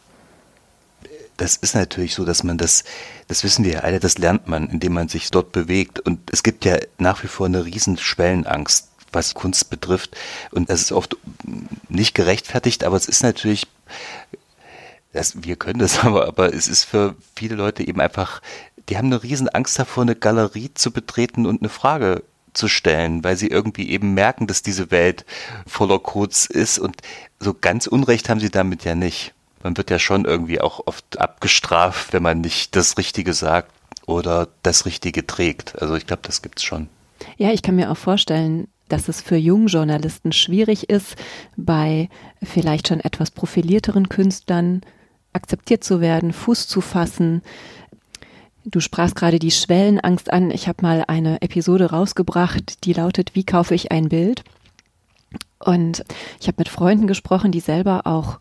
Das 1.36 1.56
ist 1.56 1.74
natürlich 1.74 2.14
so, 2.14 2.24
dass 2.24 2.44
man 2.44 2.58
das, 2.58 2.84
das 3.26 3.42
wissen 3.42 3.64
wir 3.64 3.72
ja 3.72 3.80
alle, 3.80 3.98
das 3.98 4.18
lernt 4.18 4.46
man, 4.46 4.68
indem 4.68 4.92
man 4.92 5.08
sich 5.08 5.30
dort 5.30 5.52
bewegt. 5.52 5.98
Und 6.00 6.20
es 6.32 6.42
gibt 6.42 6.64
ja 6.64 6.78
nach 6.98 7.22
wie 7.22 7.28
vor 7.28 7.46
eine 7.46 7.64
riesen 7.64 7.98
Schwellenangst, 7.98 8.88
was 9.12 9.34
Kunst 9.34 9.70
betrifft. 9.70 10.16
Und 10.52 10.70
das 10.70 10.80
ist 10.80 10.92
oft 10.92 11.16
nicht 11.88 12.14
gerechtfertigt, 12.14 12.84
aber 12.84 12.96
es 12.96 13.06
ist 13.06 13.22
natürlich, 13.22 13.66
das, 15.12 15.42
wir 15.42 15.56
können 15.56 15.80
das 15.80 15.98
aber, 16.04 16.26
aber 16.26 16.54
es 16.54 16.68
ist 16.68 16.84
für 16.84 17.16
viele 17.34 17.56
Leute 17.56 17.86
eben 17.86 18.00
einfach, 18.00 18.40
die 18.88 18.96
haben 18.96 19.06
eine 19.06 19.22
riesen 19.22 19.48
Angst 19.48 19.78
davor, 19.78 20.02
eine 20.02 20.16
Galerie 20.16 20.70
zu 20.74 20.90
betreten 20.90 21.46
und 21.46 21.62
eine 21.62 21.68
Frage 21.68 22.22
zu 22.52 22.68
stellen, 22.68 23.24
weil 23.24 23.36
sie 23.36 23.48
irgendwie 23.48 23.90
eben 23.90 24.14
merken, 24.14 24.46
dass 24.46 24.62
diese 24.62 24.90
Welt 24.90 25.24
voller 25.66 25.98
Codes 25.98 26.46
ist 26.46 26.78
und 26.78 26.96
so 27.40 27.54
ganz 27.54 27.86
Unrecht 27.86 28.28
haben 28.28 28.40
sie 28.40 28.50
damit 28.50 28.84
ja 28.84 28.94
nicht. 28.94 29.34
Man 29.62 29.76
wird 29.76 29.90
ja 29.90 29.98
schon 29.98 30.24
irgendwie 30.24 30.60
auch 30.60 30.86
oft 30.86 31.18
abgestraft, 31.18 32.12
wenn 32.12 32.22
man 32.22 32.40
nicht 32.40 32.76
das 32.76 32.96
Richtige 32.98 33.32
sagt 33.32 33.72
oder 34.06 34.48
das 34.62 34.86
Richtige 34.86 35.26
trägt. 35.26 35.80
Also 35.80 35.96
ich 35.96 36.06
glaube, 36.06 36.22
das 36.24 36.42
gibt's 36.42 36.62
schon. 36.62 36.88
Ja, 37.38 37.50
ich 37.50 37.62
kann 37.62 37.76
mir 37.76 37.90
auch 37.90 37.96
vorstellen, 37.96 38.68
dass 38.88 39.08
es 39.08 39.22
für 39.22 39.36
Jungjournalisten 39.36 40.32
schwierig 40.32 40.90
ist, 40.90 41.16
bei 41.56 42.08
vielleicht 42.42 42.88
schon 42.88 43.00
etwas 43.00 43.30
profilierteren 43.30 44.08
Künstlern 44.08 44.82
akzeptiert 45.32 45.82
zu 45.82 46.00
werden, 46.00 46.32
Fuß 46.32 46.68
zu 46.68 46.80
fassen, 46.80 47.42
Du 48.64 48.80
sprachst 48.80 49.14
gerade 49.14 49.38
die 49.38 49.50
Schwellenangst 49.50 50.32
an. 50.32 50.50
Ich 50.50 50.68
habe 50.68 50.82
mal 50.82 51.04
eine 51.06 51.42
Episode 51.42 51.90
rausgebracht, 51.90 52.84
die 52.84 52.94
lautet, 52.94 53.34
wie 53.34 53.44
kaufe 53.44 53.74
ich 53.74 53.92
ein 53.92 54.08
Bild? 54.08 54.42
Und 55.58 56.04
ich 56.40 56.46
habe 56.46 56.56
mit 56.58 56.68
Freunden 56.68 57.06
gesprochen, 57.06 57.52
die 57.52 57.60
selber 57.60 58.06
auch 58.06 58.38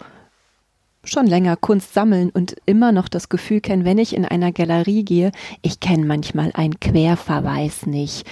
schon 1.06 1.28
länger 1.28 1.58
Kunst 1.58 1.94
sammeln 1.94 2.30
und 2.30 2.56
immer 2.66 2.94
noch 2.94 3.10
das 3.10 3.28
Gefühl 3.28 3.60
kennen, 3.60 3.84
wenn 3.84 3.98
ich 3.98 4.16
in 4.16 4.24
einer 4.24 4.54
Galerie 4.54 5.04
gehe, 5.04 5.32
ich 5.62 5.82
kenne 5.82 6.06
manchmal 6.06 6.52
einen 6.54 6.80
Querverweis 6.80 7.86
nicht. 7.86 8.26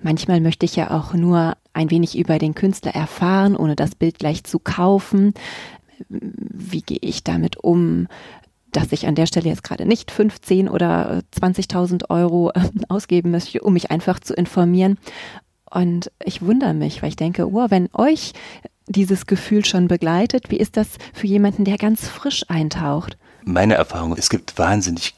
Manchmal 0.00 0.40
möchte 0.40 0.64
ich 0.64 0.76
ja 0.76 0.92
auch 0.92 1.14
nur 1.14 1.56
ein 1.72 1.90
wenig 1.90 2.16
über 2.16 2.38
den 2.38 2.54
Künstler 2.54 2.94
erfahren, 2.94 3.56
ohne 3.56 3.74
das 3.74 3.96
Bild 3.96 4.20
gleich 4.20 4.44
zu 4.44 4.60
kaufen. 4.60 5.34
Wie 6.08 6.82
gehe 6.82 6.98
ich 7.00 7.24
damit 7.24 7.56
um? 7.56 8.06
Dass 8.72 8.92
ich 8.92 9.06
an 9.06 9.14
der 9.14 9.26
Stelle 9.26 9.48
jetzt 9.48 9.64
gerade 9.64 9.86
nicht 9.86 10.10
15 10.10 10.68
oder 10.68 11.22
20.000 11.38 12.10
Euro 12.10 12.50
äh, 12.50 12.60
ausgeben 12.88 13.30
möchte, 13.30 13.60
um 13.60 13.72
mich 13.72 13.90
einfach 13.90 14.20
zu 14.20 14.34
informieren. 14.34 14.98
Und 15.70 16.10
ich 16.24 16.42
wundere 16.42 16.74
mich, 16.74 17.02
weil 17.02 17.10
ich 17.10 17.16
denke, 17.16 17.52
wow, 17.52 17.70
wenn 17.70 17.88
euch 17.92 18.32
dieses 18.88 19.26
Gefühl 19.26 19.64
schon 19.64 19.88
begleitet, 19.88 20.50
wie 20.50 20.58
ist 20.58 20.76
das 20.76 20.88
für 21.12 21.26
jemanden, 21.26 21.64
der 21.64 21.76
ganz 21.76 22.06
frisch 22.06 22.44
eintaucht? 22.48 23.16
Meine 23.44 23.74
Erfahrung, 23.74 24.16
es 24.16 24.30
gibt 24.30 24.58
wahnsinnig 24.58 25.14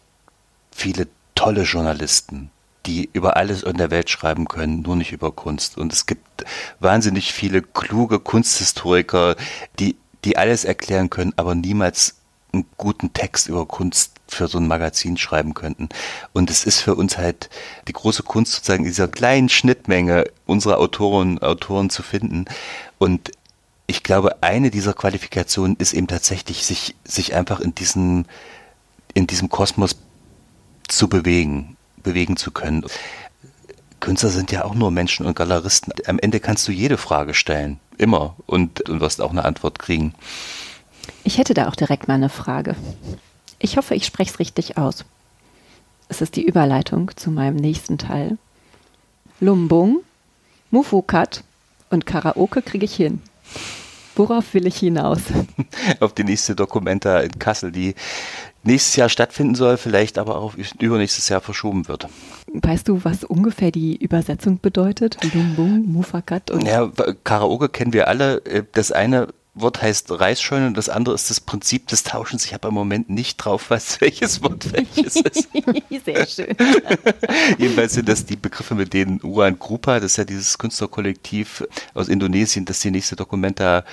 viele 0.71 1.09
tolle 1.35 1.63
Journalisten, 1.63 2.51
die 2.87 3.09
über 3.13 3.37
alles 3.37 3.63
in 3.63 3.77
der 3.77 3.91
Welt 3.91 4.11
schreiben 4.11 4.49
können, 4.49 4.83
nur 4.83 4.97
nicht 4.97 5.13
über 5.13 5.33
Kunst. 5.33 5.77
Und 5.77 5.93
es 5.93 6.07
gibt 6.07 6.45
wahnsinnig 6.81 7.33
viele 7.33 7.63
kluge 7.63 8.19
Kunsthistoriker, 8.19 9.37
die, 9.79 9.97
die 10.25 10.37
alles 10.37 10.65
erklären 10.65 11.11
können, 11.11 11.33
aber 11.37 11.55
niemals 11.55 12.18
einen 12.53 12.65
guten 12.77 13.13
Text 13.13 13.49
über 13.49 13.67
Kunst 13.67 14.13
für 14.27 14.49
so 14.49 14.59
ein 14.59 14.69
Magazin 14.69 15.17
schreiben 15.17 15.55
könnten. 15.55 15.89
Und 16.33 16.51
es 16.51 16.65
ist 16.65 16.81
für 16.81 16.95
uns 16.95 17.19
halt 17.19 17.51
die 17.89 17.93
große 17.93 18.23
Kunst 18.23 18.53
sozusagen 18.53 18.85
in 18.85 18.91
dieser 18.91 19.09
kleinen 19.09 19.49
Schnittmenge 19.49 20.25
unserer 20.47 20.79
Autoren, 20.79 21.39
Autoren 21.41 21.91
zu 21.91 22.03
finden. 22.03 22.47
Und 22.99 23.33
ich 23.87 24.03
glaube, 24.03 24.43
eine 24.43 24.71
dieser 24.71 24.93
Qualifikationen 24.93 25.77
ist 25.79 25.95
eben 25.95 26.07
tatsächlich, 26.07 26.65
sich, 26.67 26.95
sich 27.05 27.35
einfach 27.35 27.61
in 27.61 27.75
diesem, 27.75 28.27
in 29.15 29.27
diesem 29.27 29.49
Kosmos 29.49 29.97
zu 30.89 31.09
bewegen, 31.09 31.77
bewegen 32.03 32.37
zu 32.37 32.51
können. 32.51 32.85
Künstler 34.01 34.31
sind 34.31 34.53
ja 34.53 34.65
auch 34.65 34.75
nur 34.75 34.91
Menschen 34.91 35.27
und 35.27 35.37
Galeristen. 35.37 35.93
Am 36.07 36.19
Ende 36.19 36.39
kannst 36.39 36.69
du 36.69 36.73
jede 36.73 36.99
Frage 36.99 37.35
stellen. 37.35 37.81
Immer. 37.97 38.37
Und, 38.47 38.89
und 38.89 39.01
wirst 39.01 39.21
auch 39.21 39.31
eine 39.31 39.45
Antwort 39.45 39.79
kriegen. 39.79 40.15
Ich 41.25 41.39
hätte 41.39 41.55
da 41.55 41.69
auch 41.69 41.77
direkt 41.77 42.09
mal 42.09 42.15
eine 42.15 42.29
Frage. 42.29 42.77
Ich 43.59 43.77
hoffe, 43.77 43.95
ich 43.95 44.07
spreche 44.07 44.33
es 44.33 44.39
richtig 44.39 44.79
aus. 44.79 45.05
Es 46.09 46.23
ist 46.23 46.37
die 46.37 46.45
Überleitung 46.45 47.11
zu 47.17 47.31
meinem 47.31 47.57
nächsten 47.57 47.99
Teil. 47.99 48.39
Lumbung, 49.41 50.01
Mufukat 50.71 51.45
und 51.91 52.07
Karaoke 52.07 52.63
kriege 52.63 52.85
ich 52.85 52.95
hin. 52.95 53.21
Worauf 54.17 54.53
will 54.53 54.67
ich 54.67 54.79
hinaus? 54.79 55.21
Auf 56.01 56.13
die 56.13 56.25
nächste 56.25 56.57
Dokumenta 56.57 57.21
in 57.21 57.39
Kassel, 57.39 57.71
die 57.71 57.95
nächstes 58.65 58.97
Jahr 58.97 59.09
stattfinden 59.09 59.55
soll, 59.55 59.77
vielleicht 59.77 60.19
aber 60.19 60.39
auch 60.39 60.55
übernächstes 60.81 61.29
Jahr 61.29 61.41
verschoben 61.41 61.87
wird. 61.87 62.09
Weißt 62.53 62.89
du, 62.89 63.05
was 63.05 63.23
ungefähr 63.23 63.71
die 63.71 63.97
Übersetzung 63.97 64.59
bedeutet? 64.61 65.19
Lumbung, 65.33 65.85
Mufakat 65.87 66.51
und. 66.51 66.67
Ja, 66.67 66.91
Karaoke 67.23 67.69
kennen 67.69 67.93
wir 67.93 68.09
alle. 68.09 68.43
Das 68.73 68.91
eine 68.91 69.29
Wort 69.61 69.83
heißt 69.83 70.11
Reisscheune 70.11 70.67
und 70.69 70.77
das 70.77 70.89
andere 70.89 71.15
ist 71.15 71.31
das 71.31 71.41
Prinzip 71.41 71.89
des 71.89 72.03
Tauschens. 72.03 72.45
Ich 72.45 72.55
habe 72.55 72.69
im 72.69 72.75
Moment 72.75 73.11
nicht 73.11 73.37
drauf, 73.37 73.71
was 73.71 74.01
welches 74.01 74.43
Wort 74.43 74.73
welches 74.73 75.17
ist. 75.17 75.49
Sehr 76.05 76.27
schön. 76.27 76.57
Jedenfalls 77.59 77.95
sind 77.95 78.09
das 78.09 78.25
die 78.25 78.37
Begriffe, 78.37 78.75
mit 78.75 78.93
denen 78.93 79.21
Uran 79.23 79.59
Grupa, 79.59 80.01
das 80.01 80.13
ist 80.13 80.17
ja 80.17 80.25
dieses 80.25 80.59
Künstlerkollektiv 80.59 81.65
aus 81.95 82.09
Indonesien, 82.09 82.65
das 82.65 82.81
die 82.81 82.91
nächste 82.91 83.17
Dokumenta 83.17 83.85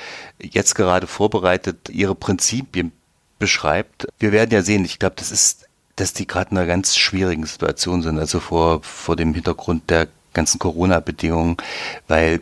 jetzt 0.41 0.75
gerade 0.75 1.07
vorbereitet, 1.07 1.89
ihre 1.89 2.15
Prinzipien 2.15 2.91
beschreibt. 3.39 4.07
Wir 4.19 4.31
werden 4.31 4.51
ja 4.51 4.61
sehen, 4.61 4.85
ich 4.85 4.99
glaube, 4.99 5.15
das 5.17 5.31
ist, 5.31 5.65
dass 5.95 6.13
die 6.13 6.27
gerade 6.27 6.51
in 6.51 6.57
einer 6.57 6.67
ganz 6.67 6.95
schwierigen 6.95 7.45
Situation 7.45 8.01
sind, 8.01 8.19
also 8.19 8.39
vor, 8.39 8.81
vor 8.83 9.15
dem 9.15 9.33
Hintergrund 9.33 9.89
der 9.89 10.07
ganzen 10.33 10.59
Corona-Bedingungen, 10.59 11.57
weil 12.07 12.41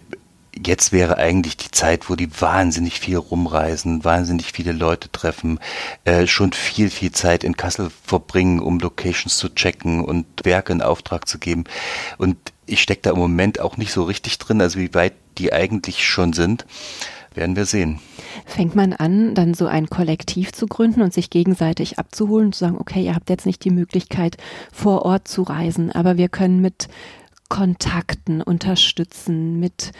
jetzt 0.65 0.91
wäre 0.91 1.17
eigentlich 1.17 1.57
die 1.57 1.71
Zeit, 1.71 2.09
wo 2.09 2.15
die 2.15 2.29
wahnsinnig 2.41 2.99
viel 2.99 3.17
rumreisen, 3.17 4.03
wahnsinnig 4.03 4.51
viele 4.51 4.71
Leute 4.71 5.11
treffen, 5.11 5.59
äh, 6.05 6.27
schon 6.27 6.53
viel, 6.53 6.89
viel 6.89 7.11
Zeit 7.11 7.43
in 7.43 7.57
Kassel 7.57 7.91
verbringen, 8.05 8.59
um 8.59 8.79
Locations 8.79 9.37
zu 9.37 9.49
checken 9.49 10.03
und 10.03 10.25
Werke 10.43 10.73
in 10.73 10.81
Auftrag 10.81 11.27
zu 11.27 11.39
geben. 11.39 11.63
Und 12.17 12.37
ich 12.65 12.81
stecke 12.81 13.01
da 13.03 13.11
im 13.11 13.19
Moment 13.19 13.59
auch 13.59 13.77
nicht 13.77 13.91
so 13.91 14.03
richtig 14.03 14.37
drin, 14.37 14.61
also 14.61 14.79
wie 14.79 14.93
weit 14.93 15.13
die 15.37 15.51
eigentlich 15.51 16.07
schon 16.07 16.33
sind, 16.33 16.65
werden 17.33 17.55
wir 17.55 17.65
sehen. 17.65 17.99
Fängt 18.45 18.75
man 18.75 18.93
an, 18.93 19.33
dann 19.33 19.55
so 19.55 19.65
ein 19.65 19.89
Kollektiv 19.89 20.51
zu 20.53 20.67
gründen 20.67 21.01
und 21.01 21.13
sich 21.13 21.31
gegenseitig 21.31 21.97
abzuholen 21.97 22.47
und 22.47 22.55
zu 22.55 22.59
sagen, 22.59 22.77
okay, 22.79 23.03
ihr 23.03 23.15
habt 23.15 23.29
jetzt 23.29 23.47
nicht 23.47 23.63
die 23.65 23.71
Möglichkeit, 23.71 24.37
vor 24.71 25.03
Ort 25.03 25.27
zu 25.27 25.41
reisen, 25.41 25.91
aber 25.91 26.17
wir 26.17 26.29
können 26.29 26.61
mit 26.61 26.87
Kontakten 27.49 28.41
unterstützen, 28.41 29.59
mit 29.59 29.91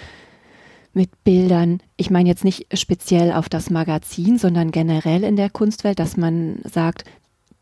mit 0.94 1.24
Bildern. 1.24 1.82
Ich 1.98 2.10
meine 2.10 2.30
jetzt 2.30 2.44
nicht 2.44 2.68
speziell 2.78 3.34
auf 3.34 3.50
das 3.50 3.70
Magazin, 3.70 4.38
sondern 4.38 4.72
generell 4.72 5.24
in 5.24 5.36
der 5.36 5.50
Kunstwelt, 5.50 6.00
dass 6.00 6.18
man 6.18 6.60
sagt, 6.64 7.06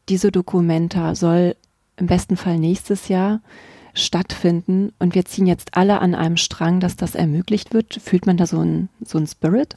diese 0.09 0.31
Dokumenta 0.31 1.15
soll 1.15 1.55
im 1.97 2.07
besten 2.07 2.35
Fall 2.35 2.57
nächstes 2.57 3.07
Jahr 3.07 3.41
stattfinden 3.93 4.93
und 4.99 5.15
wir 5.15 5.25
ziehen 5.25 5.47
jetzt 5.47 5.75
alle 5.75 5.99
an 5.99 6.15
einem 6.15 6.37
Strang, 6.37 6.79
dass 6.79 6.95
das 6.95 7.15
ermöglicht 7.15 7.73
wird. 7.73 7.95
Fühlt 7.95 8.25
man 8.25 8.37
da 8.37 8.47
so 8.47 8.59
ein, 8.59 8.89
so 9.05 9.23
Spirit? 9.25 9.75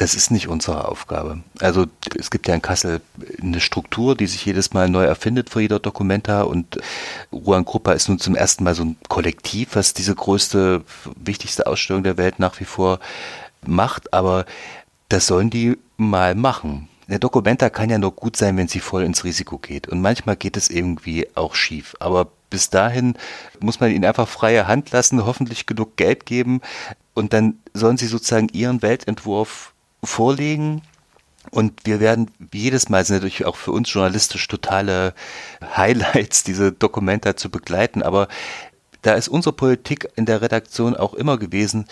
Das 0.00 0.14
ist 0.14 0.30
nicht 0.30 0.48
unsere 0.48 0.88
Aufgabe. 0.88 1.42
Also 1.58 1.84
es 2.18 2.30
gibt 2.30 2.48
ja 2.48 2.54
in 2.54 2.62
Kassel 2.62 3.02
eine 3.42 3.60
Struktur, 3.60 4.16
die 4.16 4.26
sich 4.28 4.46
jedes 4.46 4.72
Mal 4.72 4.88
neu 4.88 5.04
erfindet 5.04 5.50
vor 5.50 5.60
jeder 5.60 5.78
Dokumenta 5.78 6.40
und 6.40 6.78
Ruan 7.30 7.66
Gruppa 7.66 7.92
ist 7.92 8.08
nun 8.08 8.18
zum 8.18 8.34
ersten 8.34 8.64
Mal 8.64 8.74
so 8.74 8.82
ein 8.82 8.96
Kollektiv, 9.10 9.76
was 9.76 9.92
diese 9.92 10.14
größte, 10.14 10.82
wichtigste 11.22 11.66
Ausstellung 11.66 12.02
der 12.02 12.16
Welt 12.16 12.38
nach 12.38 12.58
wie 12.60 12.64
vor 12.64 12.98
macht, 13.66 14.14
aber 14.14 14.46
das 15.10 15.26
sollen 15.26 15.50
die 15.50 15.76
mal 15.98 16.34
machen. 16.34 16.88
Eine 17.06 17.18
Dokumenta 17.18 17.68
kann 17.68 17.90
ja 17.90 17.98
nur 17.98 18.12
gut 18.12 18.38
sein, 18.38 18.56
wenn 18.56 18.68
sie 18.68 18.80
voll 18.80 19.02
ins 19.02 19.24
Risiko 19.24 19.58
geht 19.58 19.86
und 19.86 20.00
manchmal 20.00 20.36
geht 20.36 20.56
es 20.56 20.70
irgendwie 20.70 21.28
auch 21.34 21.54
schief, 21.54 21.94
aber 22.00 22.28
bis 22.48 22.70
dahin 22.70 23.18
muss 23.60 23.80
man 23.80 23.90
ihnen 23.90 24.06
einfach 24.06 24.28
freie 24.28 24.66
Hand 24.66 24.92
lassen, 24.92 25.26
hoffentlich 25.26 25.66
genug 25.66 25.98
Geld 25.98 26.24
geben 26.24 26.62
und 27.12 27.34
dann 27.34 27.58
sollen 27.74 27.98
sie 27.98 28.06
sozusagen 28.06 28.48
ihren 28.48 28.80
Weltentwurf 28.80 29.74
vorlegen. 30.02 30.82
Und 31.50 31.80
wir 31.84 32.00
werden 32.00 32.30
jedes 32.52 32.88
Mal 32.88 33.04
sind 33.04 33.16
natürlich 33.16 33.46
auch 33.46 33.56
für 33.56 33.72
uns 33.72 33.92
journalistisch 33.92 34.46
totale 34.46 35.14
Highlights, 35.76 36.44
diese 36.44 36.72
Dokumenta 36.72 37.36
zu 37.36 37.50
begleiten. 37.50 38.02
Aber 38.02 38.28
da 39.02 39.14
ist 39.14 39.28
unsere 39.28 39.54
Politik 39.54 40.08
in 40.16 40.26
der 40.26 40.42
Redaktion 40.42 40.96
auch 40.96 41.14
immer 41.14 41.38
gewesen, 41.38 41.86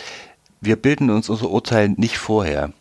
wir 0.60 0.76
bilden 0.76 1.10
uns 1.10 1.28
unser 1.28 1.50
Urteil 1.50 1.88
nicht 1.90 2.18
vorher 2.18 2.72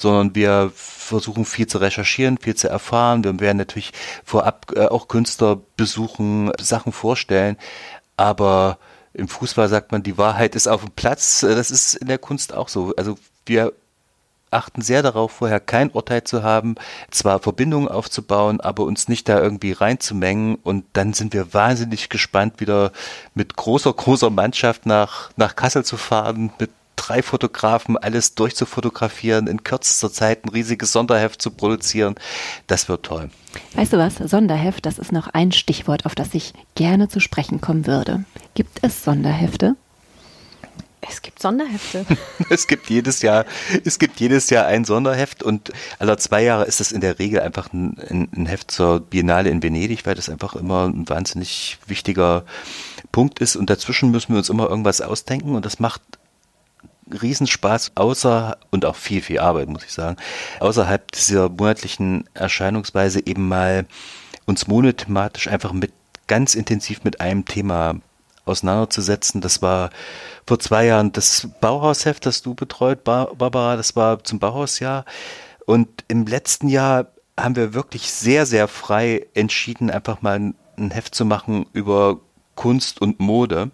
sondern 0.00 0.34
wir 0.34 0.72
versuchen 0.74 1.44
viel 1.44 1.66
zu 1.66 1.78
recherchieren, 1.78 2.38
viel 2.38 2.54
zu 2.54 2.68
erfahren. 2.68 3.22
Wir 3.22 3.38
werden 3.38 3.58
natürlich 3.58 3.92
vorab 4.24 4.72
äh, 4.74 4.86
auch 4.86 5.08
Künstler 5.08 5.60
besuchen, 5.76 6.50
Sachen 6.58 6.92
vorstellen, 6.92 7.56
aber 8.16 8.78
im 9.12 9.28
Fußball 9.28 9.68
sagt 9.68 9.92
man, 9.92 10.02
die 10.02 10.18
Wahrheit 10.18 10.54
ist 10.54 10.68
auf 10.68 10.82
dem 10.82 10.92
Platz. 10.92 11.40
Das 11.40 11.70
ist 11.70 11.94
in 11.94 12.06
der 12.06 12.18
Kunst 12.18 12.54
auch 12.54 12.68
so. 12.68 12.94
Also 12.96 13.18
wir 13.44 13.72
achten 14.50 14.82
sehr 14.82 15.02
darauf, 15.02 15.32
vorher 15.32 15.60
kein 15.60 15.90
Urteil 15.90 16.24
zu 16.24 16.42
haben, 16.42 16.74
zwar 17.10 17.38
Verbindungen 17.38 17.88
aufzubauen, 17.88 18.60
aber 18.60 18.84
uns 18.84 19.08
nicht 19.08 19.28
da 19.28 19.40
irgendwie 19.40 19.72
reinzumengen. 19.72 20.56
Und 20.56 20.84
dann 20.92 21.12
sind 21.12 21.32
wir 21.32 21.54
wahnsinnig 21.54 22.08
gespannt, 22.08 22.60
wieder 22.60 22.92
mit 23.34 23.56
großer, 23.56 23.92
großer 23.92 24.30
Mannschaft 24.30 24.86
nach, 24.86 25.30
nach 25.36 25.56
Kassel 25.56 25.84
zu 25.84 25.96
fahren, 25.96 26.52
mit 26.58 26.70
drei 26.96 27.22
Fotografen 27.22 27.96
alles 27.96 28.34
durchzufotografieren, 28.34 29.46
in 29.46 29.64
kürzester 29.64 30.12
Zeit 30.12 30.44
ein 30.44 30.50
riesiges 30.50 30.92
Sonderheft 30.92 31.40
zu 31.40 31.50
produzieren. 31.50 32.14
Das 32.66 32.88
wird 32.88 33.04
toll. 33.04 33.30
Weißt 33.74 33.92
du 33.92 33.98
was? 33.98 34.16
Sonderheft, 34.16 34.84
das 34.84 34.98
ist 34.98 35.10
noch 35.10 35.28
ein 35.28 35.50
Stichwort, 35.52 36.04
auf 36.04 36.14
das 36.14 36.34
ich 36.34 36.52
gerne 36.74 37.08
zu 37.08 37.18
sprechen 37.20 37.60
kommen 37.60 37.86
würde. 37.86 38.24
Gibt 38.54 38.80
es 38.82 39.02
Sonderhefte? 39.02 39.76
Es 41.08 41.22
gibt 41.22 41.40
Sonderhefte. 41.40 42.04
es 42.50 42.66
gibt 42.66 42.90
jedes 42.90 43.22
Jahr, 43.22 43.46
es 43.84 43.98
gibt 43.98 44.20
jedes 44.20 44.50
Jahr 44.50 44.66
ein 44.66 44.84
Sonderheft 44.84 45.42
und 45.42 45.72
aller 45.98 46.18
zwei 46.18 46.42
Jahre 46.42 46.64
ist 46.64 46.80
es 46.80 46.92
in 46.92 47.00
der 47.00 47.18
Regel 47.18 47.40
einfach 47.40 47.72
ein, 47.72 47.96
ein, 48.10 48.28
ein, 48.36 48.46
Heft 48.46 48.70
zur 48.70 49.00
Biennale 49.00 49.50
in 49.50 49.62
Venedig, 49.62 50.04
weil 50.04 50.14
das 50.14 50.28
einfach 50.28 50.54
immer 50.54 50.86
ein 50.86 51.08
wahnsinnig 51.08 51.78
wichtiger 51.86 52.44
Punkt 53.12 53.38
ist 53.40 53.56
und 53.56 53.70
dazwischen 53.70 54.10
müssen 54.10 54.32
wir 54.32 54.38
uns 54.38 54.50
immer 54.50 54.68
irgendwas 54.68 55.00
ausdenken 55.00 55.54
und 55.54 55.64
das 55.64 55.78
macht 55.78 56.02
Riesenspaß, 57.10 57.92
außer 57.96 58.58
und 58.70 58.84
auch 58.84 58.96
viel, 58.96 59.20
viel 59.20 59.40
Arbeit, 59.40 59.68
muss 59.68 59.84
ich 59.84 59.92
sagen, 59.92 60.16
außerhalb 60.60 61.10
dieser 61.12 61.48
monatlichen 61.48 62.28
Erscheinungsweise 62.34 63.26
eben 63.26 63.48
mal 63.48 63.86
uns 64.46 64.68
monothematisch 64.68 65.48
einfach 65.48 65.72
mit 65.72 65.92
ganz 66.26 66.54
intensiv 66.54 67.02
mit 67.02 67.20
einem 67.20 67.44
Thema 67.44 67.96
auseinanderzusetzen. 68.50 69.40
Das 69.40 69.62
war 69.62 69.90
vor 70.46 70.58
zwei 70.58 70.86
Jahren 70.86 71.12
das 71.12 71.48
Bauhausheft, 71.60 72.26
das 72.26 72.42
du 72.42 72.54
betreut, 72.54 73.04
Barbara, 73.04 73.76
das 73.76 73.96
war 73.96 74.22
zum 74.24 74.38
Bauhausjahr. 74.38 75.04
Und 75.66 75.88
im 76.08 76.26
letzten 76.26 76.68
Jahr 76.68 77.06
haben 77.38 77.56
wir 77.56 77.74
wirklich 77.74 78.10
sehr, 78.10 78.46
sehr 78.46 78.68
frei 78.68 79.26
entschieden, 79.34 79.90
einfach 79.90 80.22
mal 80.22 80.52
ein 80.76 80.90
Heft 80.90 81.14
zu 81.14 81.24
machen 81.24 81.66
über 81.72 82.20
Kunst 82.54 83.00
und 83.00 83.20
Mode. 83.20 83.70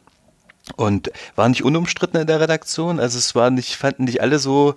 Und 0.75 1.11
war 1.37 1.49
nicht 1.49 1.65
unumstritten 1.65 2.21
in 2.21 2.27
der 2.27 2.41
Redaktion. 2.41 2.99
Also 2.99 3.19
es 3.19 3.35
war 3.35 3.51
nicht, 3.51 3.77
fanden 3.77 4.05
nicht 4.05 4.21
alle 4.21 4.39
so 4.39 4.75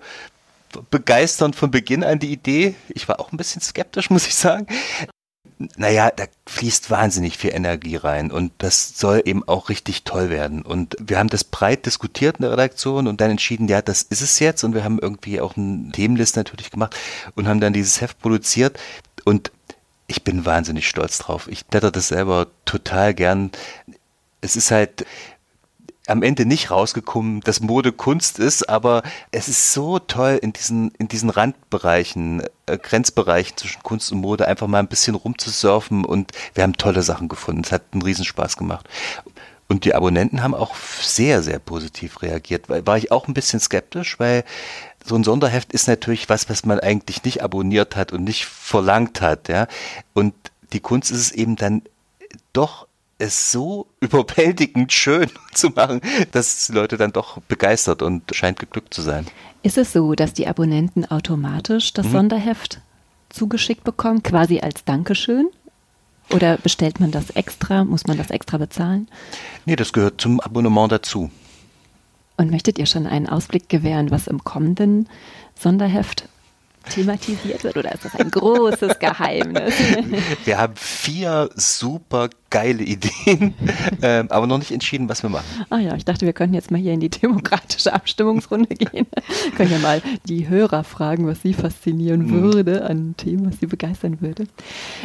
begeisternd 0.92 1.56
von 1.56 1.72
Beginn 1.72 2.04
an 2.04 2.20
die 2.20 2.32
Idee. 2.32 2.76
Ich 2.90 3.08
war 3.08 3.20
auch 3.20 3.32
ein 3.32 3.38
bisschen 3.38 3.62
skeptisch, 3.62 4.10
muss 4.10 4.28
ich 4.28 4.36
sagen. 4.36 4.68
Naja, 5.76 6.10
da 6.16 6.24
fließt 6.48 6.90
wahnsinnig 6.90 7.38
viel 7.38 7.54
Energie 7.54 7.98
rein 7.98 8.32
und 8.32 8.54
das 8.60 8.98
soll 8.98 9.22
eben 9.26 9.46
auch 9.46 9.68
richtig 9.68 10.06
toll 10.06 10.30
werden. 10.30 10.62
Und 10.62 10.96
wir 11.00 11.20
haben 11.20 11.28
das 11.28 11.44
breit 11.44 11.86
diskutiert 11.86 12.38
in 12.38 12.44
der 12.44 12.52
Redaktion 12.54 13.08
und 13.08 13.20
dann 13.20 13.32
entschieden, 13.32 13.68
ja, 13.68 13.82
das 13.82 14.04
ist 14.04 14.22
es 14.22 14.40
jetzt. 14.40 14.64
Und 14.64 14.74
wir 14.74 14.86
haben 14.86 15.00
irgendwie 15.00 15.42
auch 15.42 15.58
eine 15.58 15.92
Themenliste 15.92 16.40
natürlich 16.40 16.72
gemacht 16.72 16.96
und 17.36 17.48
haben 17.50 17.60
dann 17.60 17.74
dieses 17.74 18.00
Heft 18.00 18.20
produziert. 18.20 18.80
Und 19.26 19.52
ich 20.08 20.24
bin 20.24 20.46
wahnsinnig 20.46 20.88
stolz 20.88 21.18
drauf. 21.18 21.50
Ich 21.50 21.66
blätter 21.66 21.92
das 21.92 22.08
selber 22.08 22.48
total 22.64 23.14
gern. 23.14 23.52
Es 24.40 24.56
ist 24.56 24.72
halt, 24.72 25.06
am 26.10 26.24
Ende 26.24 26.46
nicht 26.46 26.72
rausgekommen, 26.72 27.42
dass 27.42 27.60
Mode 27.60 27.92
Kunst 27.92 28.40
ist, 28.40 28.68
aber 28.68 29.04
es 29.32 29.48
ist 29.48 29.74
so 29.74 30.00
toll 30.00 30.40
in 30.42 30.54
diesen, 30.54 30.92
in 30.98 31.08
diesen 31.08 31.30
Randbereichen, 31.30 32.44
äh, 32.66 32.78
Grenzbereichen 32.78 33.58
zwischen 33.58 33.84
Kunst 33.84 34.12
und 34.12 34.20
Mode 34.20 34.48
einfach 34.48 34.68
mal 34.68 34.80
ein 34.80 34.88
bisschen 34.88 35.16
rumzusurfen 35.16 36.06
und 36.06 36.32
wir 36.54 36.64
haben 36.64 36.74
tolle 36.74 37.04
Sachen 37.04 37.28
gefunden. 37.28 37.62
Es 37.64 37.72
hat 37.72 37.84
einen 37.92 38.02
Riesenspaß 38.02 38.58
gemacht. 38.58 38.88
Und 39.68 39.86
die 39.86 39.94
Abonnenten 39.94 40.42
haben 40.42 40.56
auch 40.56 40.76
sehr, 40.76 41.44
sehr 41.44 41.60
positiv 41.60 42.24
reagiert. 42.24 42.70
War 42.70 42.98
ich 42.98 43.12
auch 43.12 43.28
ein 43.28 43.36
bisschen 43.36 43.60
skeptisch, 43.60 44.20
weil 44.20 44.44
so 45.06 45.16
ein 45.16 45.24
Sonderheft 45.24 45.74
ist 45.74 45.88
natürlich 45.88 46.28
was, 46.28 46.50
was 46.50 46.66
man 46.66 46.80
eigentlich 46.80 47.24
nicht 47.24 47.44
abonniert 47.44 47.96
hat 47.96 48.12
und 48.12 48.24
nicht 48.24 48.46
verlangt 48.46 49.22
hat, 49.22 49.48
ja. 49.48 49.68
Und 50.14 50.34
die 50.74 50.80
Kunst 50.80 51.12
ist 51.12 51.20
es 51.20 51.32
eben 51.32 51.56
dann 51.56 51.84
doch 52.52 52.88
es 53.20 53.52
so 53.52 53.88
überwältigend 54.00 54.92
schön 54.92 55.30
zu 55.54 55.70
machen, 55.70 56.02
dass 56.32 56.68
die 56.68 56.74
Leute 56.74 56.98
dann 56.98 57.12
doch 57.12 57.40
begeistert 57.42 58.02
und 58.02 58.34
scheint 58.34 58.58
geglückt 58.60 58.94
zu 58.94 59.02
sein. 59.02 59.28
Ist 59.62 59.78
es 59.78 59.94
so, 59.94 60.16
dass 60.16 60.34
die 60.34 60.48
Abonnenten 60.48 61.06
automatisch 61.06 61.94
das 61.94 62.08
mhm. 62.08 62.12
Sonderheft 62.12 62.82
zugeschickt 63.30 63.84
bekommen, 63.84 64.24
quasi 64.24 64.62
als 64.62 64.86
Dankeschön? 64.86 65.50
Oder 66.32 66.58
bestellt 66.58 67.00
man 67.00 67.12
das 67.12 67.32
extra? 67.32 67.84
Muss 67.84 68.08
man 68.08 68.18
das 68.18 68.30
extra 68.30 68.58
bezahlen? 68.58 69.08
Nee, 69.66 69.76
das 69.76 69.94
gehört 69.94 70.22
zum 70.22 70.40
Abonnement 70.40 70.92
dazu. 70.92 71.30
Und 72.38 72.52
möchtet 72.52 72.80
ihr 72.80 72.86
schon 72.86 73.06
einen 73.06 73.28
Ausblick 73.28 73.68
gewähren, 73.68 74.12
was 74.12 74.28
im 74.28 74.44
kommenden 74.44 75.10
Sonderheft 75.56 76.29
thematisiert 76.90 77.64
wird 77.64 77.78
oder 77.78 77.94
ist 77.94 78.06
das 78.06 78.16
ein 78.16 78.30
großes 78.32 79.00
Geheimnis? 79.00 79.74
Wir 80.46 80.58
haben 80.58 80.74
vier 80.76 81.50
super 81.56 82.30
geile 82.50 82.84
Ideen, 82.84 83.54
äh, 84.02 84.24
aber 84.30 84.48
noch 84.48 84.58
nicht 84.58 84.72
entschieden, 84.72 85.08
was 85.10 85.24
wir 85.24 85.30
machen. 85.30 85.46
Ah 85.70 85.78
ja, 85.78 85.96
ich 85.96 86.06
dachte, 86.06 86.26
wir 86.26 86.34
könnten 86.34 86.56
jetzt 86.56 86.72
mal 86.72 86.80
hier 86.80 86.94
in 86.94 87.00
die 87.00 87.10
demokratische 87.10 87.94
Abstimmungsrunde 87.94 88.76
gehen. 88.76 89.08
können 89.56 89.72
ja 89.72 89.80
mal 89.80 90.02
die 90.26 90.50
Hörer 90.50 90.84
fragen, 90.84 91.28
was 91.28 91.42
sie 91.42 91.54
faszinieren 91.54 92.26
mhm. 92.26 92.42
würde 92.42 92.86
an 92.86 93.16
Themen, 93.18 93.48
was 93.48 93.60
sie 93.60 93.68
begeistern 93.68 94.22
würde. 94.22 94.46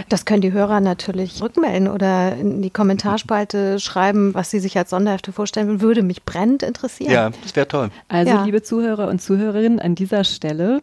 Das 0.08 0.24
können 0.24 0.40
die 0.40 0.52
Hörer 0.52 0.80
natürlich 0.80 1.42
rückmelden 1.42 1.88
oder 1.88 2.36
in 2.36 2.62
die 2.62 2.70
Kommentarspalte 2.70 3.78
schreiben, 3.78 4.34
was 4.34 4.50
sie 4.50 4.60
sich 4.60 4.76
als 4.78 4.90
Sonderhefte 4.90 5.32
vorstellen 5.32 5.80
würde 5.80 6.02
mich 6.02 6.24
brennend 6.24 6.62
interessieren. 6.62 7.12
Ja, 7.12 7.30
das 7.42 7.54
wäre 7.56 7.68
toll. 7.68 7.90
Also, 8.08 8.32
ja. 8.32 8.44
liebe 8.44 8.62
Zuhörer 8.62 9.08
und 9.08 9.20
Zuhörerinnen, 9.20 9.80
an 9.80 9.94
dieser 9.94 10.24
Stelle 10.24 10.80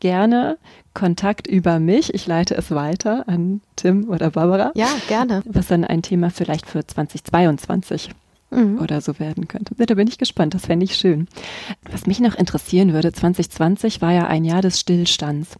gerne 0.00 0.58
Kontakt 0.94 1.46
über 1.46 1.78
mich. 1.78 2.12
Ich 2.14 2.26
leite 2.26 2.56
es 2.56 2.70
weiter 2.70 3.28
an 3.28 3.60
Tim 3.76 4.08
oder 4.08 4.30
Barbara. 4.30 4.72
Ja, 4.74 4.88
gerne. 5.08 5.42
Was 5.46 5.68
dann 5.68 5.84
ein 5.84 6.02
Thema 6.02 6.30
vielleicht 6.30 6.66
für 6.66 6.86
2022 6.86 8.10
mhm. 8.50 8.80
oder 8.80 9.00
so 9.00 9.18
werden 9.18 9.48
könnte. 9.48 9.74
da 9.74 9.94
bin 9.94 10.08
ich 10.08 10.18
gespannt, 10.18 10.54
das 10.54 10.66
fände 10.66 10.84
ich 10.84 10.96
schön. 10.96 11.28
Was 11.90 12.06
mich 12.06 12.20
noch 12.20 12.34
interessieren 12.34 12.92
würde, 12.92 13.12
2020 13.12 14.02
war 14.02 14.12
ja 14.12 14.26
ein 14.26 14.44
Jahr 14.44 14.62
des 14.62 14.80
Stillstands. 14.80 15.50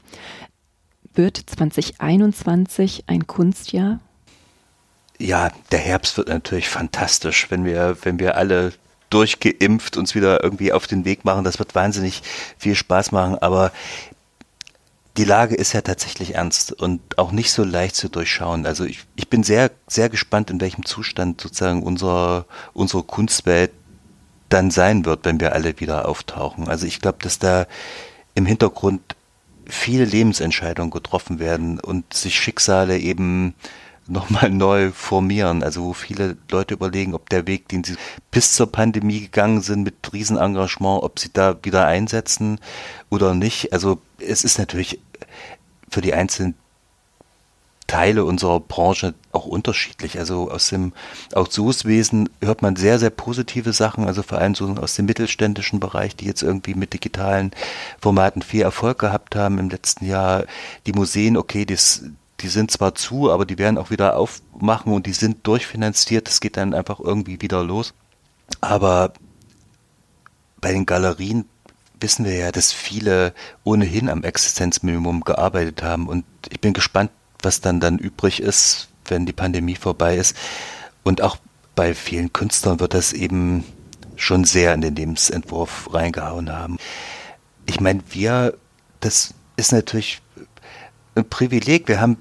Wird 1.14 1.36
2021 1.46 3.04
ein 3.06 3.26
Kunstjahr? 3.26 4.00
Ja, 5.18 5.50
der 5.72 5.80
Herbst 5.80 6.16
wird 6.16 6.28
natürlich 6.28 6.68
fantastisch, 6.68 7.50
wenn 7.50 7.64
wir, 7.64 7.96
wenn 8.02 8.18
wir 8.18 8.36
alle 8.36 8.72
durchgeimpft 9.10 9.96
uns 9.96 10.14
wieder 10.14 10.42
irgendwie 10.44 10.72
auf 10.72 10.86
den 10.86 11.04
Weg 11.04 11.24
machen. 11.24 11.44
Das 11.44 11.58
wird 11.58 11.74
wahnsinnig 11.74 12.22
viel 12.58 12.74
Spaß 12.74 13.12
machen. 13.12 13.38
Aber 13.38 13.72
die 15.18 15.24
Lage 15.24 15.56
ist 15.56 15.72
ja 15.72 15.80
tatsächlich 15.80 16.36
ernst 16.36 16.72
und 16.72 17.18
auch 17.18 17.32
nicht 17.32 17.50
so 17.50 17.64
leicht 17.64 17.96
zu 17.96 18.08
durchschauen. 18.08 18.66
Also 18.66 18.84
ich, 18.84 19.00
ich 19.16 19.28
bin 19.28 19.42
sehr, 19.42 19.72
sehr 19.88 20.08
gespannt, 20.08 20.48
in 20.48 20.60
welchem 20.60 20.84
Zustand 20.84 21.40
sozusagen 21.40 21.82
unser, 21.82 22.46
unsere 22.72 23.02
Kunstwelt 23.02 23.72
dann 24.48 24.70
sein 24.70 25.04
wird, 25.04 25.24
wenn 25.24 25.40
wir 25.40 25.54
alle 25.54 25.80
wieder 25.80 26.08
auftauchen. 26.08 26.68
Also 26.68 26.86
ich 26.86 27.00
glaube, 27.00 27.18
dass 27.20 27.40
da 27.40 27.66
im 28.36 28.46
Hintergrund 28.46 29.16
viele 29.66 30.04
Lebensentscheidungen 30.04 30.92
getroffen 30.92 31.40
werden 31.40 31.80
und 31.80 32.14
sich 32.14 32.38
Schicksale 32.38 32.98
eben 32.98 33.54
nochmal 34.08 34.50
neu 34.50 34.92
formieren. 34.92 35.64
Also 35.64 35.82
wo 35.84 35.92
viele 35.94 36.36
Leute 36.50 36.74
überlegen, 36.74 37.14
ob 37.14 37.28
der 37.28 37.46
Weg, 37.48 37.68
den 37.68 37.82
sie 37.82 37.96
bis 38.30 38.52
zur 38.52 38.70
Pandemie 38.70 39.20
gegangen 39.20 39.62
sind 39.62 39.82
mit 39.82 40.12
Riesenengagement, 40.12 41.02
ob 41.02 41.18
sie 41.18 41.30
da 41.32 41.56
wieder 41.62 41.86
einsetzen 41.86 42.60
oder 43.10 43.34
nicht. 43.34 43.72
Also 43.72 44.00
es 44.18 44.44
ist 44.44 44.58
natürlich 44.58 45.00
für 45.90 46.00
die 46.00 46.14
einzelnen 46.14 46.54
Teile 47.88 48.26
unserer 48.26 48.60
Branche 48.60 49.14
auch 49.32 49.46
unterschiedlich. 49.46 50.18
Also 50.18 50.50
aus 50.50 50.68
dem 50.68 50.92
Auktionswesen 51.32 52.28
hört 52.42 52.60
man 52.60 52.76
sehr, 52.76 52.98
sehr 52.98 53.10
positive 53.10 53.72
Sachen, 53.72 54.04
also 54.04 54.22
vor 54.22 54.38
allem 54.38 54.54
so 54.54 54.68
aus 54.74 54.94
dem 54.94 55.06
mittelständischen 55.06 55.80
Bereich, 55.80 56.14
die 56.14 56.26
jetzt 56.26 56.42
irgendwie 56.42 56.74
mit 56.74 56.92
digitalen 56.92 57.50
Formaten 57.98 58.42
viel 58.42 58.62
Erfolg 58.62 58.98
gehabt 58.98 59.34
haben 59.34 59.58
im 59.58 59.70
letzten 59.70 60.04
Jahr. 60.04 60.44
Die 60.86 60.92
Museen, 60.92 61.36
okay, 61.36 61.64
das, 61.64 62.04
die 62.40 62.48
sind 62.48 62.70
zwar 62.70 62.94
zu, 62.94 63.32
aber 63.32 63.46
die 63.46 63.58
werden 63.58 63.78
auch 63.78 63.90
wieder 63.90 64.16
aufmachen 64.18 64.92
und 64.92 65.06
die 65.06 65.14
sind 65.14 65.46
durchfinanziert. 65.46 66.28
Das 66.28 66.40
geht 66.40 66.58
dann 66.58 66.74
einfach 66.74 67.00
irgendwie 67.00 67.40
wieder 67.40 67.64
los. 67.64 67.94
Aber 68.60 69.14
bei 70.60 70.72
den 70.72 70.84
Galerien 70.84 71.46
wissen 72.00 72.24
wir 72.24 72.34
ja, 72.34 72.52
dass 72.52 72.72
viele 72.72 73.34
ohnehin 73.64 74.08
am 74.08 74.24
Existenzminimum 74.24 75.22
gearbeitet 75.24 75.82
haben 75.82 76.08
und 76.08 76.24
ich 76.50 76.60
bin 76.60 76.72
gespannt, 76.72 77.10
was 77.42 77.60
dann 77.60 77.80
dann 77.80 77.98
übrig 77.98 78.40
ist, 78.40 78.88
wenn 79.06 79.26
die 79.26 79.32
Pandemie 79.32 79.76
vorbei 79.76 80.16
ist. 80.16 80.36
Und 81.04 81.22
auch 81.22 81.36
bei 81.74 81.94
vielen 81.94 82.32
Künstlern 82.32 82.80
wird 82.80 82.94
das 82.94 83.12
eben 83.12 83.64
schon 84.16 84.44
sehr 84.44 84.74
in 84.74 84.80
den 84.80 84.96
Lebensentwurf 84.96 85.92
reingehauen 85.92 86.52
haben. 86.52 86.76
Ich 87.66 87.80
meine, 87.80 88.02
wir, 88.10 88.54
das 89.00 89.34
ist 89.56 89.72
natürlich 89.72 90.20
ein 91.14 91.28
Privileg. 91.28 91.88
Wir 91.88 92.00
haben, 92.00 92.18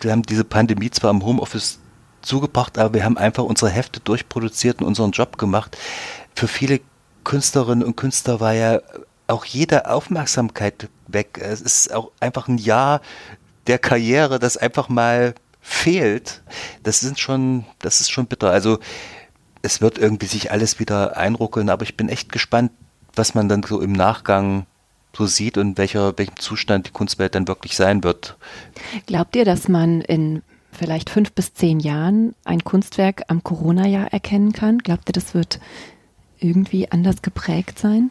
wir 0.00 0.10
haben 0.10 0.22
diese 0.22 0.44
Pandemie 0.44 0.90
zwar 0.90 1.10
im 1.10 1.24
Homeoffice 1.24 1.80
zugebracht, 2.22 2.78
aber 2.78 2.94
wir 2.94 3.04
haben 3.04 3.18
einfach 3.18 3.44
unsere 3.44 3.70
Hefte 3.70 4.00
durchproduziert 4.00 4.80
und 4.80 4.86
unseren 4.86 5.12
Job 5.12 5.38
gemacht. 5.38 5.76
Für 6.34 6.48
viele 6.48 6.80
Künstlerinnen 7.28 7.86
und 7.86 7.94
Künstler 7.94 8.40
war 8.40 8.54
ja 8.54 8.80
auch 9.26 9.44
jede 9.44 9.90
Aufmerksamkeit 9.90 10.88
weg. 11.08 11.38
Es 11.38 11.60
ist 11.60 11.92
auch 11.92 12.10
einfach 12.20 12.48
ein 12.48 12.56
Jahr 12.56 13.02
der 13.66 13.78
Karriere, 13.78 14.38
das 14.38 14.56
einfach 14.56 14.88
mal 14.88 15.34
fehlt. 15.60 16.42
Das 16.84 17.00
sind 17.00 17.18
schon, 17.18 17.66
das 17.80 18.00
ist 18.00 18.10
schon 18.10 18.28
bitter. 18.28 18.50
Also 18.50 18.78
es 19.60 19.82
wird 19.82 19.98
irgendwie 19.98 20.24
sich 20.24 20.50
alles 20.50 20.78
wieder 20.78 21.18
einruckeln, 21.18 21.68
aber 21.68 21.82
ich 21.82 21.98
bin 21.98 22.08
echt 22.08 22.32
gespannt, 22.32 22.72
was 23.14 23.34
man 23.34 23.50
dann 23.50 23.62
so 23.62 23.82
im 23.82 23.92
Nachgang 23.92 24.64
so 25.14 25.26
sieht 25.26 25.58
und 25.58 25.76
welcher, 25.76 26.16
welchem 26.16 26.38
Zustand 26.38 26.86
die 26.86 26.92
Kunstwelt 26.92 27.34
dann 27.34 27.46
wirklich 27.46 27.76
sein 27.76 28.04
wird. 28.04 28.38
Glaubt 29.04 29.36
ihr, 29.36 29.44
dass 29.44 29.68
man 29.68 30.00
in 30.00 30.42
vielleicht 30.72 31.10
fünf 31.10 31.32
bis 31.32 31.52
zehn 31.52 31.78
Jahren 31.78 32.34
ein 32.46 32.64
Kunstwerk 32.64 33.24
am 33.28 33.44
Corona-Jahr 33.44 34.14
erkennen 34.14 34.54
kann? 34.54 34.78
Glaubt 34.78 35.10
ihr, 35.10 35.12
das 35.12 35.34
wird 35.34 35.60
irgendwie 36.40 36.90
anders 36.90 37.22
geprägt 37.22 37.78
sein? 37.78 38.10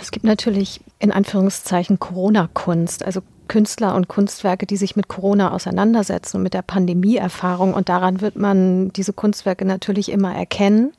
Es 0.00 0.10
gibt 0.10 0.24
natürlich 0.24 0.80
in 0.98 1.12
Anführungszeichen 1.12 1.98
Corona-Kunst, 1.98 3.04
also 3.04 3.22
Künstler 3.48 3.94
und 3.94 4.08
Kunstwerke, 4.08 4.66
die 4.66 4.76
sich 4.76 4.94
mit 4.94 5.08
Corona 5.08 5.52
auseinandersetzen 5.52 6.36
und 6.36 6.42
mit 6.42 6.54
der 6.54 6.62
Pandemieerfahrung. 6.62 7.74
Und 7.74 7.88
daran 7.88 8.20
wird 8.20 8.36
man 8.36 8.92
diese 8.92 9.12
Kunstwerke 9.12 9.64
natürlich 9.64 10.10
immer 10.10 10.34
erkennen. 10.34 10.92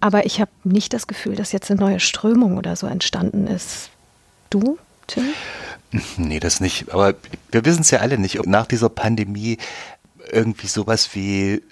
Aber 0.00 0.24
ich 0.24 0.40
habe 0.40 0.50
nicht 0.64 0.92
das 0.92 1.06
Gefühl, 1.06 1.34
dass 1.34 1.52
jetzt 1.52 1.70
eine 1.70 1.80
neue 1.80 2.00
Strömung 2.00 2.56
oder 2.56 2.76
so 2.76 2.86
entstanden 2.86 3.46
ist. 3.46 3.90
Du, 4.50 4.78
Tim? 5.06 5.24
Nee, 6.18 6.40
das 6.40 6.60
nicht. 6.60 6.92
Aber 6.92 7.14
wir 7.52 7.64
wissen 7.64 7.82
es 7.82 7.90
ja 7.90 8.00
alle 8.00 8.18
nicht, 8.18 8.38
ob 8.40 8.46
nach 8.46 8.66
dieser 8.66 8.88
Pandemie 8.88 9.56
irgendwie 10.30 10.66
sowas 10.66 11.14
wie 11.14 11.62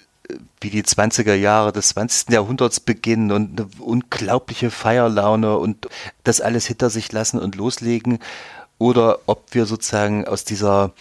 wie 0.65 0.71
die 0.71 0.83
20er 0.83 1.35
Jahre 1.35 1.71
des 1.71 1.89
20. 1.89 2.31
Jahrhunderts 2.31 2.79
beginnen 2.79 3.31
und 3.31 3.59
eine 3.59 3.69
unglaubliche 3.79 4.71
Feierlaune 4.71 5.57
und 5.57 5.87
das 6.23 6.41
alles 6.41 6.65
hinter 6.65 6.89
sich 6.89 7.11
lassen 7.11 7.39
und 7.39 7.55
loslegen 7.55 8.17
oder 8.79 9.19
ob 9.27 9.53
wir 9.53 9.67
sozusagen 9.67 10.27
aus 10.27 10.43
dieser 10.43 10.91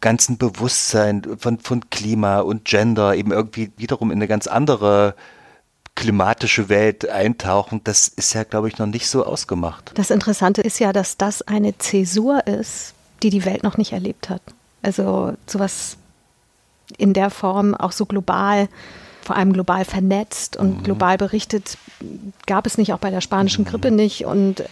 ganzen 0.00 0.38
Bewusstsein 0.38 1.22
von, 1.38 1.58
von 1.58 1.90
Klima 1.90 2.40
und 2.40 2.64
Gender 2.64 3.14
eben 3.14 3.32
irgendwie 3.32 3.70
wiederum 3.76 4.10
in 4.10 4.16
eine 4.16 4.28
ganz 4.28 4.46
andere 4.46 5.14
klimatische 5.94 6.70
Welt 6.70 7.06
eintauchen, 7.06 7.82
das 7.84 8.08
ist 8.08 8.32
ja, 8.32 8.44
glaube 8.44 8.68
ich, 8.68 8.78
noch 8.78 8.86
nicht 8.86 9.08
so 9.08 9.26
ausgemacht. 9.26 9.92
Das 9.94 10.10
Interessante 10.10 10.62
ist 10.62 10.80
ja, 10.80 10.94
dass 10.94 11.18
das 11.18 11.42
eine 11.42 11.76
Zäsur 11.76 12.46
ist, 12.46 12.94
die 13.22 13.28
die 13.28 13.44
Welt 13.44 13.62
noch 13.62 13.76
nicht 13.76 13.92
erlebt 13.92 14.30
hat. 14.30 14.40
Also 14.80 15.34
sowas 15.46 15.98
in 16.96 17.12
der 17.12 17.30
Form 17.30 17.74
auch 17.74 17.92
so 17.92 18.06
global, 18.06 18.68
vor 19.22 19.36
allem 19.36 19.52
global 19.52 19.84
vernetzt 19.84 20.56
und 20.56 20.78
mhm. 20.78 20.82
global 20.82 21.16
berichtet, 21.16 21.78
gab 22.46 22.66
es 22.66 22.76
nicht, 22.76 22.92
auch 22.92 22.98
bei 22.98 23.10
der 23.10 23.20
spanischen 23.20 23.64
mhm. 23.64 23.68
Grippe 23.68 23.90
nicht. 23.90 24.24
Und 24.26 24.64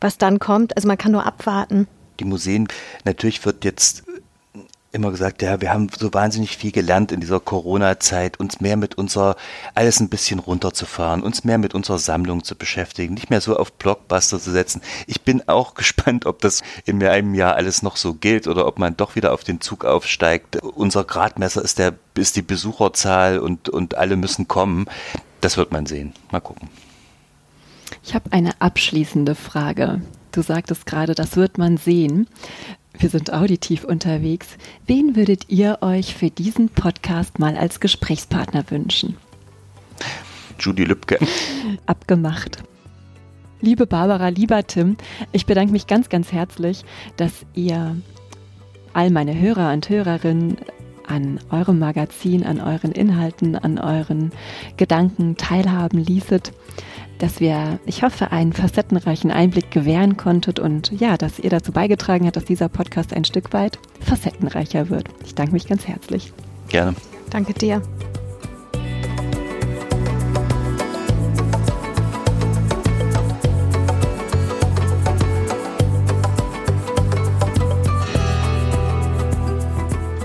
was 0.00 0.18
dann 0.18 0.38
kommt, 0.38 0.76
also 0.76 0.88
man 0.88 0.98
kann 0.98 1.12
nur 1.12 1.26
abwarten. 1.26 1.86
Die 2.18 2.24
Museen, 2.24 2.66
natürlich 3.04 3.44
wird 3.44 3.64
jetzt 3.64 4.07
immer 4.98 5.10
gesagt, 5.10 5.42
ja, 5.42 5.60
wir 5.60 5.72
haben 5.72 5.88
so 5.96 6.12
wahnsinnig 6.12 6.56
viel 6.56 6.72
gelernt 6.72 7.12
in 7.12 7.20
dieser 7.20 7.40
Corona-Zeit, 7.40 8.38
uns 8.38 8.60
mehr 8.60 8.76
mit 8.76 8.96
unserer, 8.96 9.36
alles 9.74 10.00
ein 10.00 10.08
bisschen 10.08 10.40
runterzufahren, 10.40 11.22
uns 11.22 11.44
mehr 11.44 11.56
mit 11.56 11.72
unserer 11.72 11.98
Sammlung 11.98 12.44
zu 12.44 12.56
beschäftigen, 12.56 13.14
nicht 13.14 13.30
mehr 13.30 13.40
so 13.40 13.56
auf 13.56 13.72
Blockbuster 13.72 14.38
zu 14.38 14.50
setzen. 14.50 14.82
Ich 15.06 15.22
bin 15.22 15.48
auch 15.48 15.74
gespannt, 15.78 16.26
ob 16.26 16.40
das 16.40 16.62
in 16.84 17.02
einem 17.02 17.34
Jahr 17.34 17.54
alles 17.54 17.82
noch 17.82 17.96
so 17.96 18.14
gilt 18.14 18.46
oder 18.46 18.66
ob 18.66 18.78
man 18.78 18.96
doch 18.96 19.16
wieder 19.16 19.32
auf 19.32 19.44
den 19.44 19.60
Zug 19.60 19.84
aufsteigt. 19.84 20.56
Unser 20.62 21.04
Gradmesser 21.04 21.62
ist 21.62 21.78
der, 21.78 21.94
ist 22.14 22.36
die 22.36 22.42
Besucherzahl 22.42 23.38
und, 23.38 23.68
und 23.68 23.96
alle 23.96 24.16
müssen 24.16 24.48
kommen. 24.48 24.86
Das 25.40 25.56
wird 25.56 25.72
man 25.72 25.86
sehen. 25.86 26.12
Mal 26.32 26.40
gucken. 26.40 26.68
Ich 28.02 28.14
habe 28.14 28.32
eine 28.32 28.60
abschließende 28.60 29.34
Frage. 29.34 30.02
Du 30.32 30.42
sagtest 30.42 30.84
gerade, 30.84 31.14
das 31.14 31.36
wird 31.36 31.56
man 31.56 31.78
sehen 31.78 32.26
wir 32.98 33.08
sind 33.10 33.32
auditiv 33.32 33.84
unterwegs. 33.84 34.56
Wen 34.86 35.14
würdet 35.14 35.48
ihr 35.48 35.78
euch 35.82 36.14
für 36.14 36.30
diesen 36.30 36.68
Podcast 36.68 37.38
mal 37.38 37.56
als 37.56 37.80
Gesprächspartner 37.80 38.64
wünschen? 38.70 39.16
Judy 40.58 40.84
Lübke. 40.84 41.18
Abgemacht. 41.86 42.62
Liebe 43.60 43.86
Barbara, 43.86 44.28
lieber 44.28 44.66
Tim, 44.66 44.96
ich 45.32 45.46
bedanke 45.46 45.72
mich 45.72 45.86
ganz, 45.86 46.08
ganz 46.08 46.32
herzlich, 46.32 46.84
dass 47.16 47.46
ihr 47.54 47.96
all 48.92 49.10
meine 49.10 49.38
Hörer 49.38 49.72
und 49.72 49.88
Hörerinnen 49.88 50.56
an 51.06 51.40
eurem 51.50 51.78
Magazin, 51.78 52.44
an 52.44 52.60
euren 52.60 52.92
Inhalten, 52.92 53.56
an 53.56 53.78
euren 53.78 54.32
Gedanken 54.76 55.36
teilhaben 55.36 55.98
ließet 55.98 56.52
dass 57.18 57.40
wir, 57.40 57.78
ich 57.84 58.02
hoffe, 58.02 58.32
einen 58.32 58.52
facettenreichen 58.52 59.30
Einblick 59.30 59.70
gewähren 59.70 60.16
konntet 60.16 60.58
und 60.58 60.92
ja, 60.92 61.16
dass 61.16 61.38
ihr 61.38 61.50
dazu 61.50 61.72
beigetragen 61.72 62.26
habt, 62.26 62.36
dass 62.36 62.44
dieser 62.44 62.68
Podcast 62.68 63.12
ein 63.12 63.24
Stück 63.24 63.52
weit 63.52 63.78
facettenreicher 64.00 64.88
wird. 64.88 65.08
Ich 65.24 65.34
danke 65.34 65.52
mich 65.52 65.66
ganz 65.66 65.86
herzlich. 65.86 66.32
Gerne. 66.68 66.94
Danke 67.30 67.54
dir. 67.54 67.82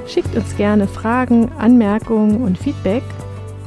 Schickt 0.07 0.35
uns 0.35 0.55
gerne 0.57 0.87
Fragen, 0.87 1.51
Anmerkungen 1.57 2.43
und 2.43 2.59
Feedback 2.59 3.03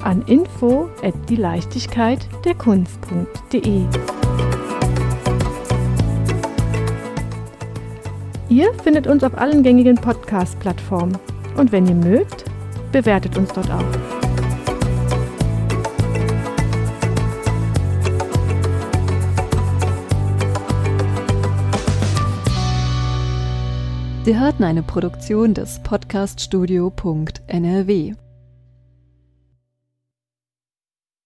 an 0.07 0.23
info 0.23 0.89
at 1.03 1.15
die 1.29 1.35
Leichtigkeit 1.35 2.29
der 2.45 2.55
Kunst.de. 2.55 3.83
Ihr 8.49 8.73
findet 8.85 9.09
uns 9.09 9.25
auf 9.25 9.37
allen 9.37 9.65
gängigen 9.65 9.97
Podcast-Plattformen 9.97 11.19
und 11.57 11.73
wenn 11.73 11.89
ihr 11.89 11.97
mögt, 11.97 12.45
bewertet 12.93 13.37
uns 13.37 13.53
dort 13.53 13.69
auch. 13.69 13.83
Sie 24.25 24.39
hörten 24.39 24.63
eine 24.63 24.85
Produktion 24.85 25.55
des 25.55 25.83
Podcaststudio.nrw. 25.83 28.26